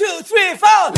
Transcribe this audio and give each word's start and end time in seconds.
two, 0.00 0.22
three, 0.22 0.56
four. 0.56 0.92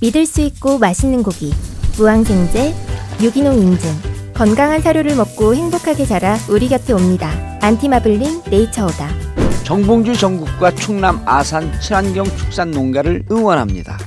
믿을 0.00 0.26
수 0.26 0.42
있고 0.42 0.78
맛있는 0.78 1.24
고기, 1.24 1.52
무항생제, 1.98 2.72
유기농 3.20 3.58
인증, 3.58 3.90
건강한 4.32 4.80
사료를 4.80 5.16
먹고 5.16 5.56
행복하게 5.56 6.06
자라 6.06 6.36
우리 6.48 6.68
곁에 6.68 6.92
옵니다. 6.92 7.58
안티마블링 7.62 8.42
네이처오다. 8.48 9.45
정봉주 9.66 10.16
전국과 10.16 10.76
충남 10.76 11.20
아산 11.26 11.72
친환경 11.80 12.24
축산 12.24 12.70
농가를 12.70 13.24
응원합니다. 13.28 13.98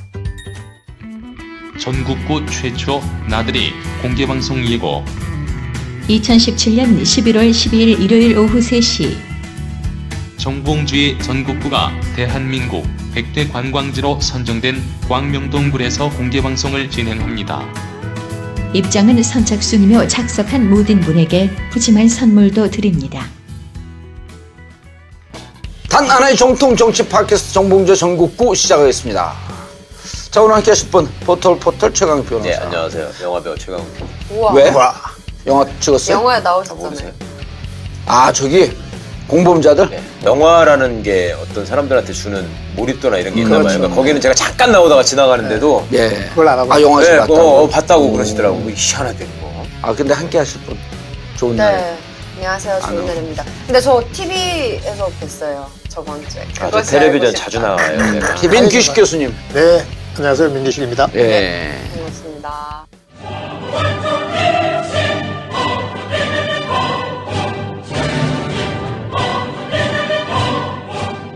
전국구 1.77 2.45
최초 2.45 3.01
나들이 3.29 3.73
공개방송 4.01 4.65
예고 4.65 5.03
2017년 6.07 7.01
11월 7.01 7.51
12일 7.51 7.99
일요일 7.99 8.37
오후 8.37 8.59
3시 8.59 9.17
정봉주의 10.37 11.19
전국구가 11.19 11.91
대한민국 12.15 12.87
100대 13.13 13.51
관광지로 13.51 14.21
선정된 14.21 14.81
광명동굴에서 15.09 16.09
공개방송을 16.11 16.89
진행합니다. 16.89 17.65
입장은 18.73 19.21
선착순이며 19.21 20.07
착석한 20.07 20.69
모든 20.69 21.01
분에게 21.01 21.49
푸짐한 21.71 22.07
선물도 22.07 22.69
드립니다. 22.69 23.27
단 25.99 26.09
하나의 26.09 26.37
정통 26.37 26.77
정치 26.77 27.05
팟캐스트 27.05 27.51
정봉주 27.51 27.93
전국구 27.93 28.55
시작하겠습니다. 28.55 29.33
자 30.31 30.41
오늘 30.41 30.55
함께 30.55 30.71
하실 30.71 30.89
분 30.89 31.05
포털 31.25 31.59
포털 31.59 31.93
최강 31.93 32.23
변호사. 32.23 32.47
네, 32.47 32.55
안녕하세요. 32.55 33.09
영화배우 33.21 33.57
최강욱. 33.57 33.85
우와. 34.31 34.53
왜? 34.53 34.71
영화 35.45 35.65
찍었어요? 35.81 36.15
영화에? 36.15 36.39
나오셨잖아요. 36.39 37.11
아 38.05 38.31
저기 38.31 38.71
공범자들? 39.27 39.89
네. 39.89 40.01
영화라는 40.23 41.03
게 41.03 41.35
어떤 41.41 41.65
사람들한테 41.65 42.13
주는 42.13 42.47
몰입도나 42.77 43.17
이런 43.17 43.35
게 43.35 43.41
있나 43.41 43.55
봐요. 43.55 43.63
그렇죠. 43.63 43.77
그러니까 43.79 43.95
거기는 43.97 44.21
제가 44.21 44.33
잠깐 44.35 44.71
나오다가 44.71 45.03
지나가는데도 45.03 45.85
예. 45.91 46.29
그걸 46.29 46.47
알아봐. 46.47 46.75
아 46.75 46.81
영화 46.81 47.01
네, 47.01 47.17
봤다고. 47.17 47.35
어, 47.41 47.63
어, 47.63 47.67
봤다고 47.67 48.11
그러시더라고요. 48.13 48.61
뭐 48.61 48.71
희한하대. 48.73 49.27
뭐. 49.41 49.67
아 49.81 49.93
근데 49.93 50.13
함께 50.13 50.37
하실 50.37 50.61
분 50.61 50.77
좋은 51.35 51.57
날. 51.57 51.73
네. 51.75 51.97
안녕하세요. 52.37 52.79
안 52.83 52.95
좋은 52.95 53.05
날입니다. 53.05 53.43
근데 53.65 53.81
저 53.81 54.01
TV에서 54.13 55.09
뵀어요. 55.19 55.78
저번 55.99 56.25
주에. 56.29 56.47
아, 56.61 56.81
텔레비전 56.81 57.35
자주. 57.35 57.59
나와요. 57.59 57.97
귀식 58.69 58.93
교수님. 58.93 59.35
네, 59.53 59.85
안녕하세요. 60.15 60.49
민기식입니다. 60.49 61.09
예. 61.15 61.77
반갑습니다. 61.93 62.87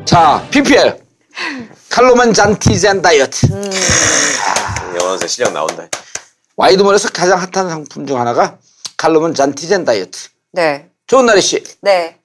자 0.05 0.45
PPL 0.52 0.98
칼로만 1.89 2.33
잔티젠 2.33 3.02
다이어트. 3.02 3.48
영화에서 5.00 5.27
시작 5.27 5.52
나온다. 5.52 5.88
와이드몰에서 6.55 7.09
가장 7.09 7.39
핫한 7.39 7.70
상품 7.70 8.08
중 8.08 8.20
하나가 8.20 8.58
칼로만 8.95 9.33
잔티젠 9.33 9.83
다이어트. 9.83 10.30
네. 10.53 10.88
좋은 11.08 11.25
날이 11.25 11.42
씨. 11.42 11.61
네. 11.81 12.17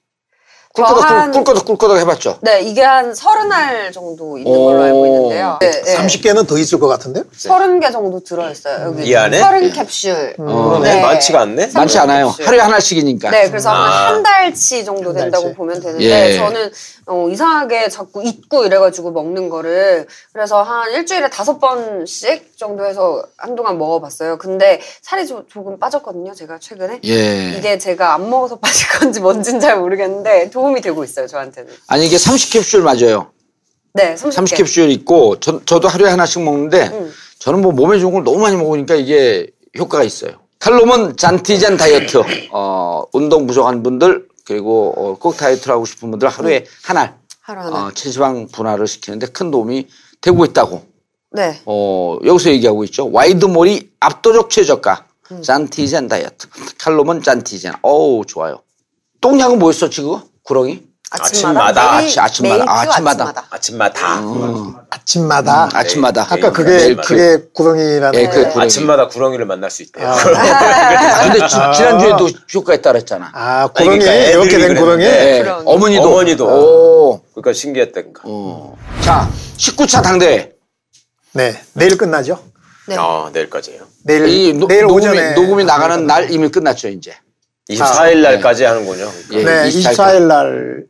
꿀꺼덕 0.73 1.09
한- 1.09 1.31
꿀꺼덕 1.31 1.65
꿀꺼덕 1.65 1.97
해봤죠. 1.97 2.37
네, 2.41 2.61
이게 2.61 2.83
한 2.83 3.13
서른 3.15 3.51
알 3.51 3.91
정도 3.91 4.37
있는 4.37 4.51
걸로 4.53 4.83
알고 4.83 5.05
있는데요. 5.07 5.57
네, 5.59 5.71
네. 5.71 5.95
30개는 5.97 6.47
더 6.47 6.57
있을 6.59 6.79
것 6.79 6.87
같은데요? 6.87 7.23
서른 7.35 7.79
개 7.79 7.91
정도 7.91 8.19
들어있어요. 8.23 8.85
여기 8.85 9.07
이 9.09 9.15
안에? 9.15 9.39
서른 9.39 9.71
캡슐. 9.71 10.33
그러네. 10.37 10.95
네. 10.95 11.01
많지가 11.01 11.41
않네. 11.41 11.71
많지 11.73 11.97
않아요. 11.97 12.27
캡슐. 12.37 12.47
하루에 12.47 12.59
하나씩이니까. 12.59 13.31
네, 13.31 13.49
그래서 13.49 13.71
아. 13.71 14.07
한한 14.07 14.21
달치 14.23 14.85
정도 14.85 15.09
한 15.09 15.15
된다고 15.17 15.45
달치. 15.45 15.57
보면 15.57 15.79
되는데 15.81 16.05
예. 16.33 16.37
저는 16.37 16.71
어, 17.09 17.27
이상하게 17.27 17.89
자꾸 17.89 18.23
잊고 18.23 18.65
이래가지고 18.65 19.11
먹는 19.11 19.49
거를 19.49 20.05
그래서 20.31 20.61
한 20.61 20.91
일주일에 20.91 21.27
다섯 21.31 21.57
번씩 21.57 22.55
정도 22.55 22.85
해서 22.85 23.25
한동안 23.35 23.79
먹어봤어요. 23.79 24.37
근데 24.37 24.79
살이 25.01 25.25
좀 25.25 25.43
조금 25.51 25.79
빠졌거든요, 25.79 26.35
제가 26.35 26.59
최근에. 26.59 27.01
예. 27.05 27.55
이게 27.57 27.79
제가 27.79 28.13
안 28.13 28.29
먹어서 28.29 28.57
빠질 28.61 28.87
건지 28.89 29.19
뭔진 29.19 29.59
잘 29.59 29.79
모르겠는데 29.79 30.51
도움이 30.51 30.81
되고 30.81 31.03
있어요, 31.03 31.25
저한테는. 31.25 31.73
아니 31.87 32.05
이게 32.05 32.15
30캡슐 32.15 32.81
맞아요. 32.81 33.31
네, 33.93 34.13
30개. 34.13 34.57
30캡슐 34.57 34.91
있고 34.91 35.39
저, 35.39 35.65
저도 35.65 35.87
하루에 35.87 36.11
하나씩 36.11 36.43
먹는데 36.43 36.89
음. 36.93 37.11
저는 37.39 37.61
뭐 37.61 37.71
몸에 37.71 37.97
좋은 37.97 38.13
걸 38.13 38.23
너무 38.23 38.37
많이 38.37 38.55
먹으니까 38.55 38.93
이게 38.93 39.47
효과가 39.79 40.03
있어요. 40.03 40.33
칼로몬 40.59 41.17
잔티젠 41.17 41.77
다이어트. 41.77 42.21
어, 42.51 43.03
운동 43.13 43.47
부족한 43.47 43.81
분들 43.81 44.28
그리고 44.49 44.93
어, 44.97 45.15
꼭 45.15 45.37
다이어트를 45.37 45.75
하고 45.75 45.85
싶은 45.85 46.09
분들 46.09 46.27
하루에 46.27 46.65
한 46.83 46.97
알. 46.97 47.15
하루 47.41 47.61
하나. 47.61 47.85
어, 47.85 47.91
체지방 47.91 48.47
분할을 48.47 48.87
시키는데 48.87 49.27
큰 49.27 49.51
도움이 49.51 49.87
되고 50.21 50.43
있다고. 50.43 50.83
네. 51.31 51.61
어, 51.65 52.17
여기서 52.25 52.49
얘기하고 52.49 52.83
있죠. 52.85 53.11
와이드몰이 53.11 53.91
압도적 53.99 54.49
최저가. 54.49 55.05
음. 55.31 55.41
잔티젠 55.43 56.07
다이어트. 56.07 56.47
칼로몬 56.79 57.21
잔티젠. 57.21 57.73
어우, 57.83 58.25
좋아요. 58.25 58.63
똥약은 59.21 59.59
뭐였어, 59.59 59.91
지금? 59.91 60.19
구렁이? 60.41 60.81
아침마다. 61.11 61.93
아침마다. 61.93 61.95
매일, 61.97 62.07
아침- 62.07 62.21
아침마다. 62.21 62.55
매일 62.65 62.69
아, 62.69 62.83
주 62.83 62.89
아침마다. 62.91 63.45
아침마다. 63.49 64.23
아침마다. 64.91 65.63
음, 65.65 65.69
아침마다. 65.73 66.21
아까 66.29 66.51
그게, 66.51 66.69
매일 66.71 66.97
그게 66.97 67.43
구렁이라는. 67.53 68.19
예, 68.19 68.27
그 68.27 68.43
거. 68.43 68.49
구렁이. 68.49 68.65
아침마다 68.65 69.07
구렁이를 69.07 69.45
만날 69.45 69.71
수 69.71 69.81
있대요. 69.83 70.07
아, 70.07 70.13
근데 71.31 71.47
지, 71.47 71.55
지난주에도 71.75 72.29
효과 72.53 72.73
있다 72.75 72.91
그랬잖아. 72.91 73.31
아, 73.33 73.67
구렁이. 73.67 73.99
그러니까 73.99 74.13
이렇게 74.29 74.57
된 74.59 74.75
구렁이. 74.75 75.03
그랬는데. 75.03 75.37
예, 75.37 75.41
그럼. 75.41 75.63
어머니도. 75.65 76.03
어머니도. 76.03 76.45
오. 76.47 77.21
그러니까 77.33 77.53
신기했다니까. 77.53 78.21
어. 78.25 78.77
자, 79.01 79.29
19차 79.57 80.03
당대회. 80.03 80.51
네, 81.33 81.59
내일 81.73 81.97
끝나죠. 81.97 82.39
네. 82.87 82.95
아, 82.97 83.29
내일까지예요. 83.33 83.83
내일, 84.03 84.27
이 84.27 84.53
노, 84.53 84.67
내일 84.67 84.83
녹음이, 84.83 85.07
오전에. 85.07 85.33
녹음이 85.33 85.63
나가는 85.63 86.05
날 86.07 86.31
이미 86.31 86.49
끝났죠, 86.49 86.87
이제. 86.87 87.13
24일 87.69 88.21
날까지 88.23 88.63
하는군요. 88.63 89.11
예, 89.33 89.43
네, 89.43 89.69
24일 89.69 89.93
24일 89.93 90.21
날 90.23 90.83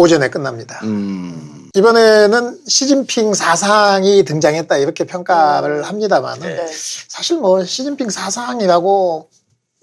오전에 0.00 0.28
끝납니다. 0.30 0.80
음. 0.84 1.68
이번에는 1.74 2.58
시진핑 2.66 3.34
사상이 3.34 4.24
등장했다 4.24 4.76
이렇게 4.78 5.04
평가를 5.04 5.82
합니다만 5.84 6.40
네. 6.40 6.54
네. 6.56 6.66
사실 7.08 7.36
뭐 7.38 7.64
시진핑 7.64 8.10
사상이라고 8.10 9.28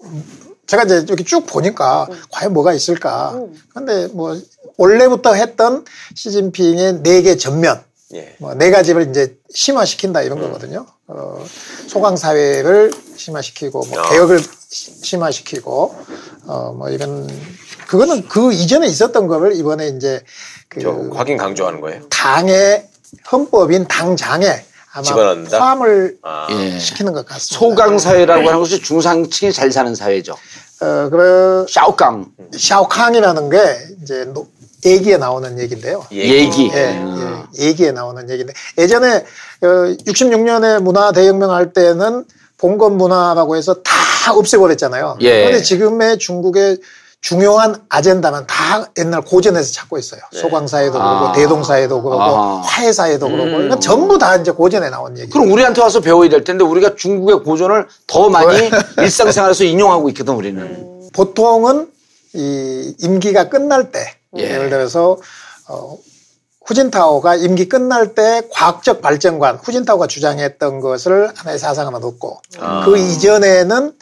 음, 0.04 0.24
제가 0.66 0.82
이제 0.84 0.96
이렇게 1.06 1.24
쭉 1.24 1.46
보니까 1.46 2.06
과연 2.30 2.52
뭐가 2.52 2.74
있을까. 2.74 3.40
그런데 3.70 4.08
뭐 4.08 4.36
원래부터 4.76 5.32
했던 5.34 5.84
시진핑의 6.14 7.02
네 7.02 7.22
개 7.22 7.36
전면 7.36 7.82
예. 8.14 8.34
뭐네 8.38 8.70
가지를 8.70 9.08
이제 9.10 9.36
심화시킨다 9.54 10.22
이런 10.22 10.40
거거든요. 10.40 10.84
어, 11.06 11.42
소강 11.88 12.16
사회를 12.16 12.92
심화시키고 13.16 13.86
뭐 13.86 14.00
아. 14.00 14.10
개혁을 14.10 14.40
시- 14.40 14.92
심화시키고 15.02 15.94
어 16.46 16.72
뭐 16.76 16.90
이런 16.90 17.26
그거는 17.88 18.28
그 18.28 18.52
이전에 18.52 18.86
있었던 18.86 19.26
거를 19.26 19.56
이번에 19.56 19.88
이제 19.88 20.22
그저 20.68 20.90
확인 21.14 21.38
강조하는 21.38 21.80
거예요. 21.80 22.02
당의 22.10 22.86
헌법인 23.32 23.86
당장에 23.88 24.62
아마 24.92 25.02
집어넣는다? 25.02 25.58
포함을 25.58 26.18
아. 26.22 26.46
예. 26.50 26.78
시키는 26.78 27.14
것 27.14 27.24
같습니다. 27.26 27.58
소강 27.58 27.98
사회라고 27.98 28.46
하는 28.46 28.60
것이 28.60 28.82
중상층이 28.82 29.52
잘 29.52 29.72
사는 29.72 29.94
사회죠. 29.94 30.34
어, 30.80 31.08
그래 31.10 31.64
샤오강. 31.70 32.26
샤오캉이라는 32.56 33.48
게 33.50 33.78
이제 34.02 34.24
노- 34.26 34.46
예기에 34.84 35.16
나오는 35.16 35.58
얘기인데요. 35.58 36.04
예기. 36.12 36.70
예, 36.72 36.98
음. 36.98 37.44
예, 37.58 37.64
예기에 37.68 37.92
나오는 37.92 38.28
얘기인데 38.30 38.52
예전에 38.76 39.24
66년에 39.62 40.80
문화 40.82 41.10
대혁명 41.12 41.50
할 41.52 41.72
때는 41.72 42.24
봉건 42.58 42.96
문화라고 42.96 43.56
해서 43.56 43.74
다 43.82 44.32
없애버렸잖아요. 44.34 45.18
예. 45.22 45.44
그런데 45.46 45.62
지금의 45.62 46.18
중국의 46.18 46.78
중요한 47.20 47.74
아젠다는 47.88 48.46
다 48.46 48.86
옛날 48.96 49.22
고전에서 49.22 49.72
찾고 49.72 49.98
있어요. 49.98 50.20
소강사회도 50.32 50.92
그렇고 50.92 51.06
아. 51.26 51.32
대동사회도 51.32 52.02
그렇고 52.02 52.22
아하. 52.22 52.60
화해사회도 52.64 53.28
그렇고 53.28 53.50
그러니까 53.50 53.78
전부 53.80 54.18
다 54.18 54.36
이제 54.36 54.52
고전에 54.52 54.88
나온 54.88 55.18
얘기. 55.18 55.28
그럼 55.30 55.50
우리한테 55.50 55.80
와서 55.82 56.00
배워야 56.00 56.28
될 56.28 56.44
텐데 56.44 56.64
우리가 56.64 56.94
중국의 56.94 57.40
고전을 57.42 57.88
더 58.06 58.28
많이 58.30 58.70
일상생활에서 58.98 59.64
인용하고 59.64 60.08
있거든 60.10 60.34
우리는. 60.34 61.08
보통은 61.12 61.90
이 62.34 62.94
임기가 63.00 63.48
끝날 63.48 63.90
때 63.90 64.14
예. 64.36 64.42
예를 64.42 64.70
들어서 64.70 65.16
어, 65.68 65.98
후진타오가 66.66 67.34
임기 67.34 67.68
끝날 67.68 68.14
때 68.14 68.42
과학적 68.52 69.00
발전관 69.00 69.56
후진타오가 69.56 70.06
주장했던 70.06 70.80
것을 70.80 71.30
하나의 71.34 71.58
사상으로 71.58 71.98
놓고 71.98 72.40
그 72.84 72.98
이전에는 72.98 73.86
어, 73.88 73.92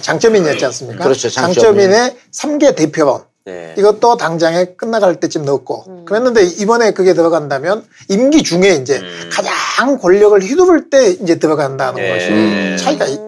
장점인이었지 0.00 0.64
않습니까? 0.66 1.04
그렇죠, 1.04 1.28
장점인. 1.28 1.54
장점인의 1.90 2.16
3개 2.32 2.74
대표론 2.76 3.22
네. 3.46 3.74
이것도 3.76 4.16
당장에 4.16 4.64
끝나갈 4.76 5.20
때쯤 5.20 5.44
넣었고 5.44 6.04
그랬는데 6.06 6.44
이번에 6.44 6.92
그게 6.92 7.12
들어간다면 7.12 7.84
임기 8.08 8.42
중에 8.42 8.70
이제 8.80 8.96
음. 8.98 9.30
가장 9.30 9.98
권력을 9.98 10.40
휘두를 10.42 10.88
때 10.88 11.10
이제 11.10 11.38
들어간다는 11.38 12.02
예. 12.02 12.08
것이 12.14 12.28
음. 12.30 12.76
차이가 12.80 13.04
이- 13.06 13.18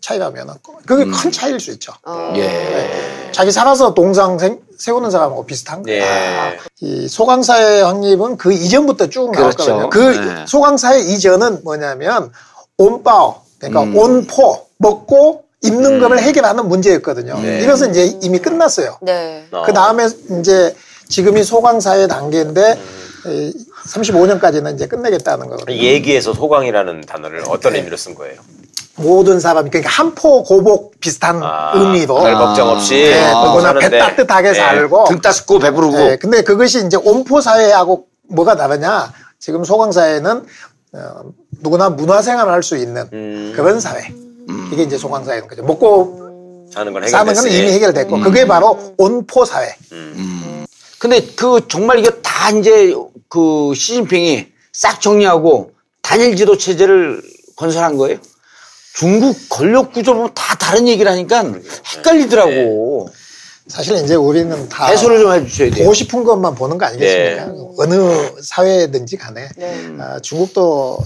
차이라면 0.00 0.48
그게 0.84 1.04
큰 1.04 1.30
차이일 1.30 1.60
수 1.60 1.70
있죠. 1.72 1.92
어. 2.04 2.32
예. 2.36 3.30
자기 3.30 3.52
살아서 3.52 3.94
동상 3.94 4.36
생- 4.40 4.58
세우는 4.76 5.10
사람하고 5.12 5.46
비슷한 5.46 5.84
거예요. 5.84 6.02
예. 6.02 6.58
이 6.80 7.06
소강사의 7.06 7.84
확립은 7.84 8.36
그 8.38 8.52
이전부터 8.52 9.08
쭉 9.08 9.30
그렇죠. 9.30 9.68
나왔거든요. 9.76 9.90
그 9.90 10.00
네. 10.18 10.44
소강사의 10.48 11.12
이전은 11.12 11.60
뭐냐면 11.62 12.32
온바오 12.78 13.36
그러니까 13.60 13.82
음. 13.84 13.96
온포 13.96 14.66
먹고 14.78 15.44
입는 15.62 15.98
것을 16.00 16.20
해결하는 16.20 16.68
문제였거든요. 16.68 17.38
네. 17.40 17.62
이것은 17.62 17.90
이제 17.90 18.18
이미 18.22 18.38
끝났어요. 18.38 18.98
네. 19.02 19.46
어. 19.52 19.62
그 19.66 19.72
다음에 19.72 20.06
이제 20.40 20.74
지금이 21.08 21.42
소강사의 21.44 22.08
단계인데 22.08 22.78
35년까지는 23.88 24.74
이제 24.74 24.86
끝내겠다는 24.86 25.48
거거든요. 25.48 25.76
얘기에서 25.76 26.32
소강이라는 26.32 27.02
단어를 27.02 27.42
어떤 27.48 27.74
의미로 27.76 27.96
쓴 27.96 28.14
거예요? 28.14 28.40
모든 28.96 29.40
사람이 29.40 29.70
그러니까 29.70 29.90
한포 29.90 30.42
고복 30.42 31.00
비슷한 31.00 31.40
아, 31.42 31.72
의미로 31.74 32.16
별 32.20 32.34
걱정 32.34 32.68
없이 32.68 32.94
네, 32.94 33.30
어, 33.32 33.54
그거나 33.54 33.72
배. 33.78 33.98
따뜻하게 33.98 34.48
네. 34.52 34.54
살고 34.54 35.04
등 35.04 35.20
따스고 35.20 35.58
배부르고. 35.58 35.96
네, 35.96 36.16
근데 36.16 36.42
그것이 36.42 36.84
이제 36.84 36.98
온포 37.02 37.40
사회하고 37.40 38.06
뭐가 38.28 38.56
다르냐? 38.56 39.12
지금 39.38 39.64
소강 39.64 39.92
사회는 39.92 40.44
어, 40.92 41.20
누구나 41.62 41.88
문화 41.88 42.20
생활을 42.20 42.52
할 42.52 42.62
수 42.62 42.76
있는 42.76 43.08
음. 43.12 43.52
그런 43.56 43.80
사회. 43.80 44.12
이게 44.72 44.82
이제 44.84 44.96
소강 44.98 45.24
사회인 45.24 45.46
거죠. 45.46 45.62
먹고 45.62 46.66
사는 46.72 46.92
건 46.92 47.08
사는 47.08 47.34
건. 47.34 47.46
이미 47.50 47.72
해결됐고 47.72 48.16
음. 48.16 48.22
그게 48.22 48.46
바로 48.46 48.94
온포 48.96 49.44
사회. 49.44 49.74
근데 50.98 51.24
그 51.34 51.66
정말 51.68 51.98
이게 51.98 52.10
다 52.22 52.50
이제 52.50 52.94
그 53.28 53.72
시진핑이 53.74 54.46
싹 54.72 55.00
정리하고 55.00 55.72
단일 56.02 56.36
지도 56.36 56.56
체제를 56.58 57.22
건설한 57.56 57.96
거예요. 57.96 58.18
중국 58.94 59.36
권력 59.48 59.92
구조 59.92 60.14
보면 60.14 60.30
다 60.34 60.56
다른 60.56 60.86
얘기를 60.88 61.10
하니까 61.10 61.44
헷갈리더라고. 61.96 63.08
사실 63.66 63.96
이제 64.02 64.14
우리는 64.16 64.68
다 64.68 64.86
해소를 64.86 65.20
좀 65.20 65.32
해주셔야 65.32 65.70
돼요. 65.70 65.84
보고 65.84 65.94
싶은 65.94 66.24
것만 66.24 66.54
보는 66.56 66.76
거 66.76 66.86
아니겠습니까? 66.86 67.46
네. 67.46 67.52
어느 67.78 68.30
사회든지 68.42 69.16
간에 69.16 69.48
네. 69.56 69.86
아, 70.00 70.18
중국도 70.20 70.98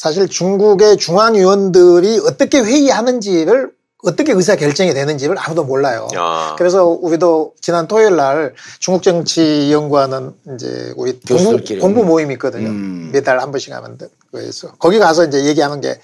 사실 0.00 0.28
중국의 0.28 0.96
중앙위원들이 0.96 2.22
어떻게 2.24 2.60
회의하는지를 2.60 3.70
어떻게 4.02 4.32
의사 4.32 4.56
결정이 4.56 4.94
되는지를 4.94 5.36
아무도 5.38 5.62
몰라요. 5.64 6.08
아. 6.16 6.54
그래서 6.56 6.86
우리도 6.86 7.52
지난 7.60 7.86
토요일 7.86 8.16
날 8.16 8.54
중국 8.78 9.02
정치 9.02 9.70
연구하는 9.70 10.32
이제 10.54 10.94
우리 10.96 11.20
공부. 11.20 11.78
공부 11.78 12.04
모임이 12.04 12.32
있거든요. 12.36 12.70
음. 12.70 13.10
몇달한 13.12 13.50
번씩 13.50 13.74
하면 13.74 13.98
돼. 13.98 14.06
그래서 14.32 14.72
거기 14.78 14.98
가서 14.98 15.26
이제 15.26 15.44
얘기하는 15.44 15.82
게 15.82 16.00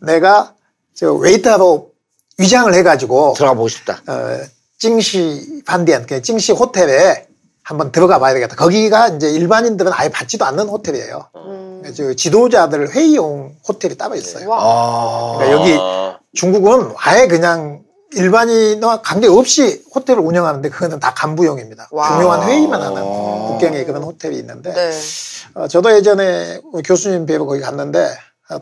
내가 0.00 0.54
저 0.94 1.12
웨이터로 1.12 1.90
위장을 2.38 2.72
해가지고 2.72 3.34
들어가 3.36 3.54
보고 3.54 3.66
싶다. 3.66 4.02
어, 4.06 4.38
찡시 4.78 5.64
반디안, 5.66 6.06
그 6.06 6.22
찡시 6.22 6.52
호텔에 6.52 7.26
한번 7.64 7.90
들어가 7.90 8.20
봐야 8.20 8.34
되겠다. 8.34 8.54
거기가 8.54 9.08
이제 9.08 9.28
일반인들은 9.30 9.90
아예 9.92 10.08
받지도 10.10 10.44
않는 10.44 10.68
호텔이에요. 10.68 11.26
저 11.94 12.14
지도자들 12.14 12.90
회의용 12.90 13.56
호텔이 13.66 13.96
따로 13.96 14.14
있어요. 14.14 14.48
와. 14.48 14.58
아. 14.60 15.38
그러니까 15.38 15.60
여기 15.60 15.76
아. 15.80 16.18
중국은 16.34 16.94
아예 16.96 17.26
그냥 17.26 17.82
일반인과 18.14 19.02
관계없이 19.02 19.84
호텔을 19.94 20.20
운영하는데 20.20 20.68
그거는 20.68 21.00
다 21.00 21.14
간부용입니다. 21.14 21.88
와. 21.90 22.08
중요한 22.08 22.42
회의만 22.48 22.80
하는 22.80 23.02
국경에 23.02 23.84
그런 23.84 24.02
호텔이 24.02 24.36
있는데 24.36 24.72
네. 24.72 24.90
어, 25.54 25.68
저도 25.68 25.92
예전에 25.94 26.60
교수님 26.84 27.26
뵈러 27.26 27.44
거기 27.44 27.60
갔는데 27.60 28.00
어, 28.04 28.08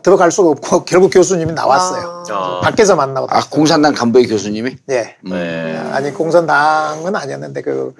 들어갈 0.03 0.31
수가 0.31 0.49
없고 0.49 0.85
결국 0.85 1.09
교수님이 1.11 1.53
나왔어요. 1.53 2.23
아. 2.29 2.61
밖에서 2.63 2.95
만나고 2.95 3.27
아, 3.29 3.41
공산당 3.49 3.93
간부의 3.93 4.27
교수님이? 4.27 4.77
예. 4.89 5.15
네. 5.23 5.77
아니 5.91 6.11
공산당은 6.13 7.15
아니었는데 7.15 7.61
그 7.61 7.93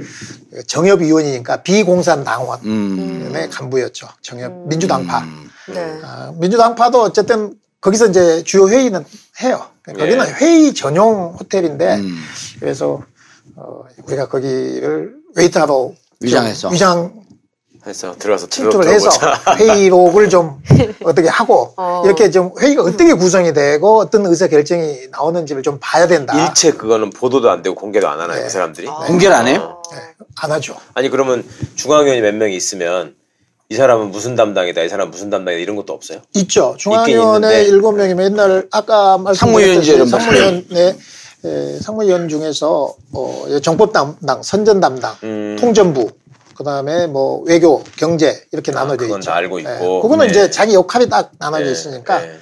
정협위원이니까 0.68 1.64
비공산당원의 1.64 2.66
음. 2.66 3.50
간부였죠. 3.52 4.08
정협 4.22 4.68
민주당파. 4.68 5.26
네. 5.74 6.00
아, 6.04 6.34
민주당파도 6.38 7.02
어쨌든 7.02 7.56
거기서 7.82 8.08
이제 8.08 8.44
주요 8.44 8.70
회의는 8.70 9.04
해요. 9.42 9.66
거기는 9.86 10.26
예. 10.28 10.34
회의 10.34 10.74
전용 10.74 11.36
호텔인데 11.40 11.96
음. 11.96 12.18
그래서 12.60 13.02
어, 13.56 13.84
우리가 14.06 14.28
거기를 14.28 15.16
웨이터로 15.36 15.96
위장해서. 16.22 16.70
좀 16.70 16.74
위장 16.74 17.14
해서 17.88 18.16
들어가서 18.18 18.48
침투를 18.48 18.92
해서. 18.92 19.10
회의록을 19.58 20.30
좀 20.30 20.62
어떻게 21.04 21.28
하고 21.28 21.74
어. 21.78 22.04
이렇게 22.06 22.30
좀 22.30 22.52
회의가 22.60 22.84
어떻게 22.84 23.14
구성이 23.14 23.54
되고 23.54 24.00
어떤 24.00 24.26
의사 24.28 24.48
결정이 24.48 25.08
나오는지를 25.12 25.64
좀 25.64 25.78
봐야 25.82 26.08
된다. 26.08 26.34
일체 26.38 26.72
그거는 26.72 27.10
보도도 27.10 27.50
안 27.50 27.62
되고 27.62 27.76
공개도 27.76 28.08
안 28.08 28.20
하나요, 28.20 28.38
네. 28.38 28.44
그 28.44 28.50
사람들이? 28.50 28.88
공개를 28.88 29.36
안 29.36 29.48
해요? 29.48 29.82
네, 29.92 29.98
안 30.42 30.52
하죠. 30.52 30.76
아니 30.94 31.10
그러면 31.10 31.44
중앙위원이 31.76 32.22
몇 32.22 32.36
명이 32.36 32.56
있으면 32.56 33.16
이 33.70 33.76
사람은 33.76 34.12
무슨 34.12 34.36
담당이다, 34.36 34.82
이 34.84 34.90
사람은 34.90 35.12
무슨 35.12 35.30
담당이다 35.30 35.62
이런 35.62 35.76
것도 35.78 35.94
없어요? 35.94 36.20
있죠. 36.36 36.76
중앙위원회 36.78 37.64
일곱 37.64 37.94
명이면 37.94 38.32
옛날 38.32 38.68
아까 38.72 39.18
말씀드렸듯이 39.18 39.40
상무위원이죠, 39.40 39.94
이런 39.94 40.12
거. 40.12 40.20
상무위원회 40.20 40.96
에, 41.44 41.80
상무위원 41.80 42.30
중에서 42.30 42.94
어, 43.14 43.46
정법 43.64 43.94
담당, 43.94 44.44
선전 44.44 44.80
담당, 44.82 45.16
음. 45.24 45.58
통전부, 45.60 46.12
그다음에 46.64 47.08
뭐 47.08 47.42
외교, 47.46 47.84
경제 47.98 48.44
이렇게 48.52 48.72
아, 48.72 48.76
나눠져 48.76 49.06
그건 49.06 49.20
있죠. 49.20 49.32
다 49.32 49.38
알고 49.38 49.60
예, 49.60 49.64
있고. 49.64 50.02
그거는 50.02 50.28
네. 50.28 50.32
이제 50.32 50.50
자기 50.50 50.74
역할이 50.74 51.10
딱 51.10 51.32
나눠져 51.40 51.66
네, 51.66 51.72
있으니까 51.72 52.20
네. 52.22 52.38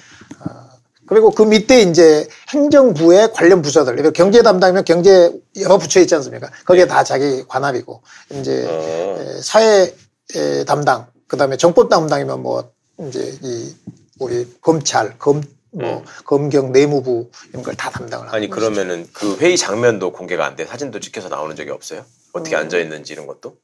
그리고 1.07 1.31
그 1.31 1.41
밑에 1.41 1.81
이제 1.81 2.27
행정부의 2.53 3.33
관련 3.33 3.63
부서들, 3.63 4.13
경제 4.13 4.43
담당이면 4.43 4.85
경제 4.85 5.31
여러 5.59 5.79
부처 5.79 5.99
있지 5.99 6.13
않습니까? 6.15 6.51
거기에 6.65 6.85
다 6.85 7.03
자기 7.03 7.43
관할이고 7.47 8.03
이제 8.33 8.61
네. 8.61 8.67
어. 8.69 9.17
에, 9.19 9.41
사회 9.41 9.91
에, 10.35 10.63
담당, 10.65 11.07
그 11.27 11.35
다음에 11.35 11.57
정법 11.57 11.89
담당이면 11.89 12.43
뭐 12.43 12.69
이제 13.07 13.35
이 13.41 13.73
우리 14.19 14.47
검찰, 14.61 15.17
검뭐 15.17 16.03
검경 16.25 16.71
내무부 16.73 17.29
이런 17.49 17.63
걸 17.63 17.73
다 17.75 17.89
담당을 17.89 18.27
하고 18.27 18.35
음. 18.35 18.37
아니 18.37 18.47
그러면은 18.47 19.07
그 19.11 19.35
회의 19.37 19.57
장면도 19.57 20.11
공개가 20.11 20.45
안 20.45 20.55
돼? 20.55 20.65
사진도 20.67 20.99
찍혀서 20.99 21.29
나오는 21.29 21.55
적이 21.55 21.71
없어요? 21.71 22.05
어떻게 22.33 22.55
앉아 22.55 22.77
있는지 22.77 23.13
이런 23.13 23.25
것도? 23.25 23.55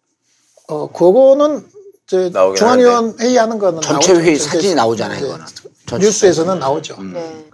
어 0.68 0.88
그거는 0.92 1.66
저 2.08 2.30
나오긴 2.30 2.56
중앙위원 2.56 3.16
회의하는 3.20 3.60
거는 3.60 3.82
전체 3.82 4.14
나오죠. 4.14 4.26
회의 4.26 4.36
사진이 4.38 4.76
나오잖아요, 4.76 5.18
이제 5.18 5.26
이거는. 5.28 5.46
전체 5.86 6.06
뉴스에서는 6.06 6.60
나오죠. 6.60 6.98
네. 7.14 7.46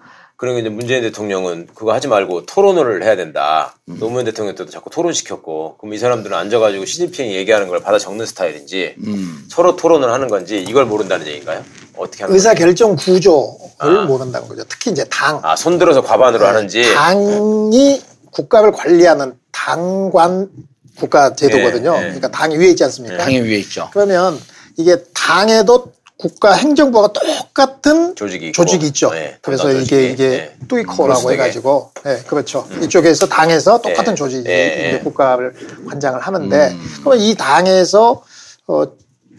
그러니까 0.41 0.62
이제 0.62 0.69
문재인 0.69 1.03
대통령은 1.03 1.67
그거 1.75 1.93
하지 1.93 2.07
말고 2.07 2.47
토론을 2.47 3.03
해야 3.03 3.15
된다. 3.15 3.75
노무현 3.85 4.25
대통령 4.25 4.55
때도 4.55 4.71
자꾸 4.71 4.89
토론시켰고, 4.89 5.77
그럼 5.77 5.93
이 5.93 6.00
사람들은 6.00 6.35
앉아가지고 6.35 6.83
시진핑이 6.83 7.35
얘기하는 7.35 7.67
걸 7.67 7.79
받아 7.79 8.00
적는 8.00 8.25
스타일인지, 8.25 8.95
음. 9.05 9.45
서로 9.50 9.75
토론을 9.75 10.12
하는 10.12 10.29
건지, 10.29 10.65
이걸 10.67 10.85
모른다는 10.85 11.27
얘기인가요? 11.27 11.63
어떻게 11.95 12.24
하는 12.24 12.33
의사 12.33 12.55
결정 12.55 12.95
구조를 12.95 13.59
아. 13.77 14.05
모른다는 14.05 14.47
거죠. 14.47 14.63
특히 14.67 14.89
이제 14.89 15.05
당 15.12 15.39
아, 15.43 15.55
손들어서 15.55 16.01
과반으로 16.01 16.43
하는지. 16.43 16.81
네, 16.81 16.91
당이 16.91 18.01
국가를 18.31 18.71
관리하는 18.71 19.35
당관 19.51 20.50
국가 20.95 21.36
제도거든요. 21.36 21.93
예, 21.93 21.98
예. 21.98 22.01
그러니까 22.03 22.29
당이 22.29 22.57
위에 22.57 22.69
있지 22.69 22.83
않습니까? 22.83 23.17
당연 23.17 23.45
위에 23.45 23.57
있죠. 23.60 23.89
그러면 23.93 24.39
이게 24.77 24.98
당에도 25.13 25.93
국가 26.17 26.53
행정부가 26.53 27.13
똑같은 27.13 28.15
조직이 28.15 28.48
있고. 28.48 28.53
조직이 28.53 28.88
있죠. 28.88 29.10
네, 29.10 29.38
그래서 29.41 29.71
이게. 29.71 30.12
이게 30.12 30.29
네. 30.29 30.55
뚜이코라고. 30.67 31.31
해가지고, 31.31 31.91
네, 32.03 32.19
그렇죠. 32.27 32.67
이쪽에서 32.81 33.27
당에서 33.27 33.81
똑같은 33.81 34.13
네. 34.13 34.15
조직이 34.15 34.43
네. 34.43 34.89
이제 34.89 35.00
국가를 35.03 35.55
관장을 35.89 36.19
하는데, 36.19 36.75
그러면 37.00 37.19
이 37.19 37.33
당에서 37.33 38.24
어, 38.67 38.83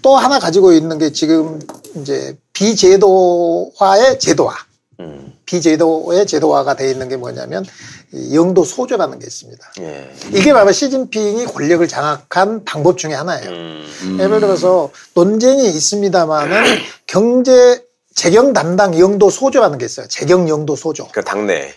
또 0.03 0.17
하나 0.17 0.41
가지고 0.41 0.73
있는 0.73 0.99
게 0.99 1.13
지금 1.13 1.61
이제 1.95 2.37
비제도화의 2.53 4.19
제도화. 4.19 4.53
음, 4.99 5.33
비제도의 5.47 6.27
제도화가 6.27 6.75
돼 6.75 6.91
있는 6.91 7.09
게 7.09 7.17
뭐냐면 7.17 7.65
이 7.65 8.02
영도 8.33 8.65
소조라는 8.65 9.19
게 9.19 9.27
있습니다. 9.27 9.73
예. 9.81 10.13
이게 10.33 10.53
바로 10.53 10.71
시진핑이 10.71 11.47
권력을 11.47 11.87
장악한 11.89 12.65
방법 12.65 12.99
중에 12.99 13.15
하나예요. 13.15 13.51
음, 13.51 14.19
예를 14.21 14.41
들어서 14.41 14.91
논쟁이 15.15 15.67
있습니다만은 15.69 16.63
경제 17.07 17.85
재경 18.15 18.53
담당 18.53 18.99
영도 18.99 19.31
소조라는 19.31 19.79
게 19.79 19.87
있어요. 19.87 20.07
재경 20.09 20.49
영도 20.49 20.77
소조. 20.77 21.09
그 21.13 21.23
당내, 21.25 21.73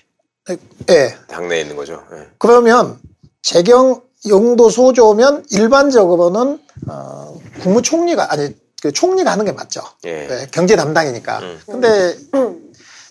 예. 0.89 1.17
당내에 1.27 1.61
있는 1.61 1.75
거죠. 1.77 2.03
예. 2.13 2.27
그러면 2.37 2.99
재경 3.41 4.01
영도 4.27 4.69
소조면 4.69 5.45
일반적으로는 5.51 6.59
어, 6.89 7.39
국무총리가 7.61 8.31
아니 8.31 8.49
그 8.81 8.91
총리가 8.91 9.31
하는 9.31 9.45
게 9.45 9.51
맞죠. 9.51 9.81
예. 10.05 10.27
예, 10.29 10.47
경제 10.51 10.75
담당이니까. 10.75 11.39
음. 11.39 11.59
근데 11.65 12.17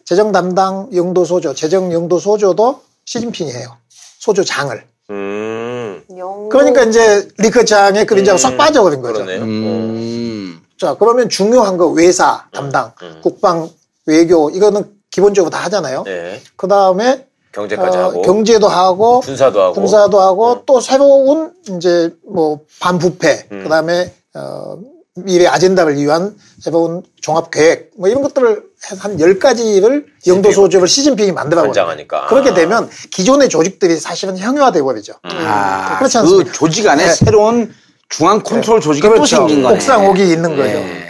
재정 0.04 0.33
담당 0.33 0.90
영도 0.95 1.25
소조, 1.25 1.54
재정 1.54 1.93
영도 1.93 2.19
소조도 2.19 2.83
시진핑이 3.04 3.52
해요. 3.52 3.76
소조장을. 4.18 4.84
음, 5.11 6.02
영 6.16 6.49
그러니까 6.49 6.82
이제 6.84 7.28
리커창의 7.38 8.06
그림자가 8.06 8.38
싹 8.38 8.56
빠져버린 8.56 9.02
거죠. 9.02 9.14
그러네요. 9.25 9.42
음. 9.42 10.62
자, 10.78 10.94
그러면 10.99 11.28
중요한 11.28 11.76
거 11.76 11.88
외사 11.88 12.46
담당, 12.52 12.92
음. 13.02 13.20
국방, 13.23 13.68
외교 14.06 14.50
이거는 14.50 14.84
기본적으로 15.11 15.50
다 15.50 15.58
하잖아요. 15.64 16.02
네. 16.04 16.40
그 16.56 16.66
다음에 16.66 17.26
경제까지 17.52 17.96
하고 17.96 18.23
경제도 18.23 18.66
하고 18.66 19.20
군사도 19.20 19.62
하고 19.62 19.75
군사도 19.75 20.20
하고 20.20 20.52
음. 20.54 20.62
또 20.66 20.80
새로운 20.80 21.52
이제 21.68 22.11
뭐 22.26 22.61
반부패 22.80 23.49
음. 23.52 23.62
그다음에 23.62 24.12
어 24.34 24.78
미래 25.16 25.47
아젠다를 25.47 25.97
위한 25.97 26.35
새로운 26.61 27.02
종합 27.21 27.50
계획 27.52 27.92
뭐 27.97 28.09
이런 28.09 28.21
것들을 28.23 28.62
한 28.99 29.21
열 29.21 29.38
가지를 29.38 30.06
영도 30.26 30.50
소집을 30.50 30.88
시진핑이 30.88 31.30
만들어 31.33 31.61
버려요. 31.62 31.73
관장하니까. 31.73 32.26
그렇게 32.26 32.52
되면 32.52 32.90
기존의 33.12 33.49
조직들이 33.49 33.97
사실은 33.99 34.37
형용화돼 34.37 34.83
버리죠. 34.83 35.14
아, 35.23 35.99
그렇지 35.99 36.14
그 36.14 36.18
않습니까? 36.18 36.52
조직 36.52 36.87
안에 36.88 37.06
네. 37.06 37.14
새로운 37.14 37.73
중앙 38.09 38.42
컨트롤 38.42 38.80
조직이 38.80 39.06
또 39.06 39.14
그렇죠. 39.14 39.37
생긴 39.37 39.62
거네. 39.62 39.75
옥상옥이 39.76 40.21
있는 40.33 40.56
거죠. 40.56 40.68
예. 40.78 41.04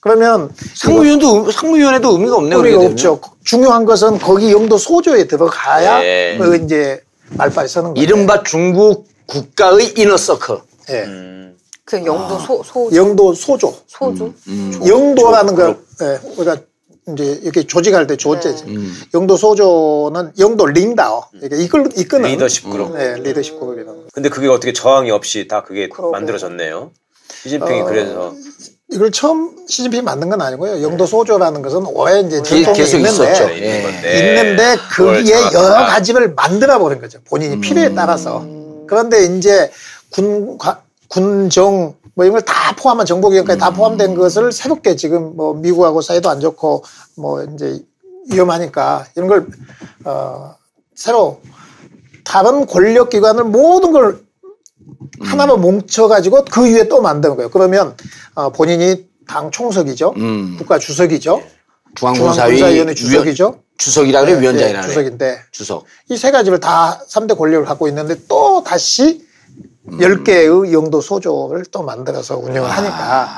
그러면 0.00 0.50
상무위원도 0.74 1.50
상무위원회도 1.52 2.10
의미가 2.12 2.36
없네. 2.36 2.56
의미가 2.56 2.80
없죠. 2.86 3.20
중요한 3.44 3.84
것은 3.84 4.18
거기 4.18 4.50
영도 4.52 4.76
소조에 4.76 5.28
들어가야 5.28 6.00
네. 6.00 6.36
그 6.38 6.56
이제 6.56 7.00
말빨 7.30 7.68
서는 7.68 7.90
되면. 7.90 7.94
거죠. 7.94 8.02
이른바 8.04 8.42
중국 8.42 9.08
국가의 9.26 9.94
이너서클. 9.96 10.58
예. 10.90 11.02
음. 11.04 11.56
그 11.86 11.96
아. 11.96 12.04
영도 12.04 12.38
소, 12.38 12.62
소, 12.62 12.90
영도 12.94 13.34
소조. 13.34 13.74
소주? 13.86 14.32
음. 14.48 14.80
영도라는 14.86 15.54
거, 15.54 15.76
예, 16.02 16.18
우리가 16.36 16.56
이제 17.12 17.38
이렇게 17.42 17.66
조직할 17.66 18.06
때 18.06 18.16
조제지. 18.16 18.64
음. 18.68 18.94
영도 19.12 19.36
소조는 19.36 20.32
영도 20.38 20.64
링다오. 20.66 21.24
이게 21.42 21.56
이끌, 21.62 21.90
이끄는. 21.94 22.30
리더십 22.30 22.70
그룹. 22.70 22.96
네, 22.96 23.16
리더십 23.18 23.60
그룹이라는 23.60 23.94
거. 23.94 24.06
근데 24.14 24.30
그게 24.30 24.48
어떻게 24.48 24.72
저항이 24.72 25.10
없이 25.10 25.46
다 25.46 25.62
그게 25.62 25.88
그러게. 25.90 26.12
만들어졌네요. 26.12 26.90
시진핑이 27.42 27.80
어, 27.82 27.84
그래서 27.84 28.34
이걸 28.90 29.10
처음 29.12 29.54
시진핑이 29.68 30.02
만든 30.02 30.30
건 30.30 30.40
아니고요. 30.40 30.82
영도 30.82 31.04
소조라는 31.04 31.60
것은 31.60 31.84
오래 31.86 32.20
이제 32.20 32.40
계- 32.40 32.62
전통이 32.64 32.76
계속 32.78 32.96
있는데, 32.98 33.10
있었죠. 33.10 33.50
있는 33.50 33.62
예. 33.68 33.82
건데 33.82 34.18
있는데 34.18 34.76
그걸 34.90 35.16
거기에. 35.16 35.34
여러 35.52 35.74
가지를 35.86 36.32
만들어 36.34 36.78
버린 36.78 37.00
거죠. 37.02 37.18
본인이 37.26 37.60
필요에 37.60 37.94
따라서. 37.94 38.46
그런데 38.86 39.24
이제 39.26 39.70
군, 40.10 40.56
과- 40.56 40.80
군정 41.08 41.94
뭐 42.14 42.24
이런 42.24 42.32
걸 42.32 42.42
다 42.42 42.74
포함한 42.76 43.06
정보기관까지 43.06 43.58
다 43.58 43.70
포함된 43.70 44.14
것을 44.14 44.52
새롭게 44.52 44.96
지금 44.96 45.36
뭐 45.36 45.54
미국하고 45.54 46.00
사이도 46.00 46.28
안 46.30 46.40
좋고 46.40 46.84
뭐 47.16 47.42
이제 47.42 47.80
위험하니까 48.30 49.06
이런 49.16 49.28
걸, 49.28 49.46
어, 50.04 50.54
새로 50.94 51.40
다른 52.24 52.66
권력기관을 52.66 53.44
모든 53.44 53.92
걸 53.92 54.20
하나로 55.20 55.56
뭉쳐가지고 55.58 56.46
그 56.50 56.64
위에 56.64 56.88
또 56.88 57.00
만드는 57.02 57.36
거예요. 57.36 57.50
그러면 57.50 57.96
어, 58.34 58.50
본인이 58.50 59.06
당 59.26 59.50
총석이죠. 59.50 60.14
음. 60.16 60.54
국가 60.58 60.78
주석이죠. 60.78 61.42
중앙군사위 61.94 62.56
중앙군사위원회 62.58 62.74
위원- 62.74 62.94
주석이죠. 62.94 63.60
주석이라 63.76 64.20
그래 64.22 64.34
네, 64.34 64.40
위원장이라 64.40 64.80
네, 64.80 64.86
그래. 64.86 64.88
주석인데 64.88 65.38
주석. 65.52 65.84
이 66.10 66.16
세 66.16 66.30
가지를 66.30 66.60
다 66.60 67.00
3대 67.08 67.36
권력을 67.36 67.66
갖고 67.66 67.88
있는데 67.88 68.16
또 68.28 68.62
다시 68.64 69.26
음. 69.88 69.98
10개의 69.98 70.72
영도 70.72 71.00
소조를 71.00 71.64
또 71.70 71.82
만들어서 71.82 72.38
운영을 72.38 72.68
아. 72.70 72.72
하니까 72.72 73.28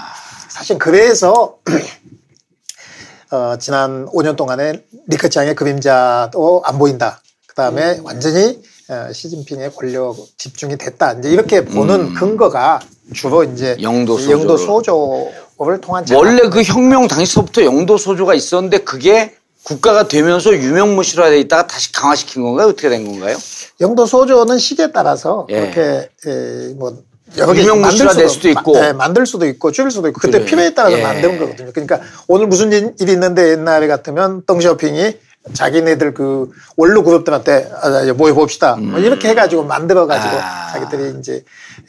사실 0.49 0.79
그래서 0.79 1.59
어, 3.31 3.57
지난 3.59 4.07
5년 4.07 4.37
동안에 4.37 4.85
리커창의 5.09 5.55
그림자도 5.55 6.63
안 6.65 6.79
보인다. 6.79 7.21
그 7.47 7.55
다음에 7.55 7.99
음. 7.99 8.05
완전히 8.05 8.63
어, 8.89 9.13
시진핑의 9.13 9.75
권력 9.75 10.17
집중이 10.39 10.77
됐다. 10.79 11.15
이제 11.15 11.31
이렇게 11.31 11.65
보는 11.65 12.01
음. 12.01 12.15
근거가 12.15 12.81
주로 13.15 13.43
이제 13.43 13.77
영도 13.83 14.19
이 14.19 14.31
영도 14.31 14.57
소조를. 14.57 15.33
소조를 15.57 15.81
통한. 15.81 16.07
원래 16.13 16.49
그 16.49 16.63
혁명 16.63 17.09
당시서부터 17.09 17.65
영도 17.65 17.99
소조가 17.99 18.35
있었는데 18.35 18.79
그게 18.79 19.35
국가가 19.71 20.07
되면서 20.07 20.55
유명무실화돼 20.55 21.41
있다가 21.41 21.67
다시 21.67 21.91
강화시킨 21.91 22.43
건가요? 22.45 22.69
어떻게 22.69 22.89
된 22.89 23.05
건가요? 23.05 23.37
영도 23.81 24.07
소조는 24.07 24.59
시기에 24.59 24.93
따라서 24.93 25.45
예. 25.51 25.59
그렇게 25.73 26.09
에, 26.27 26.75
뭐 26.77 26.97
여러 27.37 27.53
개 27.53 27.63
유명무실화 27.63 28.13
될 28.15 28.29
수도 28.29 28.49
있고. 28.49 28.75
마- 28.75 28.87
예, 28.87 28.93
만들 28.93 29.27
수도 29.27 29.45
있고 29.47 29.73
줄일 29.73 29.91
수도 29.91 30.07
있고 30.07 30.21
그때 30.21 30.39
그래. 30.39 30.45
필요에 30.49 30.73
따라서 30.73 30.97
예. 30.97 31.03
만드는 31.03 31.39
거거든요. 31.41 31.73
그러니까 31.73 32.01
오늘 32.29 32.47
무슨 32.47 32.71
일- 32.71 32.95
일이 33.01 33.11
있는데 33.13 33.51
옛날에 33.51 33.89
같으면 33.89 34.45
덩쇼핑이 34.47 35.19
자기네들 35.53 36.15
그 36.15 36.49
원로 36.77 37.03
그룹들한테 37.03 37.69
아, 37.83 38.13
모여 38.17 38.35
봅시다. 38.35 38.77
뭐 38.77 39.01
이렇게 39.01 39.29
해가지고 39.31 39.65
만들어가지고 39.65 40.33
음. 40.37 40.41
아. 40.41 40.73
자기들이 40.75 41.19
이제 41.19 41.43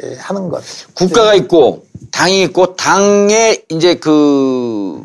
예, 0.03 0.15
하는 0.17 0.50
것. 0.50 0.63
국가가 0.96 1.36
있고 1.36 1.86
당이 2.12 2.41
있고 2.46 2.75
당의 2.75 3.65
이제 3.69 3.96
그 3.96 5.00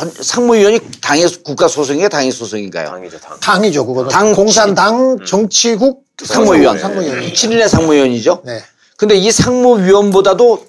전, 0.00 0.10
상무위원이 0.18 0.80
당의 1.02 1.28
국가 1.44 1.68
소속인가 1.68 2.08
당의 2.08 2.32
소속인가요? 2.32 2.88
당이죠 2.88 3.18
당. 3.20 3.38
당이죠, 3.38 3.84
그거는. 3.84 4.08
당 4.08 4.32
공산당 4.32 5.18
정치국 5.26 6.04
상무위원. 6.24 6.78
상무위원. 6.78 7.20
7인의 7.20 7.68
상무위원이죠. 7.68 8.42
네. 8.46 8.62
근데 8.96 9.14
이 9.16 9.30
상무위원보다도 9.30 10.64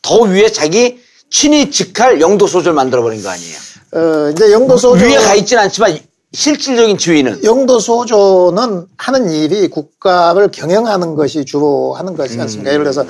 더 0.00 0.20
위에 0.22 0.50
자기 0.50 0.98
친히 1.28 1.70
직할 1.70 2.22
영도 2.22 2.46
소조를 2.46 2.72
만들어버린 2.72 3.22
거 3.22 3.28
아니에요? 3.28 3.56
어, 3.92 4.30
이제 4.30 4.50
영도 4.50 4.78
소조. 4.78 5.04
위에 5.04 5.16
가 5.16 5.34
있진 5.34 5.58
않지만 5.58 5.98
실질적인 6.32 6.96
지위는 6.96 7.44
영도 7.44 7.80
소조는 7.80 8.86
하는 8.96 9.30
일이 9.30 9.68
국가를 9.68 10.50
경영하는 10.50 11.16
것이 11.16 11.44
주로 11.44 11.92
하는 11.94 12.16
것이지 12.16 12.38
음. 12.38 12.42
않습니까? 12.42 12.72
예를 12.72 12.84
들어서 12.84 13.04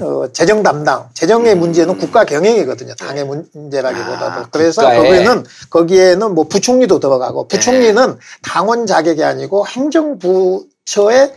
어, 0.00 0.26
재정 0.32 0.62
담당, 0.62 1.08
재정의 1.14 1.54
문제는 1.56 1.98
국가 1.98 2.24
경영이거든요. 2.24 2.94
당의 2.96 3.24
문제라기보다도. 3.24 4.40
아, 4.40 4.48
그래서 4.50 4.82
국가에. 4.82 4.98
거기는 4.98 5.44
거기에는 5.70 6.34
뭐 6.34 6.44
부총리도 6.48 6.98
들어가고 7.00 7.46
부총리는 7.48 8.18
당원 8.42 8.86
자격이 8.86 9.22
아니고 9.22 9.66
행정부처의 9.68 11.34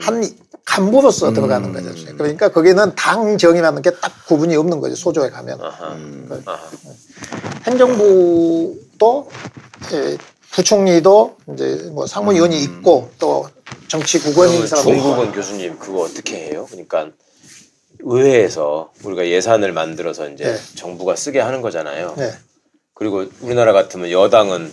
한 0.00 0.24
간부로서 0.64 1.32
들어가는 1.32 1.72
거죠. 1.72 1.90
그러니까 2.16 2.48
거기는 2.48 2.94
당정이라는 2.94 3.82
게 3.82 3.90
딱 4.00 4.12
구분이 4.26 4.56
없는 4.56 4.80
거죠. 4.80 4.94
소조에 4.96 5.30
가면. 5.30 5.60
아하. 5.60 5.96
그 6.28 6.42
아하. 6.46 6.58
행정부도 7.66 9.28
예, 9.92 10.16
부총리도 10.52 11.36
이제 11.54 11.90
뭐 11.92 12.06
상무위원이 12.06 12.56
음. 12.56 12.62
있고 12.62 13.10
또 13.18 13.48
정치국원인 13.88 14.64
있고. 14.64 14.76
종국은 14.76 15.32
교수님 15.32 15.78
그거 15.78 16.02
어떻게 16.02 16.36
해요? 16.50 16.66
그러니까 16.70 17.08
의회에서 18.02 18.92
우리가 19.04 19.26
예산을 19.28 19.72
만들어서 19.72 20.28
이제 20.28 20.44
네. 20.44 20.56
정부가 20.74 21.16
쓰게 21.16 21.40
하는 21.40 21.62
거잖아요. 21.62 22.14
네. 22.16 22.32
그리고 22.94 23.24
우리나라 23.40 23.72
같으면 23.72 24.10
여당은 24.10 24.72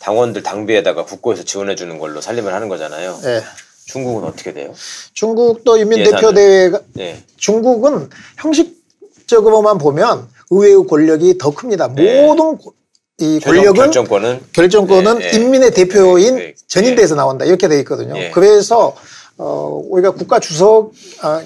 당원들 0.00 0.42
당비에다가 0.42 1.04
국고에서 1.04 1.44
지원해 1.44 1.74
주는 1.74 1.98
걸로 1.98 2.20
살림을 2.20 2.52
하는 2.52 2.68
거잖아요. 2.68 3.18
예. 3.24 3.42
중국은 3.86 4.24
어떻게 4.28 4.52
돼요? 4.52 4.72
중국도 5.12 5.76
인민대표. 5.76 6.32
대회가 6.32 6.80
네. 6.94 7.22
중국은 7.36 8.08
형식적으로만 8.38 9.78
보면 9.78 10.28
의회의 10.50 10.86
권력이 10.86 11.38
더 11.38 11.50
큽니다. 11.50 11.88
네. 11.94 12.26
모든 12.26 12.56
고- 12.58 12.74
이 13.18 13.38
권력은 13.40 13.74
결정권은 13.74 14.40
결정권은 14.52 15.18
네, 15.18 15.30
네. 15.30 15.36
인민의 15.38 15.70
대표인 15.72 16.36
네, 16.36 16.42
네. 16.46 16.54
전인대에서 16.66 17.14
나온다 17.14 17.44
이렇게 17.44 17.68
돼 17.68 17.78
있거든요. 17.80 18.14
네. 18.14 18.30
그래서 18.30 18.96
어 19.38 19.82
우리가 19.88 20.12
국가 20.12 20.40
주석 20.40 20.92
아, 21.20 21.42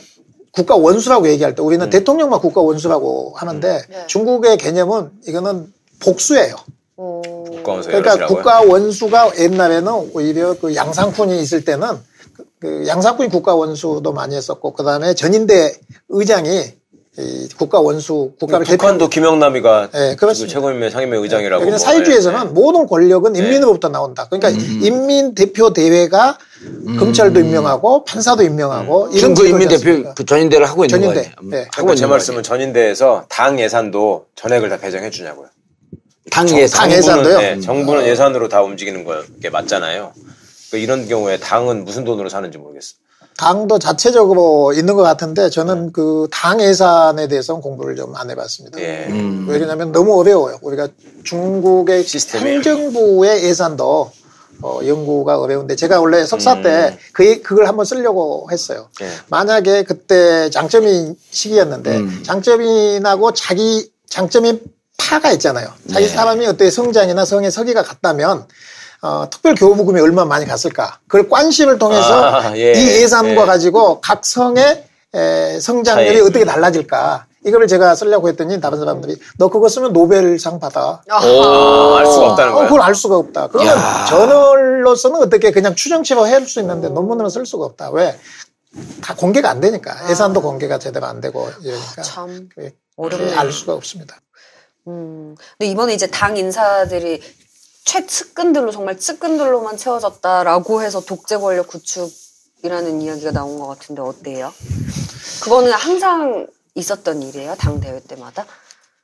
국가 0.56 0.74
원수라고 0.74 1.28
얘기할 1.28 1.54
때 1.54 1.60
우리는 1.62 1.84
음. 1.86 1.90
대통령만 1.90 2.40
국가 2.40 2.62
원수라고 2.62 3.34
하는데 3.36 3.82
네. 3.90 4.06
중국의 4.06 4.56
개념은 4.56 5.10
이거는 5.28 5.72
복수예요. 6.00 6.56
어, 6.96 7.20
국가원수 7.50 7.90
그러니까? 7.90 8.26
국가 8.26 8.62
원수가 8.62 9.38
옛날에는 9.38 10.12
오히려 10.14 10.58
그 10.58 10.74
양상군이 10.74 11.42
있을 11.42 11.62
때는 11.66 11.88
그- 12.34 12.46
그 12.58 12.86
양상군이 12.86 13.28
국가 13.28 13.54
원수도 13.54 14.12
많이 14.14 14.34
했었고 14.34 14.72
그 14.72 14.82
다음에 14.82 15.14
전인대 15.14 15.74
의장이 16.08 16.48
이 16.58 16.85
국가 17.56 17.80
원수 17.80 18.32
국가를 18.38 18.66
북한도 18.66 19.08
김영남이가 19.08 19.88
네, 19.92 19.98
지금 20.10 20.16
그렇습니다. 20.16 20.52
최고인민 20.52 20.90
상임위 20.90 21.16
의장이라고 21.16 21.64
그러니까 21.64 21.70
뭐, 21.70 21.78
사회주의에서는 21.78 22.40
네. 22.40 22.50
모든 22.52 22.86
권력은 22.86 23.32
네. 23.32 23.38
인민으로부터 23.38 23.88
나온다. 23.88 24.28
그러니까 24.28 24.50
인민 24.50 25.34
대표 25.34 25.72
대회가 25.72 26.36
검찰도 26.98 27.40
임명하고 27.40 28.04
판사도 28.04 28.42
임명하고 28.42 29.08
이런 29.12 29.34
중국 29.34 29.46
인민 29.48 29.68
대표? 29.68 30.12
그 30.14 30.26
전인대를 30.26 30.68
하고 30.68 30.84
있는 30.84 31.00
전인대. 31.00 31.14
거예요. 31.22 31.34
네. 31.44 31.58
하고 31.62 31.70
그러니까 31.86 31.94
제 31.94 32.06
말씀은. 32.06 32.42
전인대에서 32.42 33.24
당 33.30 33.58
예산도 33.58 34.26
전액을 34.34 34.68
다 34.68 34.76
배정해 34.76 35.08
주냐고요. 35.10 35.46
당 36.30 36.48
예산. 36.50 36.80
당 36.88 36.98
예산도요? 36.98 37.38
네, 37.38 37.60
정부는 37.60 38.06
예산으로 38.06 38.48
다 38.48 38.62
움직이는 38.62 39.06
게 39.40 39.48
맞잖아요. 39.48 40.12
그러니까 40.70 40.84
이런 40.94 41.08
경우에 41.08 41.38
당은 41.38 41.84
무슨 41.84 42.04
돈으로 42.04 42.28
사는지 42.28 42.58
모르겠어. 42.58 42.94
당도 43.36 43.78
자체적으로 43.78 44.72
있는 44.72 44.94
것 44.96 45.02
같은데 45.02 45.50
저는 45.50 45.92
그 45.92 46.26
당 46.32 46.60
예산에 46.60 47.28
대해서는 47.28 47.60
공부를 47.60 47.96
좀 47.96 48.16
안 48.16 48.30
해봤습니다. 48.30 48.80
예. 48.80 49.06
음. 49.10 49.46
왜냐하면 49.48 49.92
너무 49.92 50.18
어려워요. 50.18 50.58
우리가 50.62 50.88
중국의 51.24 52.04
시스템이. 52.04 52.50
행정부의 52.50 53.44
예산도 53.44 54.10
어, 54.62 54.80
연구가 54.86 55.38
어려운데 55.38 55.76
제가 55.76 56.00
원래 56.00 56.24
석사 56.24 56.62
때 56.62 56.98
그, 57.12 57.42
그걸 57.42 57.68
한번 57.68 57.84
쓰려고 57.84 58.48
했어요. 58.50 58.88
예. 59.02 59.08
만약에 59.28 59.82
그때 59.82 60.48
장점인 60.50 61.14
시기였는데 61.30 61.96
음. 61.98 62.22
장점인하고 62.24 63.32
자기 63.34 63.90
장점인 64.08 64.60
파가 64.96 65.30
있잖아요. 65.32 65.68
자기 65.92 66.06
네. 66.06 66.12
사람이 66.12 66.46
어떻게 66.46 66.70
성장이나 66.70 67.26
성의 67.26 67.50
서기가 67.50 67.82
같다면 67.82 68.46
어, 69.02 69.28
특별 69.30 69.54
교부금이 69.54 70.00
얼마나 70.00 70.26
많이 70.28 70.46
갔을까? 70.46 70.98
그걸 71.06 71.28
관심을 71.28 71.78
통해서 71.78 72.24
아, 72.40 72.56
예. 72.56 72.72
이 72.72 73.02
예산과 73.02 73.42
예. 73.42 73.46
가지고 73.46 74.00
각 74.00 74.24
성의 74.24 74.84
에, 75.14 75.60
성장률이 75.60 76.18
차이. 76.18 76.20
어떻게 76.26 76.44
달라질까? 76.44 77.26
이거를 77.44 77.68
제가 77.68 77.94
쓰려고 77.94 78.28
했더니 78.28 78.60
다른 78.60 78.78
사람들이 78.80 79.16
너 79.38 79.48
그거 79.48 79.68
쓰면 79.68 79.92
노벨상 79.92 80.58
받아. 80.58 81.02
오, 81.08 81.94
알 81.94 82.04
수가 82.06 82.30
없다는 82.32 82.52
어, 82.52 82.56
거야. 82.56 82.64
그걸 82.66 82.80
알 82.82 82.94
수가 82.94 83.16
없다. 83.16 83.46
그러면 83.48 83.76
저널로서는 84.08 85.22
어떻게 85.22 85.52
그냥 85.52 85.74
추정치로 85.76 86.24
할 86.26 86.46
수 86.46 86.60
있는데 86.60 86.88
논문으로 86.88 87.28
쓸 87.28 87.46
수가 87.46 87.64
없다. 87.66 87.90
왜? 87.90 88.18
다 89.00 89.14
공개가 89.14 89.48
안 89.50 89.60
되니까. 89.60 90.10
예산도 90.10 90.42
공개가 90.42 90.78
제대로 90.78 91.06
안 91.06 91.20
되고 91.20 91.48
이러니까. 91.62 92.02
참. 92.02 92.48
그게 92.52 92.74
어렵네요. 92.96 93.38
알 93.38 93.52
수가 93.52 93.74
없습니다. 93.74 94.16
음. 94.88 95.36
근데 95.58 95.70
이번에 95.70 95.94
이제 95.94 96.08
당 96.08 96.36
인사들이 96.36 97.22
최측근들로 97.86 98.72
정말 98.72 98.98
측근들로만 98.98 99.76
채워졌다라고 99.78 100.82
해서 100.82 101.00
독재 101.00 101.38
권력 101.38 101.68
구축이라는 101.68 103.00
이야기가 103.00 103.30
나온 103.30 103.58
것 103.58 103.68
같은데 103.68 104.02
어때요? 104.02 104.52
그거는 105.42 105.72
항상 105.72 106.46
있었던 106.74 107.22
일이에요? 107.22 107.54
당 107.56 107.80
대회 107.80 108.00
때마다? 108.00 108.44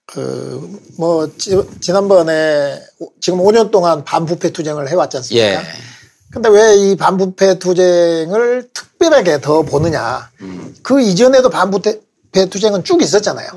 그, 0.04 0.80
뭐, 0.98 1.30
지, 1.38 1.56
지난번에 1.80 2.82
오- 2.98 3.12
지금 3.20 3.38
5년 3.38 3.70
동안 3.70 4.04
반부패 4.04 4.50
투쟁을 4.52 4.90
해왔지 4.90 5.16
않습니까? 5.18 5.46
예. 5.46 5.58
근데 6.32 6.48
왜 6.48 6.74
이 6.74 6.96
반부패 6.96 7.58
투쟁을 7.60 8.68
특별하게 8.74 9.40
더 9.40 9.62
보느냐. 9.62 10.30
그 10.82 11.00
이전에도 11.00 11.50
반부패 11.50 12.00
투쟁은 12.50 12.82
쭉 12.84 13.00
있었잖아요. 13.00 13.48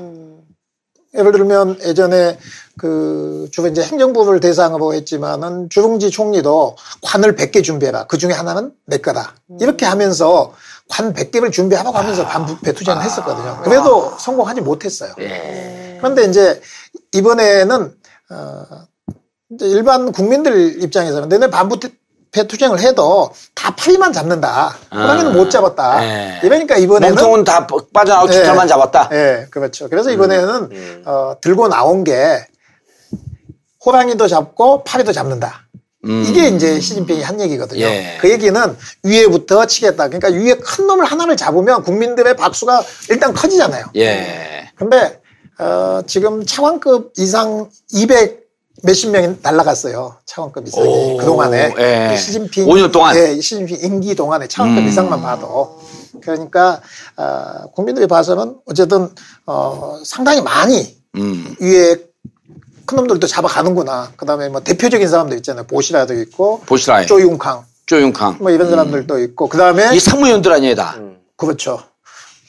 예를 1.16 1.32
들면 1.32 1.78
예전에 1.84 2.38
그 2.78 3.48
주로 3.52 3.68
이제 3.68 3.82
행정부를 3.82 4.40
대상으로 4.40 4.92
했지만은 4.94 5.68
주룽지 5.70 6.10
총리도 6.10 6.76
관을 7.02 7.34
100개 7.36 7.64
준비해라. 7.64 8.06
그 8.06 8.18
중에 8.18 8.32
하나는 8.32 8.72
내 8.84 8.98
거다. 8.98 9.34
이렇게 9.60 9.86
하면서 9.86 10.52
관 10.88 11.12
100개를 11.14 11.50
준비하라고 11.50 11.96
하면서 11.96 12.26
반부패 12.26 12.72
투쟁을 12.72 13.02
했었거든요. 13.02 13.60
그래도 13.62 14.12
성공하지 14.18 14.60
못했어요. 14.60 15.12
그런데 15.98 16.24
이제 16.24 16.60
이번에는 17.12 17.94
어 18.30 18.64
이제 19.52 19.66
일반 19.66 20.12
국민들 20.12 20.82
입장에서는 20.82 21.28
내내 21.28 21.48
반부패 21.50 21.88
투쟁을 22.44 22.80
해도 22.80 23.30
다 23.54 23.74
파리만 23.74 24.12
잡는다. 24.12 24.76
호랑이는 24.92 25.32
못 25.32 25.50
잡았다. 25.50 26.04
예. 26.04 26.40
이러니까 26.42 26.76
이번에는 26.76 27.14
몸통은 27.14 27.44
다 27.44 27.66
빠져나오고 27.92 28.32
예. 28.32 28.38
깃털만 28.38 28.68
잡았다. 28.68 29.10
예, 29.12 29.46
그렇죠. 29.50 29.88
그래서 29.88 30.10
이번에는 30.10 31.02
어, 31.06 31.36
들고 31.40 31.68
나온 31.68 32.04
게 32.04 32.46
호랑이도 33.84 34.26
잡고 34.28 34.84
파리도 34.84 35.12
잡는다. 35.12 35.66
이게 36.24 36.48
이제 36.48 36.78
시진핑이 36.78 37.22
한 37.22 37.40
얘기거든요. 37.40 37.84
예. 37.84 38.18
그 38.20 38.30
얘기는 38.30 38.76
위에부터 39.02 39.66
치겠다. 39.66 40.08
그러니까 40.08 40.28
위에 40.28 40.54
큰 40.54 40.86
놈을 40.86 41.04
하나를 41.04 41.36
잡으면 41.36 41.82
국민들의 41.82 42.36
박수가 42.36 42.84
일단 43.10 43.32
커지잖아요. 43.32 43.86
예. 43.96 44.70
근데 44.76 45.20
어, 45.58 46.02
지금 46.06 46.44
차관급 46.44 47.12
이상 47.16 47.68
200 47.92 48.45
몇십 48.82 49.10
명이 49.10 49.36
날라갔어요. 49.42 50.16
차관급 50.26 50.66
이상이 50.68 50.86
오, 50.86 51.16
그동안에 51.16 51.74
예. 51.78 52.14
이 52.14 52.18
시진핑 52.18 52.66
5년 52.66 52.92
동안? 52.92 53.16
예, 53.16 53.32
이 53.32 53.40
시진핑 53.40 53.78
임기 53.82 54.14
동안에 54.14 54.48
차관급 54.48 54.84
음. 54.84 54.88
이상만 54.88 55.22
봐도 55.22 55.80
그러니까 56.22 56.80
어, 57.16 57.70
국민들이 57.74 58.06
봐서는 58.06 58.56
어쨌든 58.66 59.08
어, 59.46 59.98
상당히 60.04 60.42
많이 60.42 60.96
음. 61.16 61.56
위에 61.60 61.96
큰 62.84 62.96
놈들도 62.96 63.26
잡아가는구나. 63.26 64.12
그 64.16 64.26
다음에 64.26 64.48
뭐 64.48 64.60
대표적인 64.60 65.08
사람들 65.08 65.36
있잖아요. 65.38 65.66
보시라도 65.66 66.14
있고 66.20 66.60
보시라에. 66.60 67.06
조윤캉 67.06 67.64
조윤캉. 67.86 68.38
뭐 68.40 68.50
이런 68.50 68.68
사람들도 68.68 69.18
있고 69.20 69.48
그 69.48 69.58
다음에 69.58 69.94
이 69.94 70.00
상무위원들 70.00 70.52
아니에요, 70.52 70.74
다. 70.74 70.98
그렇죠. 71.36 71.80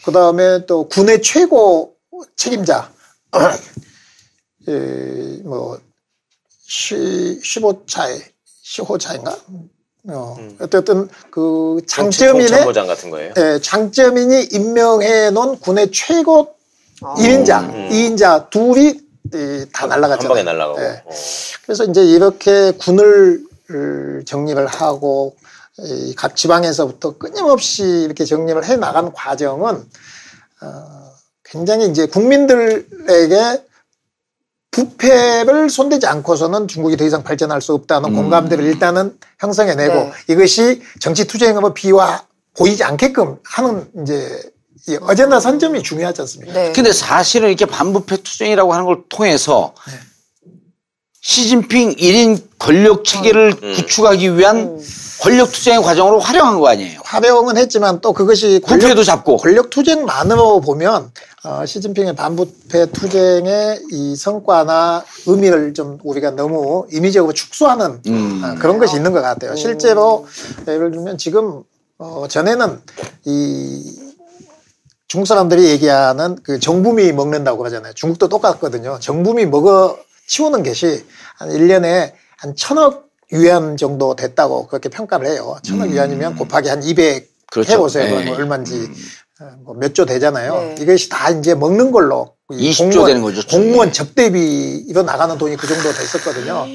그 0.03 0.11
다음에 0.11 0.65
또 0.65 0.87
군의 0.87 1.21
최고 1.21 1.93
책임자, 2.35 2.89
예, 4.69 5.41
뭐, 5.43 5.77
시, 6.67 6.95
15차에, 7.43 8.21
15차인가? 8.65 9.37
어, 10.09 10.37
어쨌든 10.59 11.09
그 11.31 11.81
장점인의, 11.87 12.47
총참모장 12.47 12.87
같은 12.87 13.09
거예요. 13.09 13.33
예, 13.37 13.59
장점인이 13.61 14.49
임명해 14.51 15.31
놓은 15.31 15.59
군의 15.59 15.91
최고 15.91 16.55
1인자, 17.01 17.89
2인자 17.89 18.49
둘이 18.49 18.99
이, 19.33 19.65
다한 19.73 19.89
날라갔잖아요. 19.89 20.29
방에 20.29 20.43
날라가고. 20.43 20.81
예. 20.81 21.03
어. 21.05 21.09
그래서 21.65 21.83
이제 21.85 22.03
이렇게 22.03 22.71
군을 22.71 23.41
을, 23.71 24.23
정립을 24.25 24.67
하고 24.67 25.35
이 25.79 26.13
각 26.17 26.35
지방에서부터 26.35 27.17
끊임없이 27.17 27.83
이렇게 27.83 28.23
정립을 28.25 28.65
해 28.65 28.77
나간 28.77 29.11
과정은 29.13 29.85
어, 30.61 31.11
굉장히 31.43 31.87
이제 31.89 32.07
국민들에게 32.07 33.63
부패를 34.77 35.71
손대지 35.71 36.05
않고서는 36.05 36.67
중국이 36.67 36.97
더 36.97 37.03
이상 37.03 37.23
발전할 37.23 37.61
수 37.61 37.73
없다는 37.73 38.13
공감대를 38.13 38.63
일단은 38.63 39.17
형성해내고 39.39 39.93
네. 39.93 40.11
이것이 40.27 40.83
정치 40.99 41.25
투쟁으로 41.25 41.73
비화 41.73 42.21
보이지 42.55 42.83
않게끔 42.83 43.37
하는 43.43 43.89
이제 44.03 44.39
이 44.87 44.97
어젠다 45.01 45.39
선점이 45.39 45.81
중요하지 45.81 46.21
않습니까? 46.21 46.53
네. 46.53 46.71
근데 46.73 46.93
사실은 46.93 47.49
이렇게 47.49 47.65
반부패 47.65 48.17
투쟁이라고 48.17 48.71
하는 48.71 48.85
걸 48.85 49.01
통해서 49.09 49.73
시진핑 51.21 51.95
1인 51.95 52.43
권력 52.59 53.03
체계를 53.03 53.55
구축하기 53.55 54.37
위한 54.37 54.79
권력 55.21 55.51
투쟁의 55.51 55.81
과정으로 55.81 56.19
활용한 56.19 56.59
거 56.59 56.67
아니에요. 56.69 56.99
활용은 57.03 57.57
했지만 57.57 58.01
또 58.01 58.13
그것이 58.13 58.61
부패도 58.65 59.03
잡고. 59.03 59.37
권력 59.37 59.69
투쟁만으로 59.69 60.61
보면 60.61 61.11
어, 61.43 61.65
시진핑의 61.65 62.15
반부패 62.15 62.91
투쟁의 62.91 63.81
이 63.91 64.15
성과나 64.15 65.03
의미를 65.25 65.73
좀 65.73 65.97
우리가 66.03 66.31
너무 66.31 66.87
인위적으로 66.91 67.33
축소하는 67.33 68.01
음. 68.07 68.41
어, 68.43 68.55
그런 68.59 68.77
것이 68.77 68.95
있는 68.95 69.11
것 69.11 69.21
같아요. 69.21 69.55
실제로 69.55 70.27
예를 70.67 70.91
들면 70.91 71.17
지금 71.17 71.63
어, 71.97 72.27
전에는 72.27 72.81
이 73.25 74.07
중국 75.07 75.25
사람들이 75.25 75.69
얘기하는 75.69 76.37
그 76.43 76.59
정부미 76.59 77.11
먹는다고 77.13 77.65
하잖아요. 77.65 77.93
중국도 77.93 78.27
똑같거든요. 78.27 78.99
정부미 78.99 79.45
먹어 79.45 79.97
치우는 80.27 80.63
것이 80.63 81.05
한 81.37 81.49
1년에 81.49 82.11
한 82.37 82.55
천억 82.55 83.06
유안 83.31 83.77
정도 83.77 84.15
됐다고 84.15 84.67
그렇게 84.67 84.89
평가를 84.89 85.27
해요. 85.27 85.57
천억 85.63 85.89
유안이면 85.89 86.35
곱하기 86.37 86.69
한 86.69 86.83
200 86.83 87.23
음. 87.23 87.27
그렇죠. 87.51 87.71
해보세요. 87.73 88.05
네. 88.05 88.23
그러면 88.23 88.39
얼마인지 88.39 88.91
뭐 89.63 89.75
몇 89.75 89.93
조 89.93 90.05
되잖아요. 90.05 90.53
네. 90.53 90.75
이것이 90.79 91.09
다 91.09 91.29
이제 91.29 91.53
먹는 91.55 91.91
걸로 91.91 92.33
이 92.51 92.71
20조 92.71 93.05
되는 93.05 93.21
거죠. 93.21 93.41
공무원 93.47 93.91
접대비로 93.91 95.03
나가는 95.03 95.37
돈이 95.37 95.57
그 95.57 95.67
정도 95.67 95.91
됐었거든요. 95.91 96.65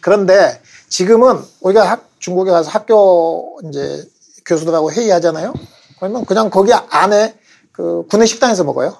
그런데 0.00 0.60
지금은 0.88 1.38
우리가 1.60 1.88
학, 1.88 2.08
중국에 2.18 2.50
가서 2.50 2.68
학교 2.70 3.58
이제 3.68 4.04
교수들하고 4.44 4.92
회의하잖아요. 4.92 5.54
그러면 5.98 6.24
그냥 6.24 6.50
거기 6.50 6.72
안에 6.72 7.34
그 7.72 8.04
구내 8.10 8.26
식당에서 8.26 8.64
먹어요. 8.64 8.96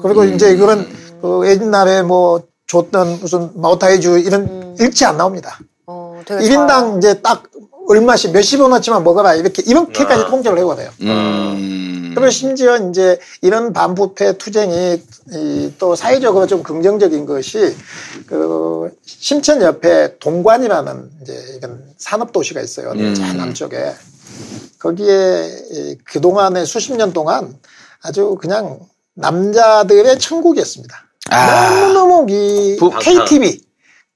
그리고 0.00 0.24
이제 0.24 0.52
이거는 0.52 0.86
그 1.20 1.42
옛날에 1.48 2.02
뭐 2.02 2.42
줬던 2.68 3.20
무슨 3.20 3.50
마오타이주 3.60 4.20
이런 4.20 4.76
일치 4.78 5.04
안 5.04 5.16
나옵니다. 5.16 5.58
어, 6.22 6.38
되게 6.38 6.48
1인당 6.48 6.98
이제 6.98 7.20
딱 7.20 7.44
얼마씩 7.88 8.32
몇십 8.32 8.60
원어치만 8.60 9.02
먹어라 9.02 9.34
이렇게 9.34 9.62
이렇게까지 9.66 10.26
통제를 10.26 10.58
해거든요. 10.58 10.90
음. 11.02 12.12
그리고 12.14 12.30
심지어 12.30 12.76
이제 12.76 13.18
이런 13.40 13.72
반부패 13.72 14.38
투쟁이 14.38 15.02
이또 15.32 15.96
사회적으로 15.96 16.46
좀 16.46 16.62
긍정적인 16.62 17.26
것이 17.26 17.74
그 18.26 18.90
심천 19.04 19.62
옆에 19.62 20.18
동관이라는 20.18 21.10
이제 21.22 21.34
이런 21.58 21.82
산업 21.98 22.32
도시가 22.32 22.60
있어요. 22.60 22.90
음. 22.92 23.14
저 23.14 23.22
남쪽에 23.32 23.92
거기에 24.78 25.48
이 25.70 25.96
그동안에 26.04 26.64
수십 26.64 26.92
년 26.96 27.12
동안 27.12 27.56
아주 28.02 28.36
그냥 28.40 28.78
남자들의 29.14 30.18
천국이었습니다. 30.18 30.96
아. 31.30 31.70
너무너무 31.92 32.26
이 32.30 32.76
부- 32.78 32.90
KTV 32.98 33.60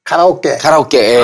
가라오케 0.06 0.58
가라오케. 0.58 0.98
예. 0.98 1.22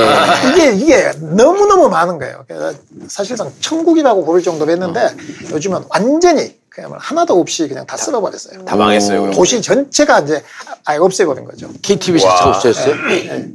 이게 0.51 0.73
이게 0.73 1.13
너무 1.21 1.67
너무 1.67 1.89
많은 1.89 2.19
거예요. 2.19 2.45
그래서 2.49 2.73
사실상 3.09 3.53
천국이라고 3.61 4.25
부를 4.25 4.43
정도로 4.43 4.73
했는데 4.73 5.09
요즘은 5.53 5.85
완전히 5.89 6.57
그냥 6.69 6.93
하나도 6.99 7.39
없이 7.39 7.69
그냥 7.69 7.87
다 7.87 7.97
쓸어버렸어요. 7.97 8.65
다 8.65 8.75
망했어요. 8.75 9.21
그럼. 9.21 9.35
도시 9.35 9.63
전체가 9.63 10.21
이제 10.21 10.43
아예 10.85 10.99
없애버린 10.99 11.45
거죠. 11.45 11.69
KTV 11.81 12.21
자체가 12.21 12.45
와. 12.45 12.57
없어졌어요. 12.57 12.95
예. 13.11 13.49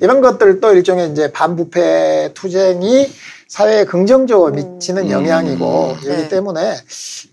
이런 0.00 0.20
것들도 0.20 0.74
일종의 0.74 1.12
이제 1.12 1.32
반부패 1.32 2.32
투쟁이 2.34 3.10
사회에 3.48 3.84
긍정적으로 3.84 4.52
미치는 4.52 5.10
영향이고 5.10 5.96
네. 6.04 6.12
이기 6.14 6.28
때문에 6.28 6.76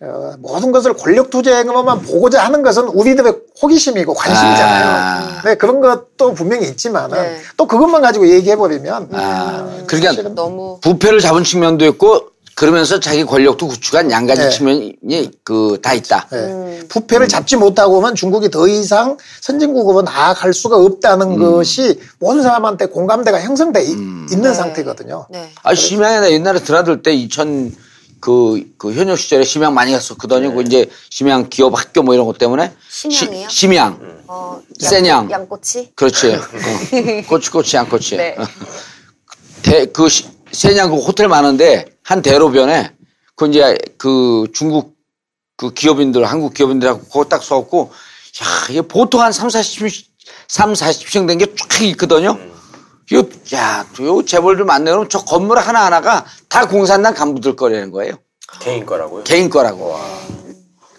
어, 0.02 0.34
모든 0.40 0.72
것을 0.72 0.94
권력 0.94 1.32
투쟁으로만 1.32 2.02
보고자 2.04 2.46
하는 2.46 2.62
것은 2.62 2.84
우리들의 2.90 3.34
호기심이고 3.62 4.14
관심이잖아요. 4.14 4.86
아. 4.90 5.42
네, 5.46 5.56
그런 5.56 5.82
것도 5.82 6.34
분명히 6.34 6.68
있지만은 6.68 7.18
네. 7.22 7.38
또 7.58 7.68
그것만 7.68 8.02
가지고 8.02 8.28
얘기해 8.28 8.56
버리면 8.56 9.10
아, 9.14 9.68
그러니까 9.88 10.10
사실은 10.12 10.36
너무 10.36 10.80
부패를 10.82 11.20
잡은 11.20 11.44
측면도 11.44 11.86
있고 11.88 12.28
그러면서 12.56 13.00
자기 13.00 13.24
권력도 13.24 13.68
구축한 13.68 14.12
양가지 14.12 14.42
네. 14.42 14.50
측면이 14.50 15.32
그 15.44 15.78
다 15.82 15.94
있다. 15.94 16.28
네. 16.32 16.38
음. 16.38 16.86
부패를 16.90 17.28
잡지 17.28 17.56
못하고만 17.56 18.14
중국이 18.16 18.50
더 18.52 18.68
이상 18.68 19.18
선진국으로 19.42 20.02
나아갈 20.02 20.54
수가 20.54 20.78
없다는 20.78 21.38
것이 21.40 22.00
모든 22.20 22.44
사람한테 22.44 22.88
공감대가 22.88 23.40
형성돼 23.42 23.84
이- 23.84 23.92
있는 23.92 24.42
네. 24.42 24.54
상태거든요. 24.54 25.28
네. 25.30 25.50
아, 25.64 25.74
나 25.74 26.30
옛날에 26.32 26.60
드나들 26.60 27.02
때 27.02 27.14
2000, 27.14 27.74
그, 28.22 28.64
그 28.78 28.94
현역 28.94 29.18
시절에 29.18 29.44
심양 29.44 29.74
많이 29.74 29.92
갔었거든요. 29.92 30.54
그 30.54 30.62
이제 30.62 30.90
심양 31.10 31.50
기업 31.50 31.78
학교 31.78 32.04
뭐 32.04 32.14
이런 32.14 32.26
것 32.28 32.38
때문에. 32.38 32.72
심양이요? 32.90 33.50
시- 33.50 33.56
심양. 33.58 34.22
어, 34.28 34.62
센양. 34.80 35.30
양꼬치? 35.32 35.92
그렇지. 35.96 36.36
어. 36.36 36.40
꼬치꼬치 37.28 37.76
양꼬치. 37.78 38.18
네. 38.18 38.38
대, 39.64 39.86
그 39.88 40.08
시- 40.08 40.28
세냥 40.52 40.90
그 40.92 40.98
호텔 40.98 41.28
많은데 41.28 41.86
한 42.04 42.22
대로변에 42.22 42.92
그 43.36 43.48
이제 43.48 43.78
그 43.98 44.46
중국 44.54 44.96
그 45.58 45.74
기업인들 45.74 46.24
한국 46.26 46.54
기업인들하고 46.54 47.02
그거 47.02 47.26
딱 47.26 47.44
서갖고 47.44 47.92
야 48.44 48.48
이게 48.70 48.82
보통 48.82 49.22
한 49.22 49.32
3, 49.32 49.50
40, 49.50 50.06
3, 50.48 50.74
40층 50.74 51.28
된 51.28 51.38
게 51.38 51.46
쫙 51.56 51.82
있거든요. 51.84 52.38
이거 53.12 53.28
야, 53.56 53.86
요 54.02 54.24
재벌들 54.24 54.64
많네 54.64 54.90
그러면 54.90 55.10
저 55.10 55.20
건물 55.20 55.60
하나하나가 55.60 56.26
다 56.48 56.68
공산당 56.68 57.14
간부들 57.14 57.56
거라는 57.56 57.92
거예요. 57.92 58.14
개인 58.62 58.86
거라고요? 58.86 59.24
개인 59.24 59.50
거라고. 59.50 59.96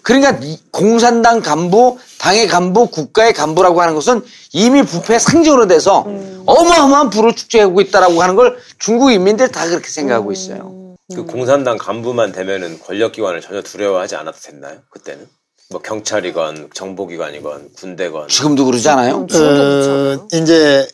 그러니까 0.03 0.37
이 0.41 0.59
공산당 0.69 1.41
간부, 1.41 1.97
당의 2.19 2.47
간부, 2.47 2.87
국가의 2.87 3.33
간부라고 3.33 3.81
하는 3.81 3.95
것은 3.95 4.21
이미 4.51 4.83
부패의 4.83 5.19
상징으로 5.19 5.65
돼서 5.67 6.05
어마어마한 6.45 7.09
부를 7.09 7.33
축제하고 7.35 7.81
있다라고 7.81 8.21
하는 8.21 8.35
걸 8.35 8.57
중국 8.79 9.11
인민들이 9.11 9.51
다 9.51 9.65
그렇게 9.65 9.87
생각하고 9.89 10.31
있어요. 10.31 10.95
그 11.15 11.25
공산당 11.25 11.77
간부만 11.77 12.31
되면은 12.31 12.79
권력기관을 12.79 13.41
전혀 13.41 13.61
두려워하지 13.61 14.15
않아도 14.17 14.37
됐나요? 14.39 14.79
그때는? 14.89 15.27
뭐 15.69 15.81
경찰이건 15.81 16.69
정보기관이건 16.73 17.69
군대건 17.77 18.27
지금도 18.27 18.65
그러지 18.65 18.89
않아요? 18.89 19.25
어, 19.31 20.27
이제 20.33 20.87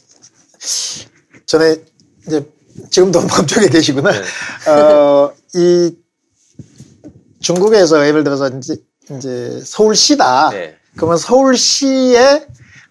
전에 1.46 1.78
이제 2.28 2.46
지금도 2.90 3.22
법쪽에 3.28 3.70
계시구나. 3.70 4.12
어, 4.68 5.32
이 5.56 5.96
중국에서 7.40 8.06
예를 8.06 8.24
들어서 8.24 8.50
이제, 8.50 8.76
이제 9.12 9.62
서울시다. 9.64 10.50
네. 10.52 10.76
그러면 10.96 11.18
서울시의 11.18 12.48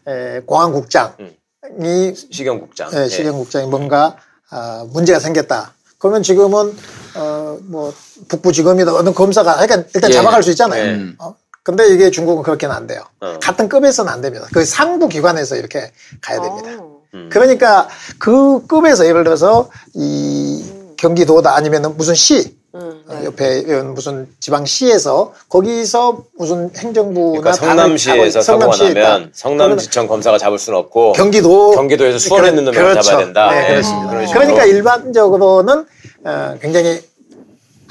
에, 0.07 0.41
공안국장이 0.47 2.15
시경국장. 2.31 2.91
예, 2.95 3.09
시경국장이 3.09 3.67
뭔가 3.67 4.17
아, 4.51 4.87
문제가 4.91 5.21
생겼다. 5.21 5.75
그러면 5.99 6.23
지금은 6.23 6.75
어, 7.17 7.59
뭐 7.63 7.93
북부지검이다 8.29 8.95
어느 8.95 9.13
검사가 9.13 9.57
그러니까 9.57 9.91
일단 9.95 10.11
예. 10.11 10.15
잡아갈 10.15 10.43
수 10.43 10.51
있잖아요. 10.51 10.85
예. 10.85 11.15
어? 11.19 11.35
근데 11.63 11.89
이게 11.89 12.11
중국은 12.11 12.43
그렇게는 12.45 12.75
안 12.75 12.87
돼요. 12.87 13.03
어. 13.21 13.39
같은 13.43 13.69
급에서는 13.69 14.11
안 14.11 14.23
됩니다. 14.23 14.47
그 14.55 14.65
상부 14.65 15.09
기관에서 15.09 15.57
이렇게 15.57 15.93
가야 16.23 16.41
됩니다. 16.41 16.83
어. 17.13 17.17
음. 17.17 17.29
그러니까 17.33 17.89
그 18.19 18.67
급에서 18.67 19.07
예를 19.07 19.25
들어서 19.25 19.71
이 19.95 20.65
경기도다 20.97 21.55
아니면 21.55 21.95
무슨 21.97 22.15
시 22.15 22.57
음. 22.75 23.03
어, 23.09 23.21
옆에 23.25 23.63
무슨 23.83 24.29
지방시에서 24.41 25.33
거기서 25.49 26.25
무슨 26.39 26.71
행정부나 26.77 27.41
그러니까 27.41 27.53
성남시에서 27.53 28.43
사고가. 28.43 28.77
나면 28.77 29.31
성남지청 29.33 30.07
검사가 30.07 30.37
잡을 30.39 30.59
수는 30.59 30.79
없고 30.79 31.13
경기도 31.13 31.71
경기도에서 31.73 32.19
수원에 32.19 32.51
있는 32.51 32.67
놈을 32.67 32.79
그렇죠. 32.79 33.01
잡아야 33.01 33.25
된다. 33.25 33.51
네, 33.51 33.61
네, 33.61 33.69
그렇습니다. 33.69 34.33
그러니까 34.35 34.65
일반적으로는 34.67 35.87
어, 36.25 36.59
굉장히 36.61 37.01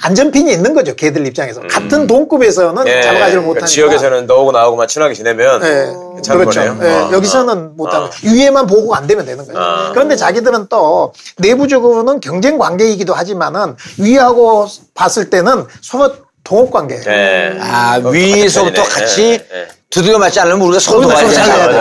안전핀이 0.02 0.52
있는 0.52 0.74
거죠. 0.74 0.96
걔들 0.96 1.26
입장에서 1.26 1.62
같은 1.62 2.06
동급에서는 2.08 2.88
예, 2.88 3.02
잡아가지를 3.02 3.42
그러니까 3.42 3.48
못하니까. 3.48 3.66
지역에서는 3.68 4.28
너하고 4.28 4.52
나하고만 4.52 4.88
친하게 4.88 5.14
지내면 5.14 5.64
예, 5.64 5.88
괜찮은 6.16 6.46
그렇죠. 6.46 6.60
거네요. 6.60 6.78
예, 6.84 6.94
어, 6.94 7.10
여기서는 7.14 7.76
못하는 7.76 8.10
위에만 8.24 8.68
보고가 8.68 8.98
안 8.98 9.08
되면 9.08 9.26
되는 9.26 9.46
거예요. 9.46 9.60
어. 9.60 9.90
그런데 9.94 10.16
자기들은 10.16 10.68
또 10.70 11.14
내부적으로는 11.38 12.20
경쟁 12.20 12.58
관계이기도 12.58 13.14
하지만은 13.14 13.76
위하고 13.98 14.68
봤을 14.94 15.30
때는 15.30 15.66
서로 15.82 16.14
동업 16.44 16.72
관계예요. 16.72 17.04
예. 17.08 17.58
아, 17.60 17.98
그것도 17.98 18.14
위에서부터 18.14 18.84
같이. 18.84 19.22
예, 19.24 19.34
예. 19.34 19.68
두들겨 19.90 20.20
맞지 20.20 20.40
않으면 20.42 20.62
우리가 20.62 20.80
서로 20.80 21.02
도와야. 21.02 21.26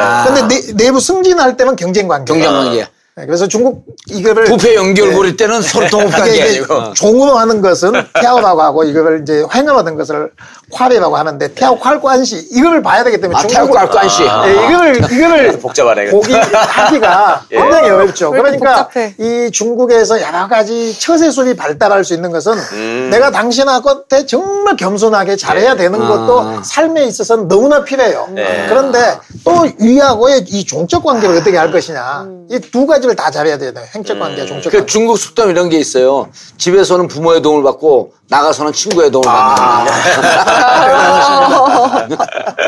아, 0.01 0.25
근데 0.27 0.47
내, 0.55 0.85
내부 0.85 1.01
승진할 1.01 1.57
때는 1.57 1.75
경쟁 1.77 2.07
관계. 2.09 2.33
경쟁 2.33 2.53
관계. 2.53 2.87
그래서 3.25 3.49
중국 3.49 3.87
이거를 4.09 4.45
부패 4.45 4.75
연결고리 4.75 5.31
예. 5.31 5.37
때는 5.37 5.63
이게 6.05 6.11
관계 6.11 6.35
이제 6.35 6.59
아니고. 6.59 6.93
종으로 6.93 7.33
하는 7.39 7.63
것은 7.63 7.93
태아오라고 8.13 8.61
하고 8.61 8.85
이걸 8.85 9.23
이제 9.23 9.43
횡으로 9.55 9.79
하는 9.79 9.97
것을 9.97 10.31
콸이라고 10.73 11.13
하는데 11.13 11.55
태아오 11.55 11.79
콸 11.79 12.01
관시 12.03 12.49
이걸 12.51 12.83
봐야 12.83 13.05
되기 13.05 13.21
때문에 13.21 13.39
아, 13.39 13.43
태국 13.47 13.73
갈 13.73 13.89
관시. 13.89 14.23
예, 14.25 14.53
이거를 14.67 14.97
이거를 15.13 15.59
복잡하네. 15.61 16.11
보기 16.11 16.33
하기가 16.33 17.43
예. 17.53 17.57
굉장히 17.57 17.91
어렵죠. 17.91 18.31
그러니까 18.33 18.87
복잡해? 18.89 19.15
이 19.19 19.51
중국에서 19.53 20.21
여러 20.21 20.49
가지 20.49 20.99
처세술이 20.99 21.55
발달할 21.55 22.05
수 22.05 22.15
있는 22.15 22.33
것은 22.33 22.53
음. 22.73 23.09
내가 23.13 23.31
당신한테 23.31 24.27
정말 24.27 24.77
겸손하게 24.77 25.37
잘해야 25.37 25.73
예. 25.73 25.77
되는 25.77 26.03
아. 26.03 26.09
것도 26.09 26.63
삶에 26.65 27.05
있어서는 27.05 27.47
너무나 27.47 27.85
필요해요. 27.85 28.29
네. 28.33 28.67
그런데 28.69 29.19
또 29.45 29.67
위하고의 29.81 30.45
이 30.49 30.65
종적 30.65 31.05
관계를 31.05 31.37
어떻게 31.37 31.57
할 31.57 31.71
것이냐. 31.71 32.27
이두 32.51 32.87
가지를 32.87 33.17
다 33.17 33.31
잘해야 33.31 33.59
돼요. 33.59 33.73
행적 33.95 34.19
관계, 34.19 34.43
음. 34.43 34.47
종적 34.47 34.71
그 34.73 34.79
관계. 34.79 34.93
중국 34.93 35.17
속담 35.19 35.51
이런 35.51 35.69
게 35.69 35.79
있어요. 35.79 36.29
집에서는 36.59 37.09
부모의 37.09 37.43
도움을 37.43 37.63
받고 37.65 38.13
나가서는 38.29 38.73
친구의 38.73 39.11
도움을 39.11 39.29
아. 39.29 39.55
받는다. 39.55 40.56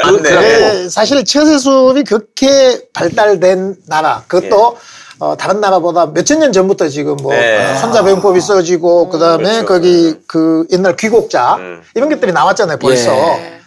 그, 0.04 0.22
네. 0.22 0.30
네, 0.40 0.88
사실 0.88 1.24
처세술이 1.24 2.04
그렇게 2.04 2.88
발달된 2.92 3.76
나라, 3.86 4.22
그것도 4.26 4.78
어, 5.20 5.36
다른 5.36 5.60
나라보다 5.60 6.06
몇천 6.06 6.38
년 6.38 6.52
전부터 6.52 6.88
지금 6.88 7.16
뭐 7.16 7.32
네. 7.32 7.76
손자병법이 7.78 8.40
써지고 8.40 9.08
그다음에 9.08 9.62
그렇죠. 9.62 9.66
거기 9.66 10.14
그 10.26 10.66
옛날 10.70 10.96
귀곡자 10.96 11.56
음. 11.56 11.82
이런 11.94 12.08
것들이 12.08 12.32
나왔잖아요 12.32 12.78
벌써 12.78 13.12
예. 13.12 13.58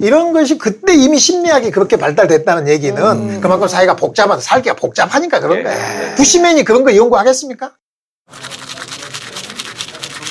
이런 0.00 0.32
것이 0.32 0.56
그때 0.56 0.94
이미 0.94 1.18
심리학이 1.18 1.72
그렇게 1.72 1.96
발달됐다는 1.96 2.68
얘기는 2.68 3.40
그만큼 3.40 3.68
사회가 3.68 3.96
복잡하다 3.96 4.40
살기가 4.40 4.76
복잡하니까 4.76 5.40
그런 5.40 5.58
예. 5.58 5.62
거예요 5.64 6.14
부시맨이 6.16 6.64
그런 6.64 6.84
거 6.84 6.96
연구하겠습니까? 6.96 7.72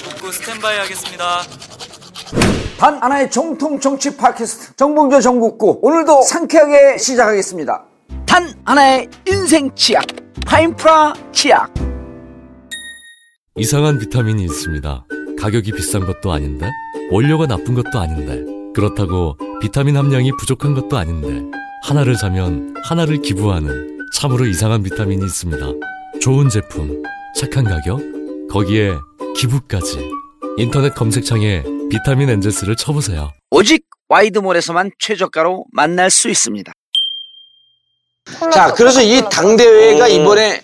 북구 0.09 0.31
스탠바이 0.31 0.79
하겠습니다. 0.79 1.43
단 2.77 3.01
하나의 3.01 3.31
정통 3.31 3.79
정치 3.79 4.15
팟캐스트 4.15 4.75
정봉조 4.75 5.19
정국구 5.19 5.79
오늘도 5.81 6.21
상쾌하게 6.21 6.99
시작하겠습니다. 6.99 7.83
단 8.27 8.53
하나의 8.65 9.09
인생 9.27 9.73
치약 9.73 10.05
파인프라 10.45 11.13
치약. 11.31 11.73
이상한 13.55 13.97
비타민이 13.97 14.43
있습니다. 14.43 15.05
가격이 15.39 15.71
비싼 15.71 16.05
것도 16.05 16.31
아닌데, 16.31 16.69
원료가 17.11 17.47
나쁜 17.47 17.73
것도 17.73 17.97
아닌데, 17.99 18.43
그렇다고 18.75 19.35
비타민 19.59 19.97
함량이 19.97 20.31
부족한 20.37 20.75
것도 20.75 20.97
아닌데, 20.97 21.43
하나를 21.83 22.15
사면 22.15 22.75
하나를 22.83 23.23
기부하는 23.23 24.05
참으로 24.13 24.45
이상한 24.45 24.83
비타민이 24.83 25.25
있습니다. 25.25 25.65
좋은 26.21 26.49
제품, 26.49 27.01
착한 27.35 27.63
가격, 27.63 27.99
거기에 28.51 28.93
기부까지. 29.35 30.11
인터넷 30.57 30.93
검색창에 30.93 31.63
비타민 31.89 32.29
엔제스를 32.29 32.75
쳐보세요. 32.75 33.31
오직 33.51 33.85
와이드몰에서만 34.09 34.91
최저가로 34.99 35.65
만날 35.71 36.09
수 36.09 36.29
있습니다. 36.29 36.71
자, 38.51 38.73
그래서 38.73 39.01
이 39.01 39.21
당대회가 39.31 40.07
음. 40.07 40.11
이번에 40.11 40.61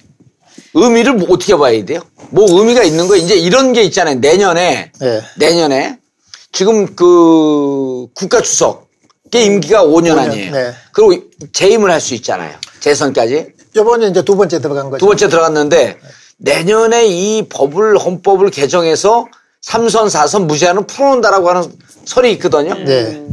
의미를 0.74 1.14
뭐 1.14 1.28
어떻게 1.32 1.56
봐야 1.56 1.84
돼요? 1.86 2.02
뭐 2.30 2.60
의미가 2.60 2.84
있는 2.84 3.08
거 3.08 3.16
이제 3.16 3.36
이런 3.36 3.74
게 3.74 3.84
있잖아요. 3.84 4.16
내년에 4.16 4.92
예. 5.02 5.22
내년에 5.38 5.98
지금 6.52 6.94
그 6.96 8.08
국가 8.16 8.42
주석의 8.42 9.46
임기가 9.46 9.84
5년, 9.86 10.18
아니에요. 10.18 10.52
네. 10.52 10.74
그리고 10.92 11.24
재임을 11.54 11.90
할 11.90 12.02
수 12.02 12.14
있잖아요. 12.16 12.58
재선까지. 12.80 13.54
이번에 13.76 14.08
이제 14.08 14.24
두 14.24 14.36
번째 14.36 14.60
들어간 14.60 14.90
거죠. 14.90 15.00
두 15.00 15.06
번째 15.08 15.30
들어갔는데 15.30 16.00
내년에 16.38 17.06
이 17.08 17.48
법을 17.50 17.98
헌법을 17.98 18.50
개정해서 18.52 19.28
3선 19.66 20.10
4선 20.10 20.46
무제한을 20.46 20.86
풀어놓는다라고 20.88 21.50
하는 21.50 21.64
설이 22.06 22.32
있거든요. 22.34 22.76
네. 22.76 23.26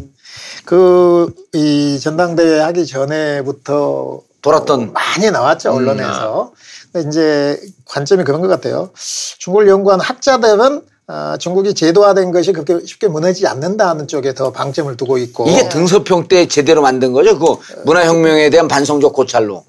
그, 0.64 1.32
이 1.52 1.98
전당대회 2.00 2.60
하기 2.60 2.86
전에부터 2.86 4.20
돌았던 4.42 4.92
많이 4.92 5.30
나왔죠 5.30 5.72
언론에서. 5.72 6.52
근데 6.92 7.08
이제 7.08 7.60
관점이 7.84 8.24
그런 8.24 8.40
것 8.40 8.48
같아요. 8.48 8.90
중국을 9.38 9.68
연구한 9.68 10.00
학자들은 10.00 10.82
어, 11.08 11.36
중국이 11.38 11.74
제도화된 11.74 12.30
것이 12.30 12.52
그렇게 12.52 12.86
쉽게 12.86 13.08
무너지지 13.08 13.48
않는다는 13.48 14.06
쪽에 14.06 14.32
더 14.32 14.52
방점을 14.52 14.96
두고 14.96 15.18
있고 15.18 15.48
이게 15.48 15.68
등서평 15.68 16.28
때 16.28 16.46
제대로 16.46 16.82
만든 16.82 17.12
거죠. 17.12 17.36
그 17.36 17.56
문화혁명에 17.84 18.48
대한 18.50 18.68
반성적 18.68 19.12
고찰로. 19.12 19.64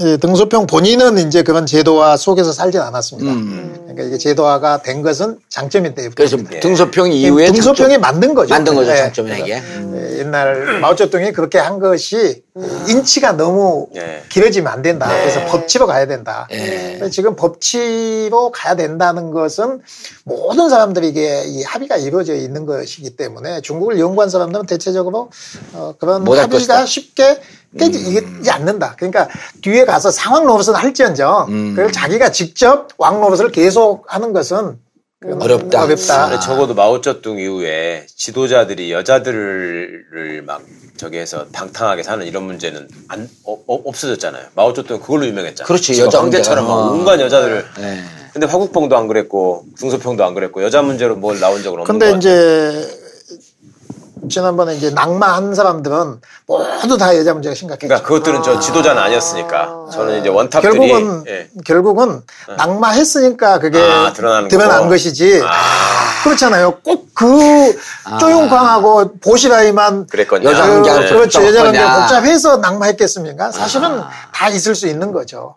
예, 0.00 0.16
등소평 0.16 0.66
본인은 0.66 1.18
이제 1.26 1.42
그런 1.42 1.66
제도화 1.66 2.16
속에서 2.16 2.52
살진 2.52 2.80
않았습니다. 2.80 3.30
음. 3.32 3.72
그러니까 3.82 4.04
이게 4.04 4.18
제도화가 4.18 4.82
된 4.82 5.02
것은 5.02 5.38
장점인데 5.48 6.10
그래서 6.14 6.36
등서평 6.60 7.10
이후에 7.12 7.46
등소평이 7.52 7.94
장점- 7.94 8.00
만든 8.00 8.34
거죠. 8.34 8.54
만든 8.54 8.74
거죠. 8.74 8.92
예. 8.92 8.96
장점이나 8.96 9.36
이게. 9.38 9.54
예, 9.54 10.18
옛날 10.20 10.80
마오쩌둥이 10.80 11.32
그렇게 11.32 11.58
한 11.58 11.80
것이 11.80 12.42
인치가 12.88 13.32
너무 13.32 13.88
예. 13.96 14.22
길어지면 14.28 14.72
안 14.72 14.82
된다. 14.82 15.08
네. 15.08 15.20
그래서 15.20 15.44
법치로 15.46 15.86
가야 15.86 16.06
된다. 16.06 16.46
예. 16.52 16.96
근데 16.98 17.10
지금 17.10 17.34
법치로 17.34 18.50
가야 18.52 18.76
된다는 18.76 19.30
것은 19.30 19.80
모든 20.24 20.68
사람들이 20.68 21.08
이게 21.08 21.42
이 21.46 21.62
합의가 21.62 21.96
이루어져 21.96 22.34
있는 22.34 22.66
것이기 22.66 23.16
때문에 23.16 23.60
중국을 23.62 23.98
연구한 23.98 24.28
사람들은 24.30 24.66
대체적으로 24.66 25.30
어, 25.72 25.94
그런 25.98 26.22
합의가 26.26 26.46
것이다. 26.48 26.86
쉽게 26.86 27.40
깨지지 27.76 28.50
않는다. 28.50 28.94
그러니까 28.96 29.28
뒤에 29.62 29.84
가서 29.84 30.10
상황 30.10 30.46
노릇은 30.46 30.74
할지언정 30.74 31.46
음. 31.48 31.74
그걸 31.76 31.92
자기가 31.92 32.30
직접 32.30 32.88
왕 32.96 33.20
노릇을 33.20 33.50
계속 33.50 34.04
하는 34.08 34.32
것은 34.32 34.78
그건 35.20 35.42
어렵다. 35.42 35.82
어렵다. 35.82 36.28
근데 36.28 36.40
적어도 36.40 36.74
마오쩌둥 36.74 37.40
이후에 37.40 38.06
지도자들이 38.14 38.92
여자들을 38.92 40.42
막 40.46 40.62
저기 40.96 41.18
해서 41.18 41.46
방탕하게 41.52 42.04
사는 42.04 42.24
이런 42.24 42.44
문제는 42.44 42.88
안 43.08 43.28
어, 43.44 43.52
어, 43.66 43.82
없어졌잖아요. 43.84 44.46
마오쩌둥 44.54 45.00
그걸로 45.00 45.26
유명했잖아요. 45.26 45.66
그렇지, 45.66 46.00
여자 46.00 46.20
황제처럼 46.20 46.66
막. 46.66 46.92
온갖 46.92 47.20
여자들을. 47.20 47.64
네. 47.80 48.04
근데 48.32 48.46
화국봉도 48.46 48.96
안 48.96 49.08
그랬고 49.08 49.64
등소평도 49.78 50.24
안 50.24 50.34
그랬고 50.34 50.62
여자 50.62 50.82
문제로 50.82 51.16
뭘 51.16 51.40
나온 51.40 51.62
적은 51.64 51.80
없는 51.80 51.84
근데 51.84 52.10
것 52.10 52.14
같아요. 52.14 52.18
이제 52.18 52.97
지난번에 54.28 54.76
이제 54.76 54.90
낙마한 54.90 55.54
사람들은 55.54 56.20
모두 56.46 56.96
다 56.98 57.16
여자 57.16 57.32
문제가 57.32 57.54
심각했죠. 57.54 57.86
그러니까 57.88 58.06
그것들은 58.08 58.42
저 58.42 58.58
지도자는 58.60 59.02
아니었으니까 59.02 59.86
저는 59.92 60.20
이제 60.20 60.28
원탑들이 60.28 60.78
결국은 60.78 61.24
예. 61.28 61.50
결국은 61.64 62.22
낙마했으니까 62.56 63.58
그게 63.58 63.80
아, 63.80 64.12
드러나는 64.12 64.48
드러난. 64.48 64.88
것이지. 64.88 65.42
그렇잖아요. 66.24 66.78
꼭 66.84 67.08
그 67.18 67.76
쪼용광하고 68.20 69.18
보시라이만. 69.18 70.06
여자 70.44 70.66
그, 70.66 70.72
관계가 70.72 71.06
그렇죠. 71.08 71.44
여자 71.44 71.64
관계. 71.64 71.80
복잡해서 71.80 72.58
낙마했겠습니까? 72.58 73.50
사실은 73.50 74.00
다 74.32 74.48
있을 74.48 74.76
수 74.76 74.86
있는 74.86 75.10
거죠. 75.10 75.56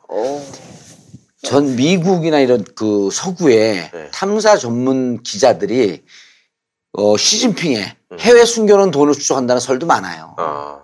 전 1.43 1.75
미국이나 1.75 2.39
이런 2.39 2.65
그 2.75 3.09
서구의 3.11 3.91
네. 3.93 4.09
탐사 4.11 4.57
전문 4.57 5.21
기자들이 5.21 6.03
어, 6.93 7.15
시진핑의 7.15 7.77
음. 7.83 8.00
해외 8.19 8.45
숨겨놓은 8.45 8.91
돈을 8.91 9.13
추적한다는 9.13 9.59
설도 9.59 9.85
많아요. 9.85 10.35
어. 10.37 10.81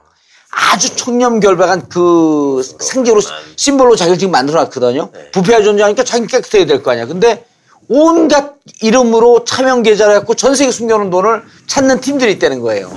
아주 0.52 0.96
청렴결백한 0.96 1.90
그 1.90 2.62
상징으로 2.80 3.22
심볼로 3.56 3.96
자기를 3.96 4.18
지금 4.18 4.32
만들어 4.32 4.62
놨거든요. 4.64 5.10
네. 5.14 5.32
부패가 5.32 5.62
존재하니까 5.64 6.04
자기 6.04 6.26
깨끗해야 6.28 6.66
될 6.66 6.82
거 6.82 6.92
아니야. 6.92 7.06
근데 7.06 7.46
온갖 7.90 8.56
이름으로 8.82 9.44
차명 9.46 9.84
계좌를 9.84 10.16
해갖고 10.16 10.34
전 10.36 10.56
세계 10.56 10.72
숨겨놓은 10.72 11.10
돈을 11.10 11.44
찾는 11.68 12.02
팀들이 12.02 12.34
있다는 12.34 12.62
거예요. 12.62 12.92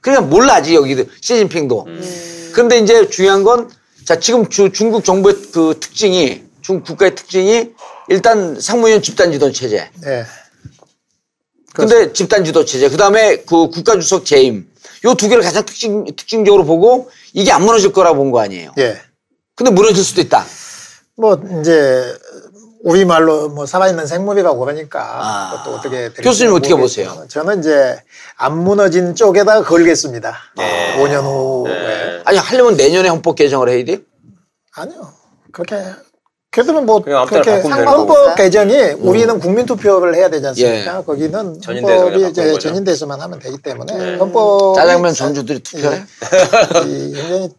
그러니까 0.00 0.26
몰라지 0.26 0.74
여기 0.74 0.96
시진핑도. 1.20 1.86
그런데 2.52 2.78
이제 2.78 3.08
중요한 3.08 3.42
건 3.42 3.68
자 4.06 4.20
지금 4.20 4.48
주- 4.48 4.70
중국 4.70 5.04
정부의 5.04 5.34
그 5.52 5.74
특징이 5.80 6.44
중국 6.62 6.84
국가의 6.86 7.16
특징이 7.16 7.72
일단 8.08 8.60
상무위원 8.60 9.02
집단 9.02 9.32
지도 9.32 9.50
체제. 9.50 9.90
네. 10.00 10.24
근데 11.76 12.12
집단 12.12 12.44
지도 12.44 12.64
체제. 12.64 12.88
그 12.88 12.96
다음에 12.96 13.36
그 13.38 13.68
국가 13.70 13.98
주석 13.98 14.24
재임. 14.24 14.68
요 15.04 15.14
두 15.14 15.28
개를 15.28 15.42
가장 15.42 15.64
특징 15.64 16.04
특징적으로 16.04 16.64
보고 16.64 17.10
이게 17.32 17.52
안 17.52 17.62
무너질 17.62 17.92
거라 17.92 18.12
본거 18.14 18.40
아니에요. 18.40 18.72
예. 18.78 19.00
근데 19.54 19.70
무너질 19.70 20.02
수도 20.02 20.20
있다. 20.20 20.44
뭐 21.16 21.40
이제 21.60 22.02
우리 22.82 23.04
말로 23.04 23.48
뭐 23.48 23.66
살아있는 23.66 24.06
생물이라고 24.06 24.58
그러니까 24.58 25.00
아. 25.02 25.50
그것도 25.64 25.76
어떻게 25.76 26.08
교수님 26.22 26.52
어떻게 26.54 26.74
모르겠지만 26.74 27.14
보세요? 27.14 27.28
저는 27.28 27.60
이제 27.60 27.98
안 28.36 28.58
무너진 28.58 29.14
쪽에다 29.14 29.62
걸겠습니다. 29.62 30.36
네. 30.56 30.96
5년 30.98 31.22
후에 31.24 32.22
아니 32.24 32.38
하려면 32.38 32.76
내년에 32.76 33.08
헌법 33.08 33.36
개정을 33.36 33.68
해야 33.68 33.84
돼요? 33.84 33.98
아니요 34.74 35.12
그렇게 35.52 35.76
그래도 36.50 36.80
뭐 36.80 37.02
그렇게 37.02 37.50
바꾸면 37.50 37.76
되는 37.78 37.86
헌법 37.88 38.14
거고. 38.16 38.34
개정이 38.34 38.74
우리는 39.00 39.38
국민 39.38 39.66
투표를 39.66 40.14
해야 40.14 40.30
되지 40.30 40.46
않습니까? 40.48 40.98
예. 40.98 41.02
거기는 41.04 41.60
헌법이 41.66 42.28
이제. 42.30 42.58
전인대에서만 42.58 43.20
하면 43.20 43.38
되기 43.38 43.58
때문에 43.58 43.92
네. 43.96 44.16
헌법 44.16 44.74
짜장면 44.74 45.12
전주들이 45.12 45.58
투표해? 45.60 46.02
이 46.86 47.12
굉장히 47.12 47.50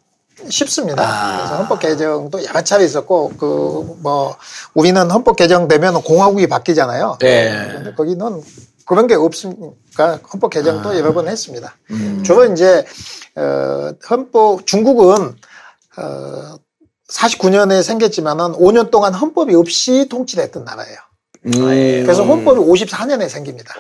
쉽습니다. 0.50 1.04
아. 1.04 1.38
그래서 1.38 1.56
헌법 1.58 1.80
개정도 1.80 2.43
여러 2.43 2.62
차례 2.62 2.86
있었고 2.86 3.34
그 3.38 3.97
뭐 4.02 4.36
우리는 4.73 5.10
헌법 5.12 5.36
개정되면 5.36 6.02
공화국이 6.04 6.47
바뀌잖아요. 6.47 7.17
네. 7.19 7.69
근데 7.73 7.93
거기는 7.93 8.41
그런 8.86 9.06
게 9.08 9.15
없으니까 9.15 10.19
헌법 10.32 10.50
개정도 10.52 10.89
아. 10.89 10.97
여러 10.97 11.13
번 11.13 11.28
했습니다. 11.28 11.76
음. 11.91 12.23
주로 12.23 12.45
이제 12.45 12.86
어 13.36 13.91
헌법 14.10 14.65
중국은 14.65 15.36
어 15.97 16.56
49년에 17.12 17.84
생겼지만은 17.84 18.54
5년 18.54 18.91
동안 18.91 19.13
헌법이 19.13 19.56
없이 19.56 20.08
통치를 20.10 20.43
했던 20.43 20.65
나라예요. 20.65 20.98
음. 21.46 21.52
그래서 22.04 22.24
헌법이 22.24 22.60
54년에 22.60 23.30
생깁니다. 23.30 23.74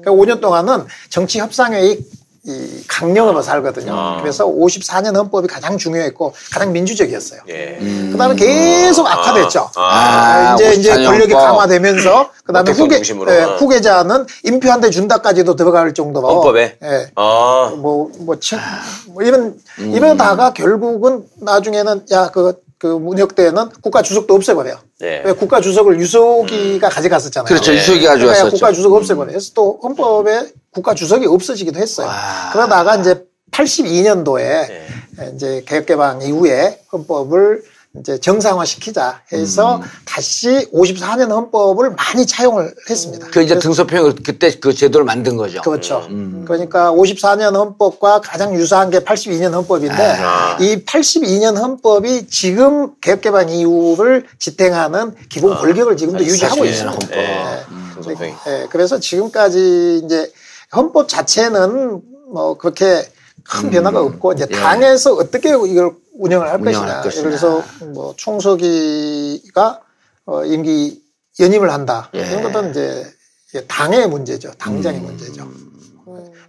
그러니까 0.00 0.10
5년 0.10 0.40
동안은 0.40 0.86
정치 1.08 1.38
협상회의 1.38 2.00
이 2.44 2.84
강령으로 2.88 3.40
살거든요. 3.40 3.94
아. 3.94 4.20
그래서 4.20 4.44
54년 4.46 5.14
헌법이 5.14 5.46
가장 5.46 5.78
중요했고 5.78 6.34
가장 6.52 6.72
민주적이었어요. 6.72 7.42
예. 7.48 7.78
그다음에 8.10 8.34
계속 8.34 9.06
악화됐죠. 9.06 9.70
아, 9.76 10.54
이제 10.54 10.74
이제 10.74 10.90
54년 10.90 11.04
권력이 11.06 11.32
헌법. 11.34 11.46
강화되면서 11.46 12.30
그다음에 12.44 12.72
후계. 12.72 13.00
예, 13.28 13.42
어. 13.44 13.56
후계자는 13.58 14.26
인표 14.42 14.72
한대 14.72 14.90
준다까지도 14.90 15.54
들어갈 15.54 15.94
정도로 15.94 16.26
헌법에? 16.26 16.78
예. 16.82 17.12
아. 17.14 17.72
뭐뭐 17.76 18.10
뭐 18.18 19.22
이런 19.22 19.54
이러다가 19.78 20.52
결국은 20.52 21.24
나중에는 21.36 22.06
야그 22.10 22.56
그 22.82 22.88
문혁대는 22.88 23.68
국가 23.80 24.02
주석도 24.02 24.34
없애버려요. 24.34 24.76
예. 25.02 25.22
왜 25.24 25.32
국가 25.34 25.60
주석을 25.60 26.00
유석이가 26.00 26.88
가져갔었잖아요. 26.88 27.46
그렇죠. 27.46 27.72
유석이 27.72 28.00
그러니까 28.00 28.14
가져갔었죠. 28.14 28.50
국가 28.50 28.72
주석 28.72 28.92
없애버려요. 28.94 29.34
그래서 29.34 29.52
또 29.54 29.78
헌법에 29.84 30.52
국가 30.72 30.92
주석이 30.92 31.26
없어지기도 31.26 31.78
했어요. 31.78 32.08
와. 32.08 32.50
그러다가 32.52 32.96
이제 32.96 33.24
82년도에 33.52 34.40
예. 34.40 35.32
이제 35.32 35.62
개혁개방 35.64 36.22
이후에 36.22 36.80
헌법을 36.92 37.62
이제 37.98 38.18
정상화시키자 38.18 39.20
해서 39.32 39.76
음. 39.76 39.82
다시 40.06 40.66
54년 40.72 41.28
헌법을 41.28 41.90
많이 41.90 42.24
차용을 42.24 42.74
했습니다. 42.88 43.26
그 43.30 43.42
이제 43.42 43.58
등소평을 43.58 44.14
그때 44.24 44.50
그 44.58 44.72
제도를 44.72 45.04
만든 45.04 45.36
거죠. 45.36 45.60
그렇죠. 45.60 46.06
음. 46.08 46.44
그러니까 46.46 46.90
54년 46.90 47.54
헌법과 47.54 48.22
가장 48.22 48.54
유사한 48.54 48.88
게 48.88 49.00
82년 49.00 49.52
헌법인데 49.52 50.16
아. 50.20 50.56
이 50.58 50.82
82년 50.86 51.58
헌법이 51.58 52.28
지금 52.28 52.94
개혁개방 53.02 53.50
이후를 53.50 54.26
지탱하는 54.38 55.14
기본 55.28 55.54
권력을 55.54 55.94
지금도 55.94 56.24
유지하고 56.24 56.62
82년 56.62 56.70
있어요. 56.70 56.88
헌법. 56.90 57.10
네. 57.10 57.18
예. 57.18 57.94
등소평이. 57.94 58.32
예, 58.46 58.66
그래서 58.70 58.98
지금까지 59.00 60.00
이제 60.02 60.32
헌법 60.74 61.08
자체는 61.08 62.00
뭐 62.32 62.56
그렇게 62.56 63.06
큰 63.44 63.70
변화가 63.70 64.00
없고 64.00 64.32
이제 64.32 64.46
예. 64.50 64.54
당에서 64.54 65.12
어떻게 65.14 65.50
이걸 65.50 65.92
운영을 66.14 66.48
할 66.48 66.60
운영할 66.60 67.02
것이냐. 67.02 67.02
것이냐. 67.02 67.22
그래서 67.24 67.62
뭐 67.94 68.14
총서기가 68.16 69.80
어, 70.26 70.44
임기 70.44 71.02
연임을 71.40 71.70
한다. 71.72 72.10
예. 72.14 72.20
이런 72.20 72.42
것은 72.42 72.70
이제 72.70 73.64
당의 73.66 74.08
문제죠. 74.08 74.52
당장의 74.58 75.00
음. 75.00 75.04
문제죠. 75.06 75.48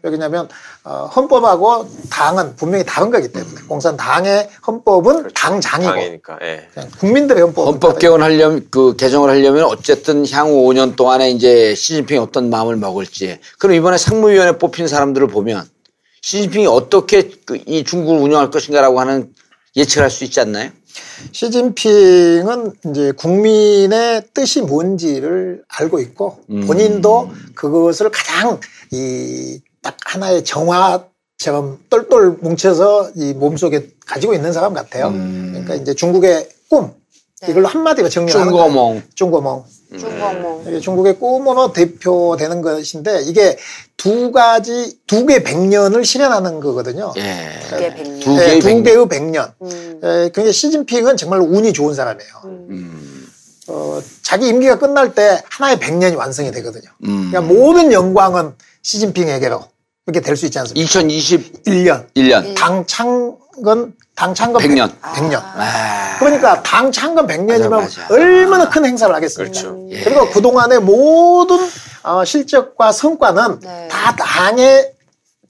왜냐하면 0.06 0.50
어, 0.84 1.06
헌법하고 1.16 1.88
당은 2.10 2.58
분명히 2.58 2.84
다른 2.84 3.10
거기 3.10 3.32
때문에 3.32 3.62
공산 3.70 3.96
당의 3.96 4.50
헌법은 4.68 5.30
당장이고 5.34 5.92
당이니까. 5.94 6.40
예. 6.42 6.68
국민들의 7.00 7.42
헌법 7.42 7.80
다르죠. 7.80 8.00
개헌하려면 8.00 8.68
그 8.70 8.98
개정을 8.98 9.30
하려면 9.30 9.64
어쨌든 9.64 10.30
향후 10.30 10.68
5년 10.68 10.98
동안에 10.98 11.32
이제 11.32 11.74
시진핑이 11.74 12.20
어떤 12.20 12.50
마음을 12.50 12.76
먹을지. 12.76 13.40
그럼 13.60 13.76
이번에 13.78 13.98
상무위원회 13.98 14.58
뽑힌 14.58 14.90
사람들을 14.90 15.28
보면 15.28 15.66
시진핑이 16.22 16.68
어떻게 16.68 17.30
그 17.46 17.58
이 17.66 17.86
중국을 17.86 18.20
운영할 18.20 18.52
것인가라고 18.52 19.00
하는 19.00 19.34
예측을 19.76 20.04
할수 20.04 20.24
있지 20.24 20.40
않나요? 20.40 20.70
시진핑은 21.32 22.74
이제 22.90 23.12
국민의 23.14 24.24
뜻이 24.34 24.62
뭔지를 24.62 25.64
알고 25.68 26.00
있고 26.00 26.40
음. 26.50 26.62
본인도 26.68 27.32
그것을 27.56 28.10
가장 28.12 28.60
이 28.92 29.60
딱 29.84 29.98
하나의 30.06 30.44
정화 30.44 31.06
처럼 31.38 31.78
똘똘 31.90 32.38
뭉쳐서 32.42 33.12
이 33.16 33.34
몸속에 33.34 33.90
가지고 34.08 34.34
있는 34.34 34.54
사람 34.54 34.74
같아요. 34.74 35.12
그러니까 35.12 35.76
이제 35.76 35.94
중국의 35.94 36.48
꿈 36.70 36.94
이걸로 37.48 37.68
한마디로 37.68 38.08
정리하는 38.08 38.52
거예요. 38.52 38.66
중고몽. 38.68 39.04
중고몽. 39.14 39.66
중국몽. 40.00 40.66
이게 40.68 40.80
중국의 40.80 41.20
꿈으로 41.20 41.72
대표되는 41.74 42.62
것인데 42.62 43.22
이게 43.24 43.58
두 43.98 44.32
가지 44.32 44.98
두 45.08 45.26
개 45.26 45.44
백년을 45.44 46.04
실현하는 46.06 46.60
거거든요. 46.60 47.14
예. 47.18 47.60
두 47.70 47.78
개 47.78 47.94
백년. 47.96 48.20
두 48.20 48.30
네, 48.36 48.46
개의 48.48 48.60
두 48.60 48.68
백년. 48.68 48.84
개의 48.84 49.08
백년. 49.08 49.54
음. 49.62 50.00
에, 50.04 50.30
그러니까 50.30 50.52
시진핑은 50.52 51.18
정말 51.18 51.40
운이 51.40 51.74
좋은 51.74 51.94
사람이에요. 51.94 52.32
음. 52.46 53.28
어, 53.68 54.02
자기 54.22 54.48
임기가 54.50 54.78
끝날 54.80 55.16
때 55.16 55.42
하나의 55.50 55.80
백년이 55.80 56.16
완성이 56.16 56.52
되거든요. 56.52 56.90
음. 57.06 57.30
그러니까 57.32 57.42
모든 57.54 57.92
영광은 57.94 58.54
시진핑에게로 58.82 59.64
이렇게 60.08 60.20
될 60.20 60.36
수 60.36 60.46
있지 60.46 60.60
않습니까? 60.60 60.86
2021년 61.00 62.08
1년. 62.16 62.56
당 62.56 62.86
창건 62.86 63.94
당 64.16 64.34
창건 64.34 64.62
100년. 64.62 64.92
100년. 65.02 65.42
아. 65.42 66.16
그러니까 66.20 66.62
당 66.62 66.92
창건 66.92 67.28
100년이면 67.28 67.70
맞아, 67.70 68.02
맞아. 68.02 68.08
얼마나 68.12 68.70
큰 68.70 68.86
행사를 68.86 69.14
하겠습니까? 69.14 69.60
그렇죠. 69.62 69.88
예. 69.90 70.02
그리고 70.02 70.30
그동안의 70.30 70.80
모든 70.82 71.58
어, 72.04 72.24
실적과 72.24 72.92
성과는 72.92 73.60
네. 73.62 73.88
다 73.90 74.16
당의 74.16 74.92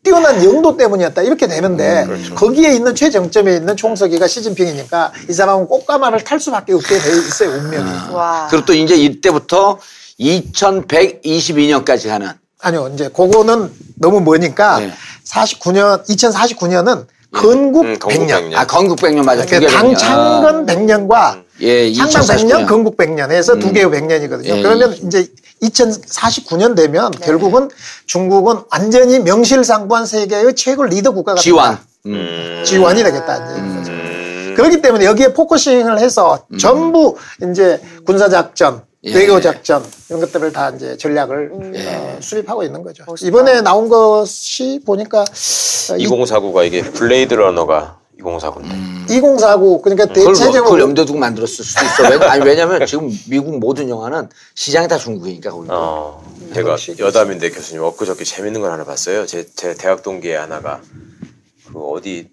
뛰어난 0.02 0.44
영도 0.44 0.76
때문이었다 0.76 1.22
이렇게 1.22 1.48
되는데 1.48 2.04
음, 2.04 2.36
거기에 2.36 2.74
있는 2.74 2.94
최정점에 2.94 3.56
있는 3.56 3.78
총서기가 3.78 4.28
시진핑이니까 4.28 5.14
이 5.30 5.34
사람은 5.34 5.68
꽃가마를 5.68 6.26
탈 6.26 6.42
수밖에 6.42 6.74
없게 6.74 7.00
돼 7.00 7.10
있어요 7.10 7.52
운명이 7.52 8.12
와. 8.12 8.48
그리고 8.50 8.66
또 8.66 8.74
이제 8.74 8.96
이때부터 8.96 9.80
2122년까지 10.20 12.10
가는 12.10 12.32
아니요 12.60 12.92
이제 12.94 13.08
그거는 13.08 13.72
너무 13.96 14.20
머니까 14.20 14.80
네. 14.80 14.94
49년 15.26 16.06
2049년은 16.06 17.08
건국 17.34 17.86
음, 17.86 17.98
건국 18.00 18.22
100년 18.22 18.28
백년. 18.42 18.56
아 18.60 18.66
건국 18.66 19.00
백년 19.02 19.26
맞아. 19.26 19.42
두 19.44 19.48
그러니까 19.50 19.70
개당 19.72 19.82
백년. 19.84 19.98
창건 19.98 20.66
100년과 20.66 21.44
예, 21.62 21.94
창당 21.94 22.22
100년, 22.22 22.50
2049년. 22.50 22.68
건국 22.68 22.98
100년에서 22.98 23.60
두 23.60 23.72
개의 23.74 23.86
100년이거든요. 23.88 24.46
예, 24.46 24.62
그러면 24.62 24.94
이제 24.94 25.28
2049년 25.62 26.76
되면 26.76 27.12
결국은 27.12 27.70
중국은 28.06 28.58
완전히 28.72 29.20
명실상부한 29.20 30.06
세계의 30.06 30.56
최고 30.56 30.84
리더 30.84 31.12
국가가 31.12 31.40
지완. 31.40 31.78
된다. 31.78 31.84
음. 32.06 32.64
지원이 32.66 33.04
되겠다. 33.04 33.36
이제. 33.38 33.62
음. 33.62 34.54
그렇기 34.56 34.82
때문에 34.82 35.06
여기에 35.06 35.34
focusing을 35.34 35.98
해서 36.00 36.46
전부 36.60 37.18
이제 37.50 37.82
군사작전, 38.06 38.84
예. 39.06 39.14
외교 39.14 39.40
작전 39.42 39.84
이런 40.10 40.22
것들을 40.22 40.52
다 40.54 40.70
이제 40.70 40.96
전략을 40.98 41.52
어, 41.54 42.18
수립하고 42.22 42.64
있는 42.64 42.84
거죠. 42.84 43.04
이번에 43.22 43.62
나온 43.62 43.90
것이 43.90 44.80
보니까 44.86 45.22
어, 45.22 45.96
이- 45.98 46.08
2049가 46.08 46.66
이게 46.66 46.82
블레이드 46.82 47.34
러너가 47.34 48.00
2049인데. 48.22 49.12
2049 49.12 49.82
그러니까 49.82 50.06
그걸, 50.06 50.24
뭐- 50.24 50.34
대체적으로 50.34 50.64
그걸 50.64 50.80
염두에 50.82 51.04
두고 51.06 51.20
만들었을 51.20 51.66
수도 51.66 51.84
있어. 51.86 52.04
왜, 52.10 52.16
아니, 52.28 52.46
왜냐면 52.46 52.86
지금 52.86 53.10
미국 53.30 53.60
모든 53.60 53.90
영화는 53.90 54.30
시장이 54.56 54.88
다 54.88 54.98
중국이니까. 54.98 55.52
거기. 55.52 55.68
어, 55.70 56.24
제가 56.54 56.78
여담인데 57.00 57.50
교수님 57.50 57.84
엊그저께 57.84 58.24
재밌는 58.24 58.62
걸 58.62 58.72
하나 58.72 58.86
봤어요. 58.86 59.26
제, 59.26 59.46
제 59.54 59.74
대학 59.74 60.04
동기의 60.04 60.38
하나가 60.38 60.80
그 61.68 61.80
어디 61.80 62.30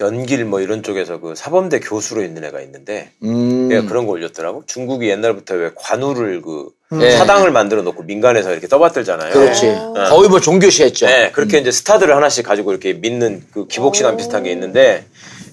연길 0.00 0.46
뭐 0.46 0.60
이런 0.60 0.82
쪽에서 0.82 1.20
그 1.20 1.34
사범대 1.36 1.80
교수로 1.80 2.22
있는 2.22 2.42
애가 2.44 2.60
있는데 2.62 3.10
음. 3.22 3.70
얘가 3.70 3.86
그런 3.86 4.06
거 4.06 4.12
올렸더라고. 4.12 4.64
중국이 4.66 5.08
옛날부터 5.10 5.54
왜 5.54 5.70
관우를 5.76 6.40
그 6.40 6.70
예. 7.00 7.10
사당을 7.12 7.52
만들어 7.52 7.82
놓고 7.82 8.02
민간에서 8.04 8.50
이렇게 8.50 8.66
떠받들잖아요. 8.66 9.32
그렇지. 9.32 9.66
네. 9.66 9.76
거의 10.08 10.28
뭐 10.28 10.40
종교시했죠. 10.40 11.06
네, 11.06 11.30
그렇게 11.32 11.58
이제 11.58 11.70
스타들을 11.70 12.14
하나씩 12.16 12.44
가지고 12.46 12.72
이렇게 12.72 12.94
믿는 12.94 13.44
그 13.52 13.66
기복신앙 13.66 14.16
비슷한 14.16 14.42
게 14.42 14.50
있는데 14.52 15.04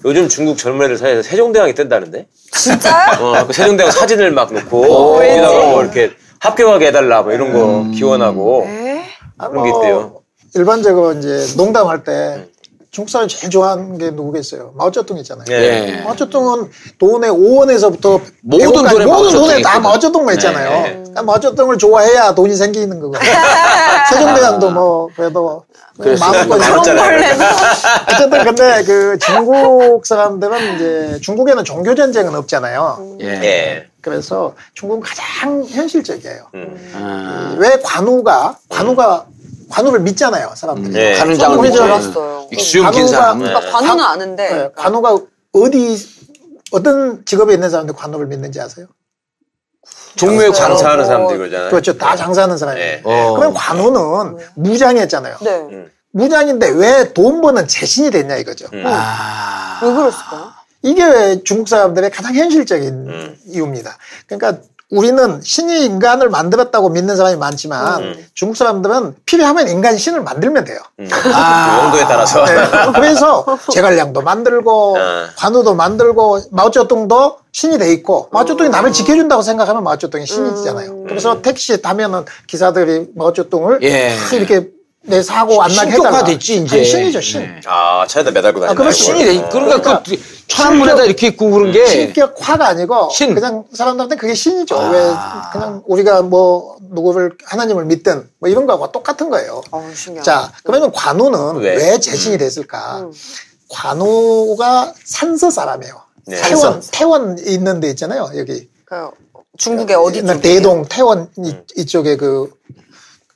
요즘 0.04 0.28
중국 0.28 0.56
젊은 0.56 0.86
애들 0.86 0.96
사이에서 0.96 1.22
세종대왕이 1.22 1.74
뜬다는데? 1.74 2.26
진짜요? 2.52 3.20
어, 3.22 3.46
그 3.46 3.52
세종대왕 3.52 3.92
사진을 3.92 4.32
막 4.32 4.52
놓고 4.52 4.80
거기다가 4.80 5.66
뭐 5.66 5.82
이렇게 5.82 6.10
합격하게 6.40 6.86
해달라 6.86 7.22
뭐 7.22 7.32
이런 7.32 7.52
거 7.52 7.90
기원하고 7.94 8.66
그런 9.38 9.64
게 9.64 9.70
있대요. 9.70 10.22
일반적으로 10.54 11.12
이제 11.12 11.46
농담할 11.56 12.02
때 12.04 12.48
중국 12.90 13.10
사람이 13.10 13.28
제일 13.28 13.50
좋아하는 13.50 13.98
게 13.98 14.10
누구겠어요? 14.10 14.72
마오쩌둥 14.74 15.18
있잖아요. 15.18 15.44
예. 15.50 16.00
마오쩌둥은 16.04 16.70
돈의 16.98 17.30
5원에서부터 17.30 18.20
모든 18.42 18.72
돈에 18.72 19.04
모든 19.04 19.30
돈에 19.32 19.62
다. 19.62 19.78
마오쩌둥만 19.78 20.34
있잖아요. 20.36 20.70
네, 20.70 20.82
네. 20.82 20.92
그러니까 20.94 21.22
마오쩌둥을 21.22 21.76
좋아해야 21.78 22.34
돈이 22.34 22.56
생기는 22.56 22.98
거고. 22.98 23.14
세종대왕도 24.10 24.70
뭐 24.70 25.08
그래도. 25.14 25.64
마음껏 26.20 26.58
다뤘잖아요. 26.58 27.18
어쨌든 28.12 28.44
근데 28.44 28.84
그 28.84 29.18
중국 29.18 30.06
사람들은 30.06 30.76
이제 30.76 31.18
중국에는 31.22 31.64
종교 31.64 31.94
전쟁은 31.96 32.36
없잖아요. 32.36 33.16
예. 33.20 33.26
예. 33.26 33.86
그래서 34.00 34.54
중국은 34.74 35.02
가장 35.02 35.64
현실적이에요. 35.64 36.46
음. 36.54 36.92
아. 36.94 37.56
왜 37.58 37.80
관우가 37.82 38.58
관우가 38.68 39.26
관우를 39.68 40.00
믿잖아요, 40.00 40.52
사람들이. 40.56 40.92
네. 40.94 41.14
저는 41.16 41.60
믿죠. 41.62 41.82
몰랐어요. 41.82 42.48
익수용 42.52 42.90
긴. 42.90 43.06
그러니까 43.06 43.60
관우는 43.60 44.04
아는데 44.04 44.48
네, 44.50 44.70
관우가 44.74 45.18
어디 45.52 45.96
어떤 46.72 47.24
직업에 47.24 47.54
있는 47.54 47.70
사람들 47.70 47.94
관우를 47.94 48.26
믿는지 48.26 48.60
아세요? 48.60 48.86
종묘에 50.16 50.52
장사하는 50.52 51.04
어, 51.04 51.06
사람들 51.06 51.38
그러잖아요. 51.38 51.70
그렇죠. 51.70 51.96
다 51.96 52.16
장사하는 52.16 52.58
사람이에요. 52.58 52.86
예. 52.86 53.00
어. 53.04 53.34
그럼 53.34 53.54
관우는 53.54 54.38
무장했잖아요. 54.56 55.36
네. 55.42 55.86
무장인데 56.12 56.70
왜 56.70 57.12
돈 57.12 57.40
버는 57.40 57.68
재신이 57.68 58.10
됐냐 58.10 58.36
이거죠. 58.36 58.66
음. 58.72 58.82
아. 58.86 59.78
왜 59.82 59.92
그랬을까요? 59.92 60.52
이게 60.82 61.04
왜 61.04 61.42
중국 61.44 61.68
사람들의 61.68 62.10
가장 62.10 62.34
현실적인 62.34 62.88
음. 63.08 63.36
이유입니다. 63.46 63.96
그러니까 64.26 64.60
우리는 64.90 65.40
신이 65.42 65.84
인간을 65.84 66.30
만들었다고 66.30 66.88
믿는 66.88 67.14
사람이 67.16 67.36
많지만 67.36 68.02
음. 68.02 68.26
중국 68.32 68.56
사람들은 68.56 69.16
필요하면 69.26 69.68
인간이 69.68 69.98
신을 69.98 70.22
만들면 70.22 70.64
돼요. 70.64 70.78
음. 70.98 71.08
그 71.12 71.28
용도에 71.28 72.04
따라서. 72.04 72.44
네. 72.46 72.54
그래서 72.94 73.44
제갈량도 73.70 74.22
만들고 74.22 74.96
아. 74.98 75.28
관우도 75.36 75.74
만들고 75.74 76.40
마오쩌둥도 76.52 77.38
신이 77.52 77.78
돼 77.78 77.92
있고 77.92 78.28
마오쩌둥이 78.32 78.70
남을 78.70 78.92
지켜준다고 78.92 79.42
생각하면 79.42 79.84
마오쩌둥이 79.84 80.24
신이잖아요. 80.24 81.04
그래서 81.04 81.42
택시에 81.42 81.78
타면은 81.78 82.24
기사들이 82.46 83.08
마오쩌둥을 83.14 83.82
예. 83.82 84.16
이렇게 84.32 84.70
내 85.08 85.22
사고 85.22 85.62
안 85.62 85.68
나게 85.70 85.90
신격화 85.92 86.08
해달라. 86.08 86.24
됐지, 86.24 86.56
이제. 86.56 86.76
아니, 86.76 86.84
신이죠 86.84 87.20
신. 87.20 87.40
네. 87.40 87.60
아, 87.66 88.06
차에다 88.06 88.30
매달고 88.30 88.60
다니는 88.60 88.74
그럼 88.76 88.88
거. 88.88 88.92
신이 88.92 89.24
돼. 89.24 89.48
그러니까 89.50 89.80
그러니까 89.80 90.02
그 90.02 90.16
천안문에다 90.46 91.04
이렇게 91.04 91.28
있고 91.28 91.50
그런 91.50 91.72
게. 91.72 91.86
신격화가 91.86 92.66
아니고 92.68 93.10
신. 93.12 93.34
그냥 93.34 93.64
사람들한테 93.72 94.16
그게 94.16 94.34
신이죠. 94.34 94.78
아. 94.78 94.90
왜 94.90 94.98
그냥 95.52 95.82
우리가 95.86 96.22
뭐 96.22 96.76
누구를 96.90 97.36
하나님을 97.44 97.84
믿든 97.86 98.28
뭐 98.38 98.48
이런 98.48 98.66
거하고 98.66 98.92
똑같은 98.92 99.30
거예요. 99.30 99.62
어, 99.70 99.90
신기하다. 99.94 100.22
자 100.22 100.52
그러면 100.64 100.92
관우는 100.92 101.56
왜? 101.62 101.76
왜, 101.76 101.98
재신이 101.98 102.38
됐을까? 102.38 103.08
관우가 103.70 104.94
산서 105.04 105.50
사람이에요. 105.50 105.94
네. 106.26 106.40
태원 106.42 106.82
태원 106.90 107.38
있는 107.38 107.80
데 107.80 107.88
있잖아요. 107.90 108.30
여기 108.36 108.68
그 108.84 109.10
중국의 109.58 109.96
어디 109.96 110.18
옛날 110.18 110.36
쪽이에요? 110.36 110.54
대동 110.56 110.84
태원 110.88 111.28
이, 111.38 111.54
이쪽에 111.76 112.16
그, 112.16 112.50
그 112.56 112.87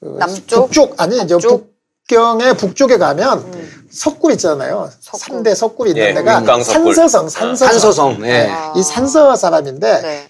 남쪽? 0.03 0.67
북쪽 0.67 1.01
아니 1.01 1.17
이제 1.17 1.35
북쪽? 1.35 1.73
북경의 2.09 2.57
북쪽에 2.57 2.99
가면 2.99 3.45
석굴 3.91 4.33
있잖아요. 4.33 4.91
석굴. 5.01 5.21
삼대 5.21 5.55
석굴이 5.55 5.91
있는 5.91 6.03
예, 6.03 6.15
데가 6.15 6.41
민강석굴. 6.41 6.95
산서성 6.95 7.29
산서성. 7.29 7.69
산서성. 7.69 8.27
예. 8.27 8.49
아. 8.51 8.73
이 8.77 8.83
산서 8.83 9.37
사람인데 9.37 10.01
네. 10.03 10.29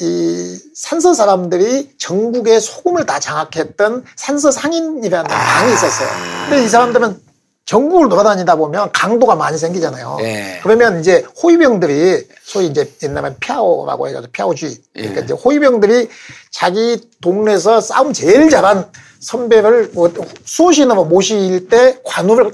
이 0.00 0.58
산서 0.74 1.12
사람들이 1.12 1.90
전국의 1.98 2.60
소금을 2.60 3.04
다 3.04 3.20
장악했던 3.20 4.04
산서 4.16 4.50
상인이라는 4.50 5.28
당이 5.28 5.72
있었어요. 5.74 6.08
근데 6.48 6.64
이 6.64 6.68
사람들은 6.68 7.20
전국을 7.66 8.08
돌아다니다 8.08 8.56
보면 8.56 8.90
강도가 8.92 9.36
많이 9.36 9.58
생기잖아요. 9.58 10.16
예. 10.22 10.60
그러면 10.62 11.00
이제 11.00 11.24
호위병들이 11.42 12.26
소위 12.42 12.66
이제 12.66 12.90
옛날에 13.02 13.34
피아오라고 13.38 14.08
해가지고 14.08 14.32
피아오주의. 14.32 14.76
그러니까 14.94 15.20
예. 15.20 15.24
이제 15.24 15.34
호위병들이 15.34 16.08
자기 16.50 17.00
동네에서 17.20 17.80
싸움 17.80 18.12
제일 18.12 18.48
잘한 18.48 18.90
선배를 19.20 19.90
뭐 19.94 20.12
수호시 20.44 20.86
넘어 20.86 21.04
모실 21.04 21.68
때 21.68 21.98
관우를 22.04 22.52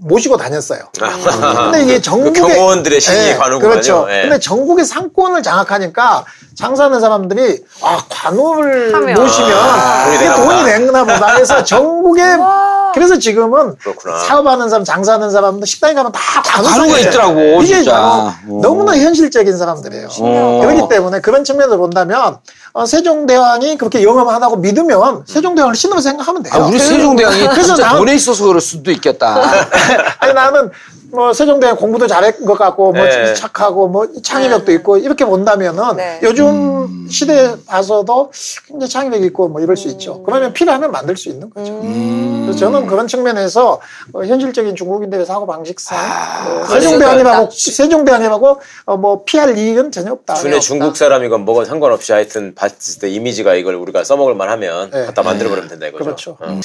모시고 0.00 0.36
다녔어요. 0.36 0.80
근데 0.92 1.82
이게 1.82 2.00
전국의 2.00 2.40
그 2.40 2.48
경호원들의 2.48 3.00
신이 3.00 3.18
예, 3.30 3.34
관우군요. 3.36 3.68
그렇죠. 3.70 4.06
예. 4.10 4.22
근데 4.22 4.38
전국의 4.38 4.84
상권을 4.84 5.42
장악하니까 5.42 6.24
장사하는 6.54 7.00
사람들이 7.00 7.64
아 7.82 8.04
관우를 8.08 8.94
하면. 8.94 9.14
모시면 9.20 9.50
아, 9.52 10.04
돈이 10.04 10.16
이게 10.16 10.34
돈이. 10.34 10.64
되나 10.64 11.04
보다 11.04 11.34
해서 11.36 11.64
전국에 11.64 12.22
그래서 12.94 13.18
지금은 13.18 13.76
그렇구나. 13.76 14.18
사업하는 14.18 14.68
사람, 14.68 14.84
장사하는 14.84 15.30
사람도 15.30 15.66
식당에 15.66 15.94
가면 15.94 16.12
다 16.12 16.42
간호사예요. 16.42 17.08
있더라고, 17.08 17.40
이게 17.62 17.76
진짜. 17.76 17.96
어. 18.00 18.34
너무나 18.62 18.96
현실적인 18.96 19.56
사람들이에요. 19.56 20.08
어. 20.20 20.60
그렇기 20.62 20.88
때문에 20.88 21.20
그런 21.20 21.44
측면으로 21.44 21.78
본다면 21.78 22.38
어, 22.72 22.86
세종대왕이 22.86 23.76
그렇게 23.78 24.02
영험하다고 24.02 24.56
믿으면 24.56 25.24
세종대왕을 25.26 25.74
신으로 25.74 26.00
생각하면 26.00 26.42
돼요. 26.42 26.54
아, 26.54 26.66
우리 26.66 26.78
세종대왕이 26.78 27.48
그래서 27.48 27.76
돈에 27.96 28.14
있어서 28.14 28.44
그럴 28.46 28.60
수도 28.60 28.90
있겠다. 28.90 29.36
아니 30.20 30.34
나는 30.34 30.70
뭐 31.10 31.32
세종대왕 31.32 31.76
공부도 31.76 32.06
잘한 32.06 32.44
것 32.44 32.58
같고 32.58 32.92
뭐 32.92 33.04
네. 33.04 33.34
착하고 33.34 33.88
뭐 33.88 34.08
창의력도 34.22 34.72
있고 34.72 34.98
이렇게 34.98 35.24
본다면은 35.24 35.96
네. 35.96 36.20
요즘 36.22 37.06
시대에 37.08 37.54
봐서도 37.66 38.30
굉장히 38.66 38.90
창의력 38.90 39.22
있고 39.24 39.48
뭐 39.48 39.60
이럴 39.60 39.76
수 39.76 39.88
있죠. 39.88 40.22
그러면 40.22 40.52
필요하면 40.52 40.90
만들 40.90 41.16
수 41.16 41.28
있는 41.28 41.48
거죠. 41.50 41.80
그래서 41.80 42.58
저는 42.58 42.86
그런 42.86 43.06
측면에서 43.06 43.80
어, 44.12 44.24
현실적인 44.24 44.76
중국인들의 44.76 45.24
사고 45.24 45.46
방식상 45.46 45.98
어, 45.98 46.66
세종대왕님하고 46.66 47.50
세종대왕님하고 47.52 48.60
어, 48.84 48.96
뭐 48.96 49.24
피할 49.24 49.56
이익은 49.56 49.90
전혀 49.92 50.12
없다. 50.12 50.34
준의 50.34 50.60
중국 50.60 50.96
사람이건 50.96 51.44
뭐건 51.44 51.64
상관없이 51.64 52.12
하여튼 52.12 52.54
봤을 52.54 53.00
때 53.00 53.08
이미지가 53.08 53.54
이걸 53.54 53.74
우리가 53.76 54.04
써먹을 54.04 54.34
만하면 54.34 54.90
네. 54.90 55.06
갖다 55.06 55.22
만들어버리면 55.22 55.68
된다 55.68 55.86
이거죠. 55.86 56.04
그렇죠. 56.04 56.36
어. 56.40 56.60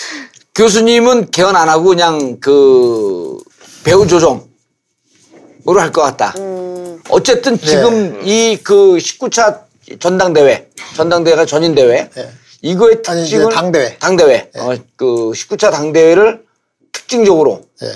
교수님은 0.55 1.31
개헌 1.31 1.55
안 1.55 1.69
하고 1.69 1.85
그냥 1.85 2.37
그 2.39 3.37
배우 3.83 4.07
조정으로 4.07 4.47
할 5.79 5.91
것 5.91 6.01
같다. 6.01 6.33
어쨌든 7.09 7.57
지금 7.59 8.21
이 8.25 8.57
그 8.63 8.97
19차 8.97 9.63
전당대회, 9.99 10.69
전당대회가 10.95 11.45
전인대회, 11.45 12.09
네. 12.09 12.29
이거의 12.61 13.01
아니, 13.07 13.23
이제 13.23 13.37
특징을 13.37 13.53
당대회. 13.53 13.97
당대회, 13.97 14.49
어, 14.55 14.73
그 14.95 15.05
19차 15.33 15.71
당대회를 15.71 16.45
특징적으로 16.93 17.63
예. 17.83 17.91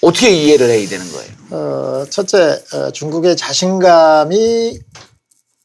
어떻게 0.00 0.30
이해를 0.30 0.68
해야 0.70 0.88
되는 0.88 1.04
거예요? 1.12 1.30
어, 1.50 2.04
첫째 2.08 2.62
어, 2.72 2.90
중국의 2.90 3.36
자신감이 3.36 4.78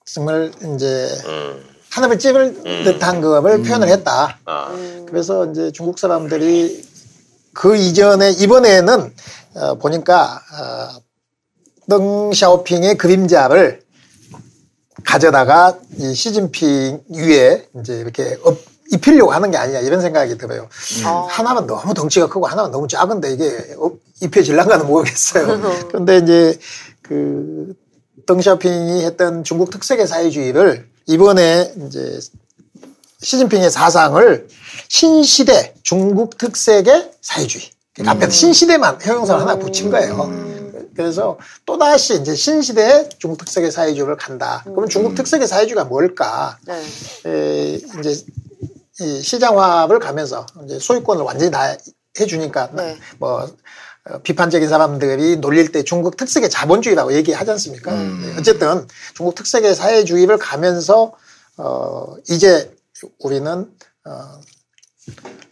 정말 0.06 0.52
이제 0.76 1.10
하늘을 1.92 2.20
찝을 2.20 2.84
듯한 2.84 3.22
그걸 3.22 3.62
표현을 3.62 3.88
했다. 3.88 4.40
아. 4.46 5.04
그래서 5.08 5.46
이제 5.52 5.72
중국 5.72 5.98
사람들이 6.00 6.84
그 7.54 7.76
이전에 7.76 8.32
이번에는 8.32 9.14
어, 9.56 9.76
보니까 9.76 10.42
어, 10.52 11.02
덩샤오핑의 11.90 12.98
그림자를 12.98 13.82
가져다가 15.04 15.78
이 15.98 16.14
시진핑 16.14 17.04
위에 17.10 17.68
이제 17.80 17.96
이렇게 18.00 18.38
업, 18.44 18.58
입히려고 18.92 19.32
하는 19.32 19.52
게 19.52 19.58
아니냐 19.58 19.80
이런 19.80 20.02
생각이 20.02 20.38
들어요. 20.38 20.68
하나는 21.28 21.68
너무 21.68 21.94
덩치가 21.94 22.28
크고 22.28 22.48
하나는 22.48 22.72
너무 22.72 22.88
작은데 22.88 23.34
이게 23.34 23.76
업- 23.78 23.98
입혀질란가는 24.22 24.88
모르겠어요. 24.88 25.48
그런데 25.90 26.18
이제 26.18 26.60
그 27.02 27.74
덩샤오핑이 28.26 29.04
했던 29.04 29.44
중국 29.44 29.70
특색의 29.72 30.08
사회주의를 30.08 30.88
이번에 31.08 31.74
이제 31.88 32.20
시진핑의 33.22 33.72
사상을 33.72 34.48
신시대 34.94 35.74
중국 35.82 36.38
특색의 36.38 37.14
사회주의. 37.20 37.66
그러니까 37.96 38.12
앞에 38.16 38.30
신시대만 38.32 39.00
형용사를 39.02 39.42
하나 39.42 39.58
붙인 39.58 39.90
거예요. 39.90 40.30
그래서 40.96 41.40
또다시 41.66 42.22
이제 42.22 42.36
신시대의 42.36 43.10
중국 43.18 43.40
특색의 43.40 43.72
사회주의를 43.72 44.18
간다. 44.18 44.62
그러면 44.64 44.90
중국 44.90 45.16
특색의 45.16 45.48
사회주의가 45.48 45.86
뭘까? 45.86 46.60
네. 46.68 46.84
에, 47.26 47.74
이제 48.00 48.24
이 49.00 49.22
시장화를 49.24 49.98
가면서 49.98 50.46
이제 50.66 50.78
소유권을 50.78 51.24
완전히 51.24 51.50
다 51.50 51.76
해주니까 52.20 52.70
네. 52.74 52.96
뭐 53.18 53.50
어, 54.06 54.20
비판적인 54.20 54.70
사람들이 54.70 55.38
놀릴 55.38 55.72
때 55.72 55.82
중국 55.82 56.18
특색의 56.18 56.52
자본주의라고 56.52 57.14
얘기하지 57.14 57.50
않습니까? 57.50 57.92
네, 57.92 58.36
어쨌든 58.38 58.88
중국 59.16 59.34
특색의 59.34 59.74
사회주의를 59.74 60.38
가면서 60.38 61.14
어 61.58 62.16
이제 62.30 62.72
우리는 63.18 63.72
어 64.06 64.40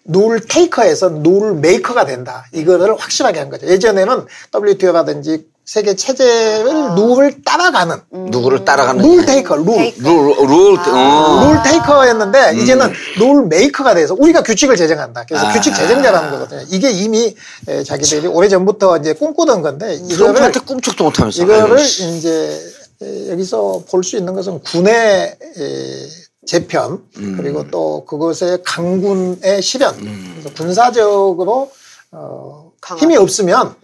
룰 0.06 0.40
테이커에서 0.48 1.10
룰 1.24 1.56
메이커가 1.56 2.06
된다. 2.06 2.46
이거를 2.54 2.96
확실하게 2.98 3.40
한 3.40 3.50
거죠. 3.50 3.68
예전에는 3.68 4.26
WTO라든지 4.54 5.46
세계 5.64 5.96
체제를 5.96 6.66
룰을 6.96 7.44
따라가는 7.46 7.96
누구를 8.12 8.66
따라가는 8.66 9.06
rule 9.06 9.26
taker, 9.26 9.56
룰. 9.58 9.94
룰, 10.00 10.36
룰, 10.48 10.78
어. 10.80 11.46
rule 11.54 11.64
taker였는데 11.64 12.56
이제는 12.62 12.92
rule 13.20 13.46
maker가 13.48 13.94
돼서 13.94 14.16
우리가 14.18 14.42
규칙을 14.42 14.76
제정한다. 14.76 15.26
그래서 15.30 15.46
아. 15.48 15.54
규칙 15.54 15.74
제정자라는 15.76 16.32
거거든요. 16.32 16.66
이게 16.72 16.90
이미 16.92 17.36
에, 17.68 17.84
자기들이 17.84 18.28
오래 18.28 18.50
전부터 18.50 18.98
이제 18.98 19.14
꿈꾸던 19.14 19.62
건데 19.62 19.94
이거를 19.94 20.18
트럼프한테 20.18 20.60
꿈쩍도 20.62 21.04
못하면서. 21.06 21.44
이거를 21.44 21.78
아유, 21.78 21.86
씨. 21.86 22.10
이제 22.18 22.60
에, 23.04 23.30
여기서 23.32 23.84
볼 23.90 24.04
수 24.04 24.18
있는 24.18 24.34
것은 24.34 24.60
군의 24.64 24.94
에, 24.94 26.08
재편 26.46 27.04
음. 27.18 27.38
그리고 27.38 27.70
또 27.70 28.04
그것의 28.06 28.64
강군의 28.66 29.62
실현 29.62 29.96
그래서 30.34 30.54
군사적으로 30.56 31.72
어. 32.12 32.72
힘이 33.00 33.16
없으면 33.18 33.76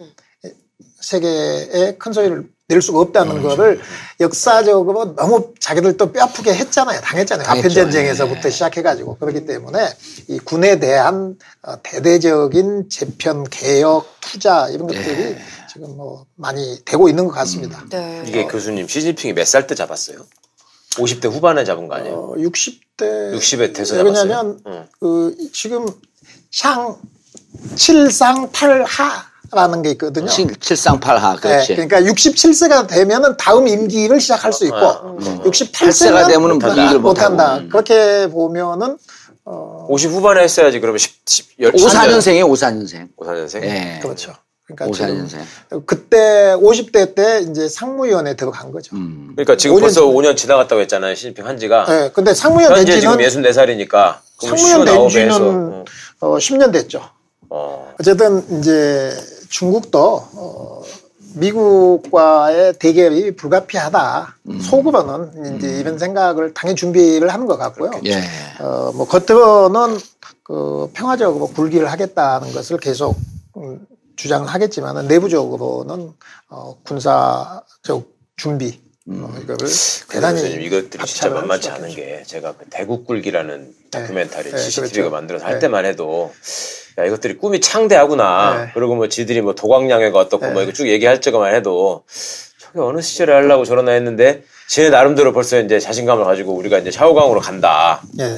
세계에 1.00 1.96
큰 1.98 2.12
소리를 2.12 2.48
낼 2.66 2.82
수가 2.82 2.98
없다는 3.00 3.40
그렇죠. 3.40 3.48
거를 3.56 3.80
역사적으로 4.20 5.14
너무 5.14 5.54
자기들도 5.58 6.12
뼈아프게 6.12 6.52
했잖아요. 6.52 7.00
당했잖아요. 7.00 7.46
아편 7.48 7.62
당했죠. 7.62 7.80
전쟁에서부터 7.80 8.48
예. 8.48 8.50
시작해 8.50 8.82
가지고 8.82 9.16
그렇기 9.16 9.46
때문에 9.46 9.88
이 10.28 10.38
군에 10.40 10.78
대한 10.78 11.38
어, 11.62 11.80
대대적인 11.82 12.90
재편, 12.90 13.44
개혁, 13.44 14.06
투자 14.20 14.68
이런 14.68 14.86
것들이 14.86 15.22
예. 15.22 15.38
지금 15.72 15.96
뭐 15.96 16.26
많이 16.34 16.84
되고 16.84 17.08
있는 17.08 17.24
것 17.26 17.32
같습니다. 17.32 17.82
네. 17.90 18.24
이게 18.26 18.44
교수님 18.46 18.86
시진핑이 18.86 19.32
몇 19.32 19.44
살 19.46 19.66
때 19.66 19.74
잡았어요? 19.74 20.18
50대 20.96 21.30
후반에 21.30 21.64
잡은 21.64 21.86
거 21.88 21.94
아니에요? 21.96 22.14
어, 22.14 22.34
60대 22.36 23.34
60에 23.34 23.74
돼서 23.74 23.96
잡았어요. 23.96 24.04
왜냐하면 24.04 24.58
응. 24.66 24.86
그 25.00 25.36
지금 25.52 25.86
샹 26.50 26.98
칠상 27.76 28.50
팔하라는 28.52 29.82
게 29.82 29.90
있거든요. 29.92 30.26
칠- 30.26 30.54
칠상 30.60 31.00
팔하, 31.00 31.34
네, 31.34 31.40
그렇지. 31.40 31.74
그러니까 31.74 32.00
67세가 32.02 32.86
되면은 32.88 33.36
다음 33.36 33.66
임기를 33.68 34.20
시작할 34.20 34.52
수 34.52 34.64
있고 34.66 34.76
아, 34.76 35.00
음. 35.02 35.18
68세가 35.44 35.70
8세가 35.88 36.26
되면은 36.28 36.54
임기를 36.56 36.98
못한다. 37.00 37.54
못하고. 37.54 37.68
그렇게 37.68 38.28
보면은 38.30 38.98
어, 39.44 39.86
50 39.88 40.10
후반에 40.10 40.42
했어야지 40.42 40.78
그러면 40.80 40.98
10, 40.98 41.22
10 41.26 41.58
54년생이에요, 41.58 42.44
54년생. 42.50 43.08
54년생? 43.16 43.62
예. 43.64 43.98
그렇죠. 44.02 44.32
그러니까 44.68 44.94
지금 44.94 45.26
54년생. 45.26 45.86
그때 45.86 46.54
50대 46.56 47.14
때 47.14 47.40
이제 47.50 47.68
상무위원회 47.68 48.34
들어간 48.34 48.70
거죠. 48.70 48.94
음. 48.96 49.30
그러니까 49.34 49.56
지금 49.56 49.76
5년 49.76 49.80
벌써 49.80 50.00
전- 50.02 50.14
5년 50.14 50.36
지나갔다고 50.36 50.80
했잖아요. 50.82 51.14
시진핑 51.14 51.46
한 51.46 51.58
지가. 51.58 51.86
네, 51.86 52.10
근데 52.12 52.34
상무위원 52.34 52.74
된 52.74 52.78
현재 52.86 53.00
지금 53.00 53.18
지는 53.18 53.50
64살이니까. 53.50 54.16
상무위원 54.40 54.84
된 54.84 55.08
지는 55.08 55.84
어, 56.20 56.36
10년 56.36 56.72
됐죠. 56.72 57.02
어. 57.48 57.94
어쨌든 57.98 58.44
이제 58.58 59.16
중국도 59.48 60.22
어, 60.34 60.82
미국과의 61.34 62.74
대결이 62.74 63.36
불가피하다. 63.36 64.36
음. 64.50 64.60
속으로는 64.60 65.56
이제 65.56 65.78
이런 65.78 65.98
생각을 65.98 66.52
당연히 66.52 66.76
준비를 66.76 67.28
하는 67.32 67.46
것 67.46 67.56
같고요. 67.56 67.90
예. 68.04 68.22
어, 68.60 68.92
뭐 68.94 69.06
겉으로는 69.06 69.98
그 70.42 70.90
평화적으로 70.92 71.46
굴기를 71.48 71.90
하겠다는 71.90 72.52
것을 72.52 72.78
계속 72.78 73.16
음, 73.56 73.80
주장을 74.18 74.46
하겠지만 74.46 75.06
내부적으로는 75.06 76.12
어, 76.50 76.76
군사적 76.84 78.12
준비 78.36 78.80
어, 79.08 79.34
이거를 79.42 79.68
대단히 80.10 80.64
이것들이 80.64 81.06
진짜 81.06 81.30
만만치 81.30 81.70
않은 81.70 81.94
게 81.94 82.22
제가 82.26 82.52
그 82.58 82.66
대국굴기라는 82.68 83.72
다큐멘터리 83.90 84.50
네, 84.50 84.58
CCTV가 84.58 84.90
그렇죠. 84.92 85.10
만들어서 85.10 85.46
할 85.46 85.54
네. 85.54 85.60
때만 85.60 85.86
해도 85.86 86.32
야 86.98 87.04
이것들이 87.04 87.38
꿈이 87.38 87.60
창대하구나. 87.60 88.64
네. 88.66 88.70
그리고 88.74 88.96
뭐 88.96 89.08
지들이 89.08 89.40
뭐 89.40 89.54
도광양해가 89.54 90.18
어떻고 90.18 90.46
네. 90.46 90.52
뭐 90.52 90.62
이거 90.62 90.72
쭉 90.72 90.88
얘기할 90.88 91.20
적만 91.20 91.54
해도 91.54 92.04
저게 92.58 92.80
어느 92.80 93.00
시절에 93.00 93.32
하려고 93.32 93.64
저러나 93.64 93.92
했는데 93.92 94.42
지네 94.68 94.90
나름대로 94.90 95.32
벌써 95.32 95.58
이제 95.60 95.78
자신감을 95.78 96.24
가지고 96.24 96.54
우리가 96.54 96.78
이제 96.78 96.90
샤오강으로 96.90 97.40
간다. 97.40 98.02
예. 98.18 98.36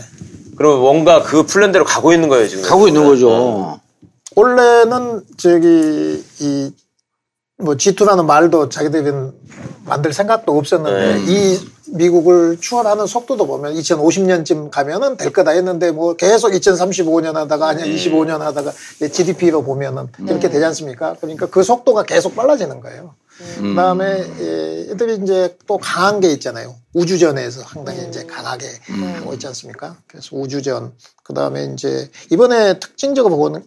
그러면 0.57 0.81
뭔가 0.81 1.22
그 1.22 1.45
플랜대로 1.47 1.85
가고 1.87 2.12
있는 2.12 2.28
거예요 2.28 2.47
지금. 2.47 2.64
가고 2.64 2.87
있는 2.87 3.03
어. 3.03 3.07
거죠. 3.07 3.81
원래는 4.41 5.22
저기 5.36 6.24
이 6.41 6.72
뭐 7.61 7.74
G2라는 7.74 8.24
말도 8.24 8.68
자기들은 8.68 9.32
만들 9.84 10.12
생각도 10.12 10.57
없었는데 10.57 11.14
네. 11.14 11.24
이 11.26 11.70
미국을 11.93 12.59
추월하는 12.61 13.07
속도도 13.07 13.47
보면 13.47 13.74
2050년쯤 13.74 14.70
가면은 14.70 15.16
될 15.16 15.32
거다 15.32 15.51
했는데 15.51 15.91
뭐 15.91 16.14
계속 16.14 16.51
2035년 16.53 17.34
하다가 17.34 17.68
아니야 17.68 17.86
음. 17.86 17.95
25년 17.95 18.38
하다가 18.38 18.72
GDP로 19.12 19.62
보면은 19.64 20.09
이렇게 20.20 20.49
되지 20.49 20.64
않습니까? 20.66 21.16
그러니까 21.20 21.47
그 21.47 21.62
속도가 21.62 22.05
계속 22.05 22.36
빨라지는 22.36 22.80
거예요. 22.80 23.14
그다음에 23.57 24.22
예, 24.41 24.91
얘들이 24.91 25.18
이제 25.22 25.57
또 25.66 25.78
강한 25.78 26.20
게 26.20 26.28
있잖아요. 26.32 26.74
우주전에서 26.93 27.62
상당히 27.62 28.07
이제 28.07 28.24
강하게 28.26 28.66
하고 29.16 29.32
있지 29.32 29.47
않습니까? 29.47 29.97
그래서 30.07 30.36
우주전, 30.36 30.93
그 31.22 31.32
다음에 31.32 31.64
이제 31.72 32.11
이번에 32.30 32.78
특징적으로 32.78 33.38
보는, 33.38 33.64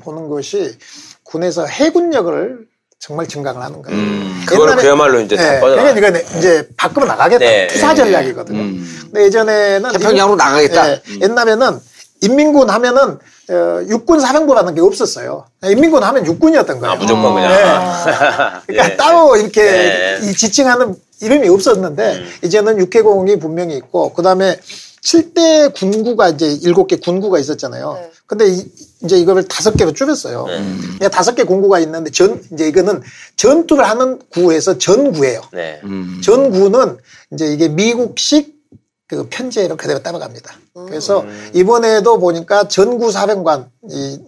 보는 0.00 0.28
것이 0.28 0.76
군에서 1.24 1.66
해군력을 1.66 2.66
정말 2.98 3.26
증강을 3.26 3.60
하는 3.60 3.82
거예요. 3.82 3.98
음, 3.98 4.44
그거는 4.46 4.76
그야말로 4.76 5.20
이제 5.20 5.34
다 5.34 5.54
네. 5.54 5.60
그러니까 5.60 6.08
이거 6.08 6.38
이제 6.38 6.68
밖으로 6.76 7.04
나가겠다. 7.06 7.44
네, 7.44 7.66
투사 7.66 7.88
네, 7.88 7.94
전략이거든요. 7.96 8.58
근데 9.06 9.24
예전에는 9.24 9.92
태평양으로 9.92 10.36
나가겠다. 10.36 10.92
예, 10.92 11.02
옛날에는 11.20 11.80
인민군 12.20 12.70
하면은 12.70 13.18
어, 13.50 13.82
육군 13.88 14.20
사령부라는 14.20 14.76
게 14.76 14.80
없었어요. 14.80 15.46
인민군 15.64 16.04
하면 16.04 16.24
육군이었던 16.24 16.78
거예요. 16.78 16.92
아, 16.92 16.96
무조건 16.96 17.34
그냥. 17.34 17.50
그러니까 18.66 18.92
예. 18.92 18.96
따로 18.96 19.36
이렇게 19.36 19.62
네. 19.62 20.18
이 20.22 20.32
지칭하는 20.32 20.94
이름이 21.22 21.48
없었는데 21.48 22.14
음. 22.14 22.30
이제는 22.44 22.78
육해공이 22.78 23.40
분명히 23.40 23.76
있고 23.76 24.12
그 24.12 24.22
다음에 24.22 24.58
7대 25.02 25.74
군구가 25.74 26.30
이제 26.30 26.46
7개 26.58 27.02
군구가 27.02 27.38
있었잖아요. 27.38 27.94
네. 27.94 28.10
근데 28.26 28.46
이, 28.48 28.64
제 29.08 29.18
이거를 29.18 29.48
다섯 29.48 29.76
개로 29.76 29.92
줄였어요. 29.92 30.46
네. 30.46 30.58
그러니까 30.80 31.08
다섯 31.08 31.34
개 31.34 31.42
군구가 31.44 31.80
있는데 31.80 32.10
전 32.10 32.42
이제 32.52 32.68
이거는 32.68 33.02
전투를 33.36 33.84
하는 33.88 34.20
구에서 34.30 34.78
전구예요. 34.78 35.42
네. 35.52 35.80
전구는 36.22 36.98
이제 37.32 37.52
이게 37.52 37.68
미국식 37.68 38.62
그 39.08 39.28
편제를 39.28 39.76
그대로 39.76 40.02
따라갑니다. 40.02 40.54
그래서 40.86 41.24
이번에도 41.52 42.18
보니까 42.18 42.68
전구 42.68 43.10
사령관 43.10 43.70
이 43.90 44.18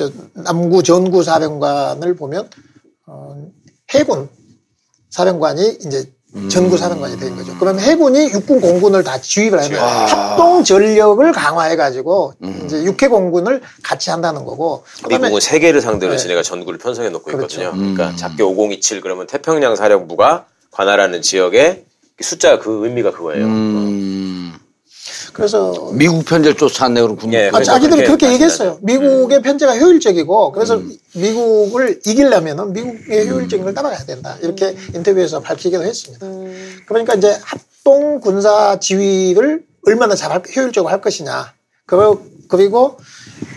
저 0.00 0.10
남구 0.32 0.82
전구 0.82 1.22
사령관을 1.22 2.14
보면 2.14 2.48
어, 3.06 3.50
해군 3.92 4.30
사령관이 5.10 5.78
이제 5.84 6.10
전구 6.48 6.76
사령관이 6.76 7.18
된 7.18 7.34
거죠. 7.34 7.56
그러면 7.58 7.82
해군이 7.82 8.30
육군 8.32 8.60
공군을 8.60 9.02
다 9.02 9.20
지휘를 9.20 9.60
하면 9.64 9.80
합동 9.80 10.62
전력을 10.62 11.32
강화해 11.32 11.74
가지고 11.74 12.34
이제 12.64 12.84
육해 12.84 13.08
공군을 13.08 13.60
같이 13.82 14.10
한다는 14.10 14.44
거고. 14.44 14.84
미국은 15.08 15.40
세 15.40 15.58
개를 15.58 15.80
상대로 15.80 16.12
네. 16.12 16.18
지네가 16.18 16.42
전구를 16.42 16.78
편성해 16.78 17.08
놓고 17.10 17.24
그렇죠. 17.32 17.62
있거든요. 17.62 17.72
그러니까 17.72 18.16
작게 18.16 18.42
5027 18.44 19.00
그러면 19.00 19.26
태평양 19.26 19.74
사령부가 19.74 20.46
관할하는 20.70 21.20
지역의 21.20 21.84
숫자 22.20 22.58
그 22.58 22.84
의미가 22.86 23.10
그거예요. 23.12 23.46
음, 23.46 24.49
그래서 25.32 25.90
미국 25.92 26.24
편제를 26.24 26.56
쫓아왔네 26.56 27.00
그럼 27.00 27.16
군. 27.16 27.32
예, 27.32 27.50
아, 27.52 27.62
자기들이 27.62 28.02
그렇게 28.02 28.06
그렇게 28.06 28.32
얘기했어요. 28.34 28.78
미국의 28.82 29.42
편제가 29.42 29.78
효율적이고 29.78 30.52
그래서 30.52 30.76
음. 30.76 30.92
미국을 31.14 32.00
이기려면은 32.06 32.72
미국의 32.72 33.28
효율적인 33.28 33.64
걸 33.64 33.74
따라가야 33.74 34.04
된다. 34.04 34.36
이렇게 34.42 34.76
인터뷰에서 34.94 35.40
밝히기도 35.40 35.82
했습니다. 35.82 36.26
그러니까 36.86 37.14
이제 37.14 37.38
합동 37.42 38.20
군사 38.20 38.78
지휘를 38.78 39.64
얼마나 39.86 40.14
잘 40.14 40.32
할- 40.32 40.42
효율적으로 40.56 40.90
할 40.92 41.00
것이냐. 41.00 41.52
그리고, 41.86 42.22
그리고 42.48 42.98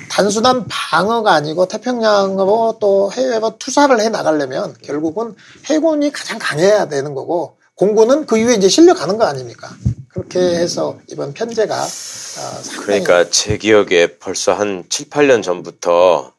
단순한 0.09 0.65
방어가 0.69 1.34
아니고 1.34 1.67
태평양으로 1.67 2.78
또 2.80 3.11
해외로 3.11 3.57
투사를 3.57 3.99
해 3.99 4.09
나가려면 4.09 4.76
결국은 4.84 5.36
해군이 5.65 6.11
가장 6.11 6.38
강해야 6.39 6.88
되는 6.88 7.13
거고 7.15 7.55
공군은 7.76 8.26
그 8.28 8.38
이후에 8.38 8.53
이제 8.53 8.69
실려 8.69 8.93
가는 8.93 9.17
거 9.17 9.26
아닙니까? 9.26 9.69
그렇게 10.14 10.39
해서 10.39 10.99
이번 11.09 11.34
편제가 11.34 11.76
어, 11.84 11.88
상당히 11.88 12.86
그러니까 13.03 13.30
제 13.30 13.57
기억에 13.57 14.18
벌써 14.20 14.53
한 14.53 14.84
7, 14.89 15.09
8년 15.09 15.41
전부터 15.41 16.34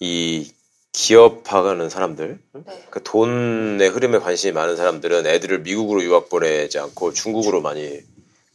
이 0.00 0.52
기업하는 0.92 1.88
사람들, 1.88 2.38
그 2.90 3.02
돈의 3.02 3.88
흐름에 3.88 4.18
관심이 4.18 4.52
많은 4.52 4.76
사람들은 4.76 5.26
애들을 5.26 5.60
미국으로 5.60 6.02
유학 6.02 6.28
보내지 6.28 6.78
않고 6.78 7.12
중국으로 7.12 7.60
많이 7.60 8.00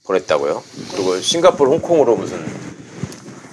보냈다고요. 0.06 0.62
그리고 0.92 1.20
싱가포르, 1.20 1.72
홍콩으로 1.72 2.16
무슨 2.16 2.44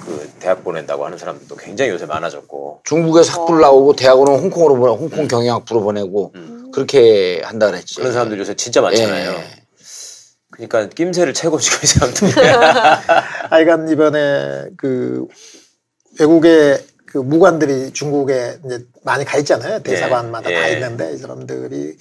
그 0.05 0.31
대학 0.41 0.65
보낸다고 0.65 1.07
하는 1.07 1.17
사람들도 1.17 1.55
굉장히 1.57 1.93
요새 1.93 2.07
많아졌고. 2.07 2.81
중국에서 2.85 3.41
학부를 3.41 3.61
나오고 3.63 3.95
대학원은 3.95 4.41
홍콩으로 4.41 4.77
보내, 4.77 4.93
홍콩 4.93 5.29
경영학부로 5.29 5.81
보내고 5.81 6.35
그렇게 6.73 7.41
한다 7.45 7.71
그랬지. 7.71 7.95
그런 7.95 8.13
사람들 8.13 8.39
요새 8.39 8.55
진짜 8.55 8.81
많잖아요. 8.81 9.31
예. 9.31 9.62
그러니까 10.53 10.89
낌새를 10.89 11.35
채고 11.35 11.59
지금 11.59 11.79
이 11.83 11.87
사람들이. 11.87 12.33
하여간 13.51 13.89
이번에 13.89 14.67
그 14.77 15.27
외국의 16.21 16.85
그 17.07 17.19
무관들이 17.19 17.93
중국에 17.93 18.59
이제 18.65 18.87
많이 19.05 19.25
가 19.25 19.37
있잖아요. 19.39 19.81
대사관마다 19.83 20.51
예, 20.51 20.55
다 20.55 20.69
예. 20.69 20.73
있는데 20.75 21.13
이 21.13 21.17
사람들이 21.19 21.97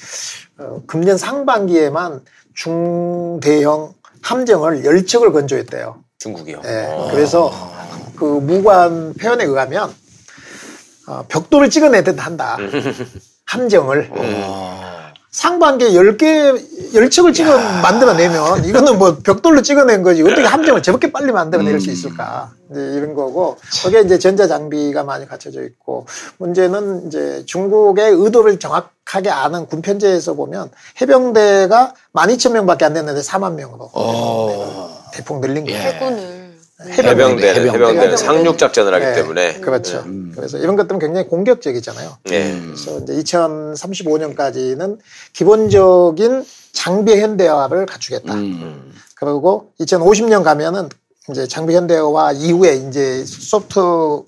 어, 0.60 0.84
금년 0.88 1.18
상반기에만 1.18 2.24
중대형 2.54 3.94
함정을 4.22 4.86
열 4.86 5.06
척을 5.06 5.34
건조했대요. 5.34 6.04
중국이요. 6.20 6.62
예, 6.66 6.86
어. 6.88 7.10
그래서 7.12 7.52
그 8.16 8.24
무관 8.24 9.14
표현에 9.16 9.44
의하면 9.44 9.94
어, 11.08 11.26
벽돌을 11.28 11.70
찍어내듯 11.70 12.26
한다. 12.26 12.58
함정을. 13.48 14.12
상반기에 15.32 15.92
10개, 15.92 16.92
10척을 16.94 17.34
찍어 17.34 17.58
만들어내면 17.82 18.66
이거는 18.66 19.00
뭐 19.00 19.18
벽돌로 19.24 19.62
찍어낸 19.62 20.04
거지. 20.04 20.22
어떻게 20.24 20.44
함정을 20.44 20.84
저렇게 20.84 21.10
빨리 21.10 21.32
만들어낼 21.32 21.80
수 21.80 21.90
있을까. 21.90 22.52
이제 22.70 22.80
이런 22.82 23.16
거고. 23.16 23.58
거기에 23.82 24.02
이제 24.02 24.20
전자장비가 24.20 25.04
많이 25.04 25.26
갖춰져 25.26 25.64
있고. 25.64 26.06
문제는 26.38 27.08
이제 27.08 27.44
중국의 27.46 28.12
의도를 28.12 28.60
정확하게 28.60 29.30
아는 29.30 29.68
군편제에서 29.68 30.34
보면 30.34 30.70
해병대가 31.00 31.94
12,000명 32.14 32.68
밖에 32.68 32.84
안 32.84 32.94
됐는데 32.94 33.22
4만 33.22 33.54
명으로. 33.54 33.90
대폭 35.14 35.40
늘린 35.40 35.66
거예요. 35.66 35.80
해군을. 35.80 36.41
해병대. 36.90 37.54
해병대는 37.56 38.18
상륙 38.18 38.58
작전을 38.58 38.94
하기 38.94 39.06
네. 39.06 39.14
때문에 39.14 39.60
그렇죠. 39.60 40.04
그래서 40.36 40.58
이런 40.58 40.76
것들은 40.76 41.00
굉장히 41.00 41.28
공격적이잖아요. 41.28 42.18
예. 42.32 42.60
그래서 42.66 43.00
이제 43.00 43.14
2035년까지는 43.14 44.98
기본적인 45.34 46.46
장비 46.74 47.20
현대화를 47.20 47.86
갖추겠다. 47.86 48.34
음. 48.34 48.94
그리고 49.16 49.72
2050년 49.80 50.44
가면은 50.44 50.90
이제 51.30 51.48
장비 51.48 51.76
현대화 51.76 52.32
이후에 52.32 52.76
이제 52.76 53.24
소프트 53.26 54.24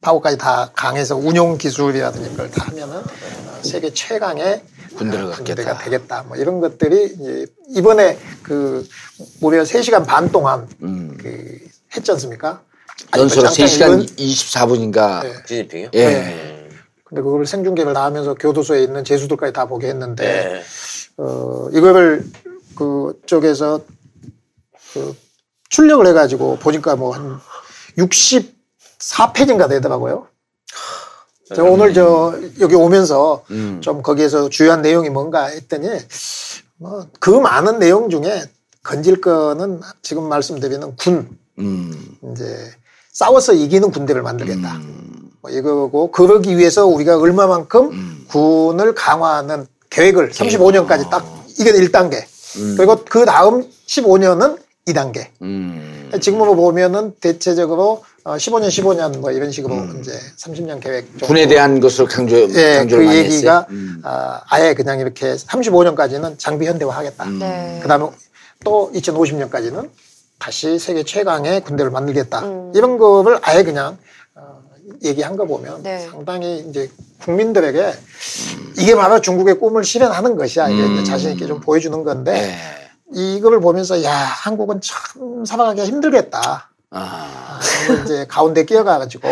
파워까지 0.00 0.38
다 0.38 0.70
강해서 0.74 1.16
운용 1.16 1.58
기술이라든지 1.58 2.30
그걸 2.30 2.50
다 2.50 2.66
하면은 2.68 2.96
어, 2.96 3.60
세계 3.62 3.92
최강의 3.92 4.62
군대를 4.96 5.26
어, 5.26 5.30
갖겠다. 5.30 5.78
되겠다. 5.78 6.24
뭐 6.26 6.36
이런 6.36 6.60
것들이 6.60 7.14
이제 7.14 7.46
이번에 7.68 8.18
그 8.42 8.86
무려 9.40 9.62
3시간 9.62 10.06
반 10.06 10.30
동안 10.30 10.68
음. 10.82 11.16
그 11.20 11.58
했지 11.96 12.10
않습니까? 12.12 12.62
그 13.10 13.20
3시간 13.26 13.54
장창 13.54 14.00
24분인가. 14.16 15.22
네. 15.22 15.32
시진핑이요? 15.46 15.90
예. 15.94 16.04
네. 16.06 16.68
근데 17.04 17.22
그거를 17.22 17.46
생중계를 17.46 17.92
다 17.94 18.04
하면서 18.04 18.34
교도소에 18.34 18.82
있는 18.82 19.04
제수들까지 19.04 19.52
다 19.52 19.66
보게 19.66 19.88
했는데 19.88 20.24
네. 20.24 20.62
어 21.18 21.68
이거를 21.72 22.24
그 22.74 23.20
쪽에서 23.26 23.80
그 24.94 25.14
출력을 25.68 26.06
해가지고 26.06 26.56
보니까 26.58 26.96
뭐 26.96 27.12
한 27.14 27.38
64페이지인가 27.98 29.68
되더라고요. 29.68 30.26
제가 31.48 31.64
오늘 31.64 31.92
저 31.92 32.34
여기 32.60 32.74
오면서 32.74 33.44
음. 33.50 33.80
좀 33.82 34.00
거기에서 34.02 34.48
주요한 34.48 34.80
내용이 34.80 35.10
뭔가 35.10 35.44
했더니 35.46 35.88
뭐 36.78 37.06
그 37.20 37.30
많은 37.30 37.78
내용 37.78 38.08
중에 38.08 38.42
건질 38.82 39.20
거는 39.20 39.80
지금 40.00 40.28
말씀드리는 40.28 40.96
군 40.96 41.38
음. 41.58 42.16
이제 42.32 42.44
싸워서 43.12 43.52
이기는 43.52 43.90
군대를 43.90 44.22
만들겠다. 44.22 44.80
뭐 45.40 45.50
이거고 45.50 46.10
그러기 46.10 46.56
위해서 46.56 46.86
우리가 46.86 47.18
얼마만큼 47.18 48.26
군을 48.28 48.94
강화하는 48.94 49.66
계획을 49.90 50.30
35년까지 50.30 51.10
딱 51.10 51.24
이게 51.58 51.72
1단계. 51.72 52.24
그리고 52.76 53.04
그 53.04 53.24
다음 53.24 53.64
15년은 53.86 54.58
2단계. 54.86 55.26
음. 55.42 56.10
지금으로 56.20 56.56
보면은 56.56 57.14
대체적으로 57.20 58.02
어, 58.24 58.36
15년, 58.36 58.68
15년 58.68 59.18
뭐 59.18 59.32
이런 59.32 59.50
식으로 59.50 59.74
이제 60.00 60.12
30년 60.38 60.80
계획 60.80 61.06
정도. 61.10 61.26
군에 61.26 61.46
대한 61.48 61.80
것을 61.80 62.06
강조, 62.06 62.36
예, 62.54 62.76
강조를 62.78 63.04
그 63.04 63.08
많이 63.08 63.18
얘기가 63.18 63.34
했어요. 63.34 63.66
음. 63.70 64.00
아, 64.04 64.40
아예 64.48 64.74
그냥 64.74 65.00
이렇게 65.00 65.34
35년까지는 65.34 66.38
장비 66.38 66.66
현대화 66.66 66.96
하겠다. 66.96 67.24
네. 67.24 67.80
그다음에 67.82 68.06
또 68.64 68.92
2050년까지는 68.94 69.90
다시 70.42 70.76
세계 70.80 71.04
최강의 71.04 71.60
군대를 71.60 71.92
만들겠다. 71.92 72.40
음. 72.40 72.72
이런 72.74 72.98
거를 72.98 73.38
아예 73.42 73.62
그냥 73.62 73.96
어, 74.34 74.58
얘기한 75.04 75.36
거 75.36 75.44
보면 75.44 75.84
네. 75.84 76.00
상당히 76.10 76.66
이제 76.68 76.90
국민들에게 77.20 77.92
이게 78.76 78.96
바로 78.96 79.20
중국의 79.20 79.60
꿈을 79.60 79.84
실현하는 79.84 80.36
것이야. 80.36 80.68
이게 80.68 80.82
음. 80.82 80.94
이제 80.94 81.04
자신 81.04 81.30
있게 81.30 81.46
좀 81.46 81.60
보여주는 81.60 82.02
건데 82.02 82.32
네. 82.32 82.56
이거를 83.36 83.60
보면서 83.60 84.02
야 84.02 84.12
한국은 84.12 84.80
참 84.80 85.44
살아가기가 85.44 85.86
힘들겠다. 85.86 86.70
아. 86.90 86.98
아, 86.98 87.60
이걸 87.84 88.02
이제 88.02 88.26
가운데 88.28 88.64
끼어가가지고 88.64 89.28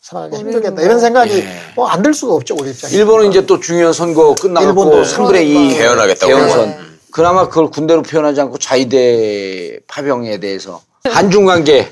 살아가기 0.00 0.38
힘들겠다 0.38 0.80
이런 0.80 1.00
생각이 1.00 1.38
예. 1.38 1.48
뭐안 1.74 2.00
들 2.00 2.14
수가 2.14 2.32
없죠 2.32 2.56
우리 2.58 2.70
입장에. 2.70 2.94
일본은 2.94 3.28
이제 3.28 3.44
또 3.44 3.60
중요한 3.60 3.92
선거 3.92 4.34
끝나고 4.34 4.66
일본도 4.66 5.02
3분의 5.02 5.46
2 5.46 5.74
개헌하겠다고 5.76 6.32
개헌선. 6.32 6.95
그나마 7.16 7.48
그걸 7.48 7.70
군대로 7.70 8.02
표현하지 8.02 8.42
않고 8.42 8.58
자위대 8.58 9.80
파병에 9.86 10.38
대해서 10.38 10.82
한중 11.02 11.46
관계에 11.46 11.88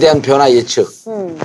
대한 0.00 0.22
변화 0.22 0.50
예측 0.50 0.88
음. 1.08 1.38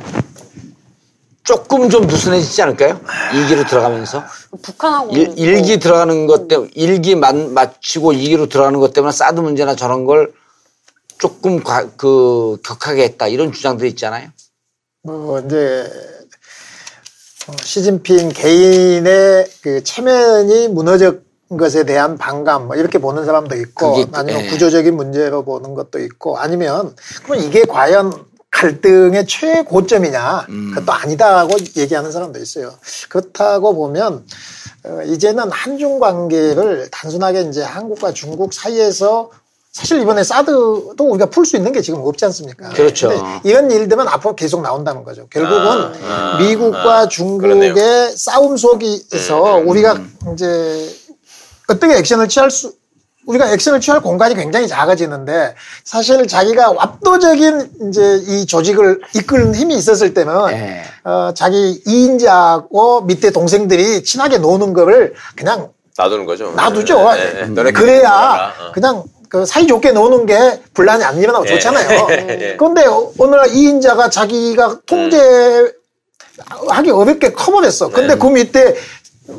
조금 1.44 1.90
좀 1.90 2.08
느슨해지지 2.08 2.62
않을까요? 2.62 3.02
이기로 3.36 3.66
들어가면서 3.66 4.24
북한하고 4.62 5.12
일, 5.12 5.34
일기 5.36 5.78
들어가는 5.78 6.26
것 6.26 6.48
때문에 6.48 6.72
일기 6.74 7.16
만, 7.16 7.54
마치고 7.54 8.14
이기로 8.14 8.48
들어가는 8.48 8.80
것 8.80 8.94
때문에 8.94 9.12
사드 9.12 9.42
문제나 9.42 9.76
저런 9.76 10.06
걸 10.06 10.32
조금 11.18 11.62
과- 11.62 11.90
그 11.98 12.60
격하게 12.64 13.04
했다 13.04 13.28
이런 13.28 13.52
주장들이 13.52 13.90
있잖아요. 13.90 14.30
뭐 15.04 15.38
이제 15.42 15.86
어, 17.50 17.52
시진핑 17.62 18.30
개인의 18.30 19.52
그 19.62 19.84
체면이 19.84 20.70
무너진 20.70 21.22
것에 21.58 21.84
대한 21.86 22.18
반감 22.18 22.68
뭐 22.68 22.76
이렇게 22.76 22.98
보는 22.98 23.26
사람도 23.26 23.56
있고 23.58 23.94
그게- 23.94 24.08
아니면 24.14 24.42
예. 24.46 24.48
구조적인 24.50 24.96
문제로 24.96 25.44
보는 25.44 25.74
것도 25.74 26.00
있고 26.00 26.38
아니면 26.38 26.96
그럼 27.24 27.40
이게 27.42 27.64
과연 27.66 28.14
갈등의 28.52 29.26
최고점이냐 29.28 30.46
음. 30.50 30.72
그것도 30.76 30.92
아니다고 30.92 31.56
얘기하는 31.78 32.12
사람도 32.12 32.40
있어요. 32.40 32.72
그렇다고 33.10 33.76
보면 33.76 34.26
어, 34.84 35.02
이제는 35.06 35.52
한중 35.52 36.00
관계를 36.00 36.90
단순하게 36.92 37.42
이제 37.44 37.62
한국과 37.64 38.12
중국 38.14 38.54
사이에서 38.54 39.30
사실 39.72 40.02
이번에 40.02 40.24
사드도 40.26 40.96
우리가 41.00 41.28
풀 41.28 41.46
수 41.46 41.56
있는 41.56 41.72
게 41.72 41.80
지금 41.82 42.02
없지 42.02 42.26
않습니까? 42.26 42.70
그렇죠. 42.70 43.10
이런 43.46 43.72
일들은 43.72 44.06
앞으로 44.06 44.36
계속 44.36 44.62
나온다는 44.62 45.06
거죠. 45.06 45.28
결국은 45.30 45.62
아, 45.66 45.94
아, 46.04 46.38
미국과 46.40 46.98
아, 47.00 47.08
중국의 47.08 47.72
그러네요. 47.72 48.10
싸움 48.14 48.58
속에서 48.58 49.60
음, 49.60 49.70
우리가 49.70 49.98
이제 50.34 50.94
어떻게 51.72 51.98
액션을 51.98 52.28
취할 52.28 52.52
수 52.52 52.74
우리가 53.28 53.52
액션을 53.52 53.82
취할 53.82 54.02
공간이 54.02 54.36
굉장히 54.36 54.68
작아지는데 54.68 55.56
사실 55.84 56.28
자기가 56.28 56.74
압도적인 56.78 57.70
이제 57.88 58.20
이 58.28 58.46
조직을 58.46 59.02
이끄는 59.16 59.54
힘이 59.54 59.76
있었을 59.76 60.14
때는 60.14 60.34
예. 60.52 60.84
어, 61.04 61.32
자기 61.36 61.82
이인자하고 61.86 63.02
밑에 63.02 63.32
동생들이 63.32 64.04
친하게 64.04 64.40
노는 64.40 64.74
거를 64.74 65.14
그냥 65.36 65.70
놔두는 65.98 66.26
거죠. 66.26 66.52
놔두죠. 66.52 67.12
예. 67.16 67.46
너네 67.46 67.72
그래야. 67.74 68.54
어. 68.60 68.72
그냥 68.72 69.04
그 69.30 69.46
사이 69.46 69.68
좋게 69.68 69.92
노는 69.92 70.26
게 70.26 70.62
분란이 70.74 71.04
안 71.04 71.18
일어나고 71.20 71.46
예. 71.46 71.52
좋잖아요. 71.52 72.08
예. 72.10 72.56
그런데 72.58 72.86
어느 73.20 73.36
날 73.36 73.50
이인자가 73.54 74.10
자기가 74.10 74.80
통제 74.88 75.72
하기 76.70 76.90
어렵게 76.90 77.34
커버렸어. 77.34 77.90
근데 77.90 78.16
그 78.16 78.28
밑에 78.28 78.76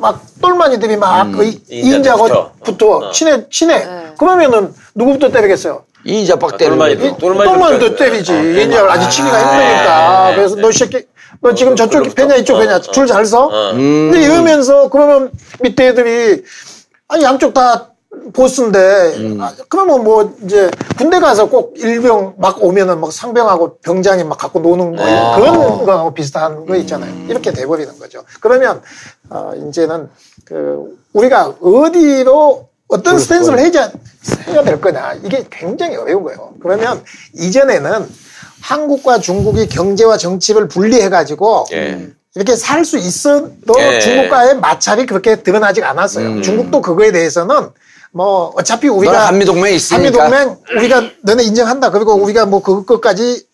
막 0.00 0.20
똘마니들이 0.40 0.96
막그 0.96 1.52
이인자하고 1.70 2.50
붙어 2.64 2.86
어. 2.98 3.10
친해 3.12 3.46
친해. 3.50 3.86
그러면은 4.18 4.72
누구부터 4.94 5.30
때리겠어요? 5.30 5.84
이인자 6.04 6.36
빡 6.36 6.56
똘마니. 6.58 6.96
또- 6.98 7.16
똘마니도 7.18 7.94
때리지. 7.96 8.32
어, 8.32 8.36
이인자가 8.42 8.92
아직 8.92 9.10
치기가 9.10 9.38
힘드니까. 9.38 10.30
예. 10.32 10.36
그래서 10.36 10.56
너이 10.56 10.72
새끼 10.72 11.06
너 11.40 11.54
지금 11.54 11.74
저쪽 11.76 12.00
그로부터. 12.00 12.14
패냐 12.14 12.34
이쪽 12.36 12.56
어, 12.56 12.58
패냐 12.60 12.76
어. 12.76 12.80
줄잘 12.80 13.24
서? 13.24 13.46
어. 13.46 13.70
음. 13.72 14.10
근데 14.12 14.22
이러면서 14.26 14.88
그러면 14.88 15.30
밑에 15.60 15.88
애들이 15.88 16.42
아니 17.08 17.24
양쪽 17.24 17.54
다 17.54 17.88
보스인데 18.34 18.78
음. 19.16 19.38
아, 19.40 19.52
그러면 19.68 20.04
뭐 20.04 20.34
이제 20.44 20.70
군대 20.98 21.18
가서 21.18 21.48
꼭 21.48 21.74
일병 21.78 22.34
막 22.36 22.62
오면은 22.62 23.00
막 23.00 23.10
상병하고 23.12 23.78
병장이 23.78 24.22
막 24.24 24.36
갖고 24.38 24.60
노는 24.60 24.96
거 24.96 25.02
아. 25.04 25.36
그런 25.36 25.84
거하고 25.84 26.12
비슷한 26.14 26.66
거 26.66 26.76
있잖아요. 26.76 27.10
이렇게 27.28 27.52
돼버리는 27.52 27.98
거죠. 27.98 28.22
그러면 28.40 28.82
어 29.32 29.52
이제는 29.68 30.08
그 30.44 30.98
우리가 31.14 31.54
어디로 31.60 32.68
어떤 32.88 33.18
스탠스를 33.18 33.58
해야, 33.60 33.90
해야 34.48 34.62
될 34.62 34.80
거냐 34.80 35.14
이게 35.24 35.46
굉장히 35.50 35.96
어려운 35.96 36.22
거예요. 36.24 36.52
그러면 36.60 37.02
이전에는 37.34 38.06
한국과 38.60 39.18
중국이 39.20 39.68
경제와 39.68 40.18
정치를 40.18 40.68
분리해 40.68 41.08
가지고 41.08 41.64
예. 41.72 42.08
이렇게 42.34 42.54
살 42.56 42.84
수 42.84 42.98
있어도 42.98 43.74
예. 43.78 44.00
중국과의 44.00 44.56
마찰이 44.58 45.06
그렇게 45.06 45.42
드러나지 45.42 45.82
않았어요. 45.82 46.42
중국도 46.42 46.82
그거에 46.82 47.10
대해서는 47.12 47.70
뭐 48.12 48.52
어차피 48.56 48.88
우리가 48.88 49.12
너는 49.12 49.26
한미 49.26 49.44
동맹에 49.46 49.74
있으니까. 49.74 49.96
한미 49.96 50.12
동맹 50.12 50.56
우리가 50.76 51.02
너네 51.22 51.42
인정한다. 51.44 51.90
그리고 51.90 52.14
우리가 52.14 52.44
뭐 52.46 52.62
그것까지 52.62 53.46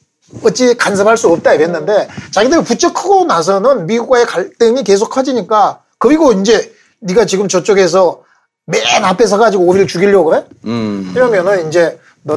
어찌 0.43 0.75
간섭할 0.77 1.17
수 1.17 1.29
없다 1.29 1.55
이랬는데 1.55 2.09
자기들 2.33 2.63
부쩍 2.63 2.95
크고 2.95 3.25
나서는 3.25 3.87
미국과의 3.87 4.27
갈등이 4.27 4.85
계속 4.85 5.09
커지니까 5.11 5.81
그리고 5.99 6.33
이제 6.33 6.73
네가 7.01 7.25
지금 7.27 7.49
저쪽에서 7.49 8.23
맨 8.67 8.83
앞에 9.05 9.27
서가지고 9.27 9.65
우리를 9.65 9.87
죽이려고 9.87 10.31
그래? 10.31 10.45
음. 10.67 11.13
이러면은 11.17 11.69
이제 11.69 11.99
너 12.23 12.37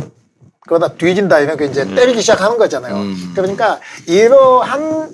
그러다 0.68 0.94
뒤진다 0.94 1.40
이렇게 1.40 1.66
이제 1.66 1.84
때리기 1.84 2.22
시작하는 2.22 2.58
거잖아요. 2.58 2.96
그러니까 3.36 3.80
이러한 4.08 5.10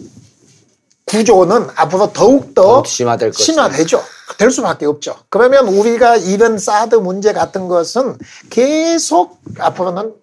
구조는 1.06 1.70
앞으로 1.76 2.12
더욱더 2.14 2.62
더욱 2.62 2.88
심화될. 2.88 3.32
심화되죠. 3.34 4.04
될 4.38 4.52
수밖에 4.52 4.86
없죠. 4.86 5.16
그러면 5.30 5.68
우리가 5.70 6.18
이런 6.18 6.60
사드 6.60 6.96
문제 6.96 7.34
같은 7.34 7.68
것은 7.68 8.18
계속 8.50 9.40
앞으로는 9.58 10.14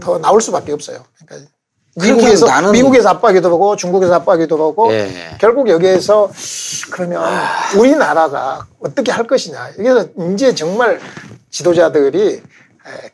더 0.00 0.18
나올 0.18 0.40
수밖에 0.40 0.72
없어요. 0.72 0.98
미국에서 1.96 2.46
나는- 2.46 2.72
미국에서 2.72 3.08
압박이 3.10 3.40
들어오고 3.40 3.76
중국에서 3.76 4.14
압박이 4.16 4.46
들어오고 4.48 4.92
예. 4.92 5.08
결국 5.40 5.68
여기에서 5.68 6.30
그러면 6.90 7.22
우리나라가 7.76 8.66
어떻게 8.80 9.10
할 9.12 9.26
것이냐. 9.26 9.70
그래서 9.76 10.06
이제 10.34 10.54
정말 10.54 11.00
지도자들이 11.50 12.34
에, 12.34 12.40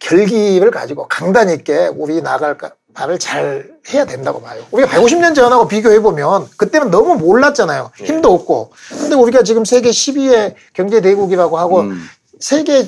결기를 0.01 0.71
가지고 0.71 1.07
강단 1.09 1.49
있게 1.51 1.91
우리 1.97 2.21
나갈 2.21 2.59
까- 2.59 2.73
바를 2.95 3.19
잘 3.19 3.71
해야 3.95 4.05
된다고 4.05 4.43
봐요. 4.43 4.63
우리가 4.71 4.91
150년 4.91 5.35
전하고 5.35 5.67
비교해 5.67 6.01
보면 6.01 6.49
그때는 6.59 6.91
너무 6.91 7.15
몰랐잖아요. 7.15 7.91
힘도 7.97 8.35
없고. 8.35 8.73
근데 8.91 9.15
우리가 9.15 9.45
지금 9.45 9.65
세계 9.65 9.89
12위 9.91 10.55
경제 10.75 11.01
대국이라고 11.01 11.57
하고 11.59 11.81
음. 11.81 12.03
세계 12.39 12.87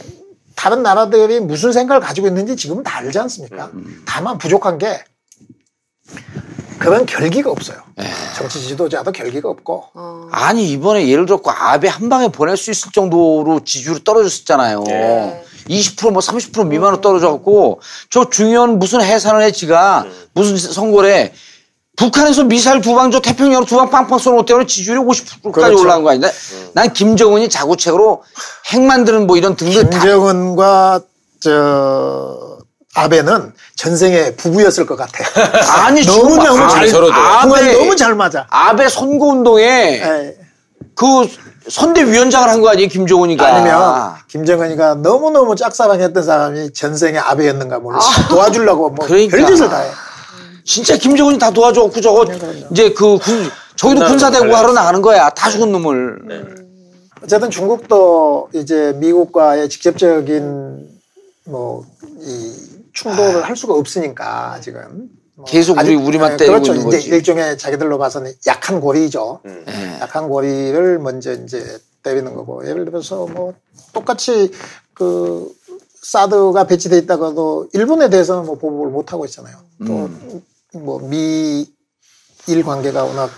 다른 0.57 0.82
나라들이 0.82 1.40
무슨 1.40 1.72
생각을 1.72 2.03
가지고 2.03 2.26
있는지 2.26 2.55
지금은 2.57 2.82
다 2.82 2.99
알지 2.99 3.18
않습니까? 3.18 3.70
다만 4.05 4.36
부족한 4.36 4.76
게 4.78 5.03
그런 6.78 7.06
결기가 7.06 7.50
없어요. 7.50 7.78
정치 8.36 8.60
지도자도 8.60 9.12
결기가 9.12 9.48
없고 9.48 9.84
아니 10.32 10.70
이번에 10.70 11.08
예를 11.08 11.26
들어 11.26 11.40
아베 11.46 11.88
한 11.88 12.08
방에 12.08 12.28
보낼 12.28 12.56
수 12.56 12.70
있을 12.70 12.90
정도로 12.92 13.60
지지율이 13.64 14.04
떨어졌었잖아요. 14.04 14.82
네. 14.86 15.44
20%뭐 15.68 16.20
30% 16.20 16.66
미만으로 16.66 17.00
떨어져갖고 17.00 17.80
저 18.10 18.28
중요한 18.28 18.78
무슨 18.78 19.00
해산을 19.00 19.42
해 19.42 19.50
지가 19.52 20.06
무슨 20.34 20.56
선거를 20.58 21.10
해. 21.10 21.32
북한에서 21.96 22.42
미사일 22.44 22.80
두방저 22.80 23.20
태평양으로 23.20 23.64
두 23.66 23.76
방 23.76 23.88
빵빵 23.88 24.18
쏘는 24.18 24.38
것 24.38 24.46
때문에 24.46 24.66
지지율이 24.66 25.00
50%까지 25.00 25.52
그렇죠. 25.52 25.80
올라간 25.80 26.02
거 26.02 26.10
아닌데? 26.10 26.30
난 26.74 26.92
김정은이 26.92 27.48
자구책으로 27.48 28.24
핵 28.72 28.82
만드는 28.82 29.28
뭐 29.28 29.36
이런 29.36 29.54
등등 29.54 29.88
다 29.88 30.00
김정은과 30.00 31.00
저 31.38 32.53
아베는 32.95 33.53
전생에 33.76 34.36
부부였을 34.36 34.86
것 34.86 34.97
같아. 34.97 35.24
아니 35.84 36.05
너무 36.07 36.36
너무 36.36 36.62
아, 36.62 36.68
잘 36.68 36.88
서로도. 36.88 37.12
궁합이 37.12 37.55
아베 37.55 37.72
너무 37.78 37.97
잘 37.97 38.14
맞아. 38.14 38.47
아베 38.51 38.88
선거 38.88 39.26
운동에 39.26 39.62
예. 39.64 40.36
그 40.95 41.26
선대위원장을 41.68 42.49
한 42.49 42.61
거 42.61 42.68
아니에요 42.68 42.88
김정은이가 42.88 43.47
아니면 43.47 44.12
김정은이가 44.28 44.97
너무 44.97 45.30
너무 45.30 45.57
짝사랑했던 45.57 46.22
사람이 46.22 46.72
전생에 46.72 47.18
아베였는가 47.18 47.78
모르겠어. 47.80 48.28
도와주려고 48.28 48.90
뭐 48.90 49.07
그러니까. 49.07 49.36
별짓을 49.38 49.68
다 49.68 49.80
해. 49.80 49.90
진짜 50.64 50.97
김정은이 50.97 51.38
다 51.38 51.51
도와줬고 51.51 52.01
저거 52.01 52.26
이제 52.70 52.90
그 52.92 53.18
군, 53.18 53.51
저기도 53.76 54.07
군사대국 54.07 54.55
하러 54.55 54.72
나가는 54.72 55.03
거야. 55.03 55.28
다 55.30 55.51
죽은 55.51 55.72
놈을. 55.72 56.64
어쨌든 57.22 57.51
중국도 57.51 58.51
이제 58.55 58.92
미국과의 58.97 59.68
직접적인 59.68 60.86
뭐이 61.47 61.84
충돌을 62.95 63.42
할 63.45 63.57
수가 63.57 63.74
없으니까 63.74 64.61
지금 64.62 65.09
뭐 65.34 65.45
계속 65.45 65.76
우리- 65.78 65.95
우리만 65.97 66.32
예, 66.32 66.36
때리고 66.36 66.55
그렇죠. 66.55 66.74
있는 66.74 66.88
이제 66.88 66.97
거지. 66.99 67.09
일종의 67.11 67.59
자기들로 67.59 67.99
봐서는 67.99 68.32
약한 68.47 68.80
고리죠. 68.80 69.40
예. 69.47 69.99
약한 70.01 70.28
고리를 70.28 70.99
먼저 71.01 71.32
이제 71.32 71.78
때리는 72.03 72.34
거고 72.34 72.66
예를 72.68 72.84
들어서 72.84 73.26
뭐 73.26 73.55
똑같이 73.92 74.53
그 74.95 75.53
사드가 76.03 76.64
배치돼 76.66 76.99
있다가도 76.99 77.70
일본에 77.72 78.11
대해서는 78.11 78.45
뭐 78.47 78.57
보복을 78.59 78.90
못 78.90 79.12
하고 79.12 79.24
있잖아요. 79.24 79.57
음. 79.82 80.42
또뭐 80.72 81.01
미일 81.09 81.66
관계가 82.64 83.05
워낙 83.05 83.30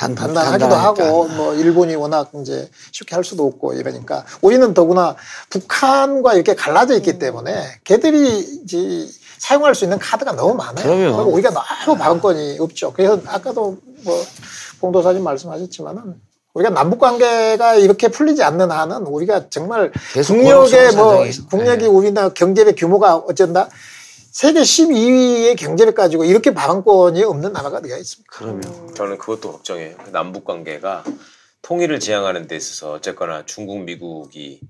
단- 0.00 0.14
단단하기도 0.14 0.68
단단하니까. 0.70 1.04
하고 1.04 1.28
뭐 1.28 1.54
일본이 1.54 1.94
워낙 1.94 2.30
이제 2.40 2.70
쉽게 2.90 3.14
할 3.14 3.22
수도 3.22 3.46
없고 3.46 3.74
이러니까 3.74 4.24
우리는 4.40 4.72
더구나 4.72 5.14
북한과 5.50 6.32
이렇게 6.34 6.54
갈라져 6.54 6.94
있기 6.96 7.18
때문에 7.18 7.66
걔들이 7.84 8.38
이제 8.64 9.06
사용할 9.36 9.74
수 9.74 9.84
있는 9.84 9.98
카드가 9.98 10.32
너무 10.32 10.54
많아요. 10.54 10.86
그리고 11.16 11.30
우리가 11.32 11.50
너무 11.84 11.98
발언권이 11.98 12.56
없죠. 12.60 12.94
그래서 12.94 13.20
아까도 13.26 13.76
뭐 14.02 14.24
봉도사님 14.80 15.22
말씀하셨지만은 15.22 16.14
우리가 16.54 16.70
남북 16.70 16.98
관계가 16.98 17.74
이렇게 17.74 18.08
풀리지 18.08 18.42
않는 18.42 18.70
한은 18.70 19.02
우리가 19.02 19.50
정말 19.50 19.92
국력의 20.26 20.92
뭐 20.96 21.24
국력이 21.50 21.82
네. 21.84 21.86
우리나라 21.86 22.30
경제력 22.30 22.74
규모가 22.76 23.16
어쩐다 23.16 23.68
세계 24.30 24.60
12위의 24.60 25.56
경제력 25.56 25.96
가지고 25.96 26.24
이렇게 26.24 26.54
발언권이 26.54 27.22
없는 27.24 27.52
나라가 27.52 27.78
어디가 27.78 27.96
있습니까? 27.98 28.38
그러면 28.38 28.94
저는 28.94 29.18
그것도 29.18 29.52
걱정해요. 29.52 29.96
그 30.04 30.10
남북 30.10 30.44
관계가 30.44 31.04
통일을 31.62 31.98
지향하는 32.00 32.46
데 32.46 32.56
있어서 32.56 32.92
어쨌거나 32.92 33.44
중국, 33.44 33.80
미국이 33.80 34.60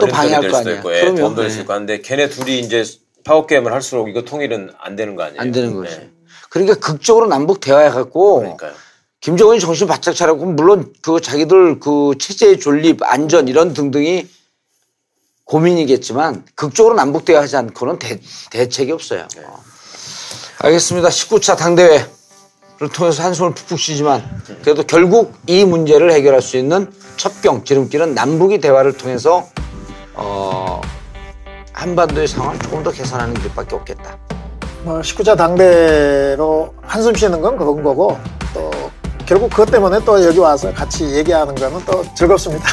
또 0.00 0.06
방해할 0.06 0.40
걸림돌이 0.40 0.50
될거 0.50 0.58
수도. 0.58 0.70
있고, 0.72 0.92
예, 0.92 1.00
될 1.00 1.14
네. 1.14 1.50
수도 1.50 1.62
있고 1.62 1.72
한데 1.72 2.00
걔네 2.00 2.28
둘이 2.30 2.60
이제 2.60 2.84
파워 3.24 3.46
게임을 3.46 3.72
할수록 3.72 4.08
이거 4.08 4.22
통일은 4.22 4.70
안 4.78 4.96
되는 4.96 5.14
거 5.16 5.22
아니에요? 5.22 5.40
안 5.40 5.52
되는 5.52 5.74
거지. 5.74 5.96
네. 5.96 6.10
그러니까 6.48 6.74
극적으로 6.76 7.26
남북 7.26 7.60
대화해 7.60 7.90
갖고 7.90 8.38
그러니까요. 8.40 8.72
김정은이 9.20 9.60
정신 9.60 9.86
바짝 9.86 10.14
차리고 10.14 10.44
물론 10.44 10.92
그 11.02 11.20
자기들 11.20 11.80
그 11.80 12.12
체제의 12.18 12.58
존립, 12.58 13.02
안전 13.02 13.48
이런 13.48 13.72
등등이 13.72 14.28
고민이겠지만 15.44 16.44
극적으로 16.54 16.94
남북 16.94 17.24
대화 17.24 17.42
하지 17.42 17.56
않고는 17.56 17.98
대, 17.98 18.20
대책이 18.50 18.92
없어요. 18.92 19.26
어. 19.44 19.62
알겠습니다. 20.58 21.08
19차 21.08 21.56
당대회를 21.56 22.08
통해서 22.94 23.22
한숨을 23.22 23.54
푹푹 23.54 23.78
쉬지만 23.78 24.22
그래도 24.62 24.82
결국 24.82 25.34
이 25.46 25.64
문제를 25.64 26.12
해결할 26.12 26.40
수 26.40 26.56
있는 26.56 26.90
첩경 27.16 27.64
지름길은 27.64 28.14
남북이 28.14 28.60
대화를 28.60 28.96
통해서 28.96 29.46
어, 30.14 30.80
한반도의 31.72 32.28
상황을 32.28 32.58
조금 32.60 32.82
더 32.82 32.90
개선하는 32.90 33.34
길밖에 33.34 33.74
없겠다. 33.74 34.18
뭐 34.84 35.00
19차 35.00 35.36
당대로 35.36 36.74
한숨 36.82 37.14
쉬는 37.14 37.40
건 37.40 37.56
그런 37.56 37.82
거고 37.82 38.18
또 38.52 38.70
결국 39.26 39.50
그것 39.50 39.70
때문에 39.70 40.00
또 40.04 40.22
여기 40.22 40.38
와서 40.38 40.72
같이 40.72 41.04
얘기하는 41.14 41.54
거는 41.54 41.82
또 41.86 42.04
즐겁습니다. 42.14 42.66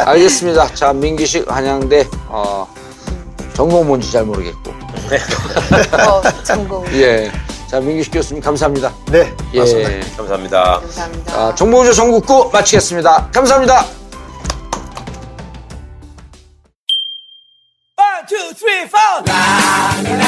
알겠습니다. 0.04 0.74
자, 0.74 0.92
민기식 0.92 1.50
한양대 1.50 2.08
어, 2.28 2.66
전공 3.54 3.86
뭔지 3.86 4.10
잘 4.10 4.24
모르겠고. 4.24 4.74
네. 5.08 5.18
어, 6.02 6.22
전공. 6.42 6.84
예. 6.92 7.30
자, 7.68 7.80
민기식 7.80 8.12
교수님 8.12 8.42
감사합니다. 8.42 8.92
네, 9.10 9.32
예. 9.54 9.60
맞습니다. 9.60 10.16
감사합니다. 10.16 10.80
감사합니다. 10.80 11.34
아, 11.34 11.54
정보우주 11.54 11.94
전국구 11.94 12.50
마치겠습니다. 12.52 13.30
감사합니다. 13.32 13.84
1, 18.28 18.36
2, 18.38 18.88
3, 18.88 19.24
4! 19.24 20.25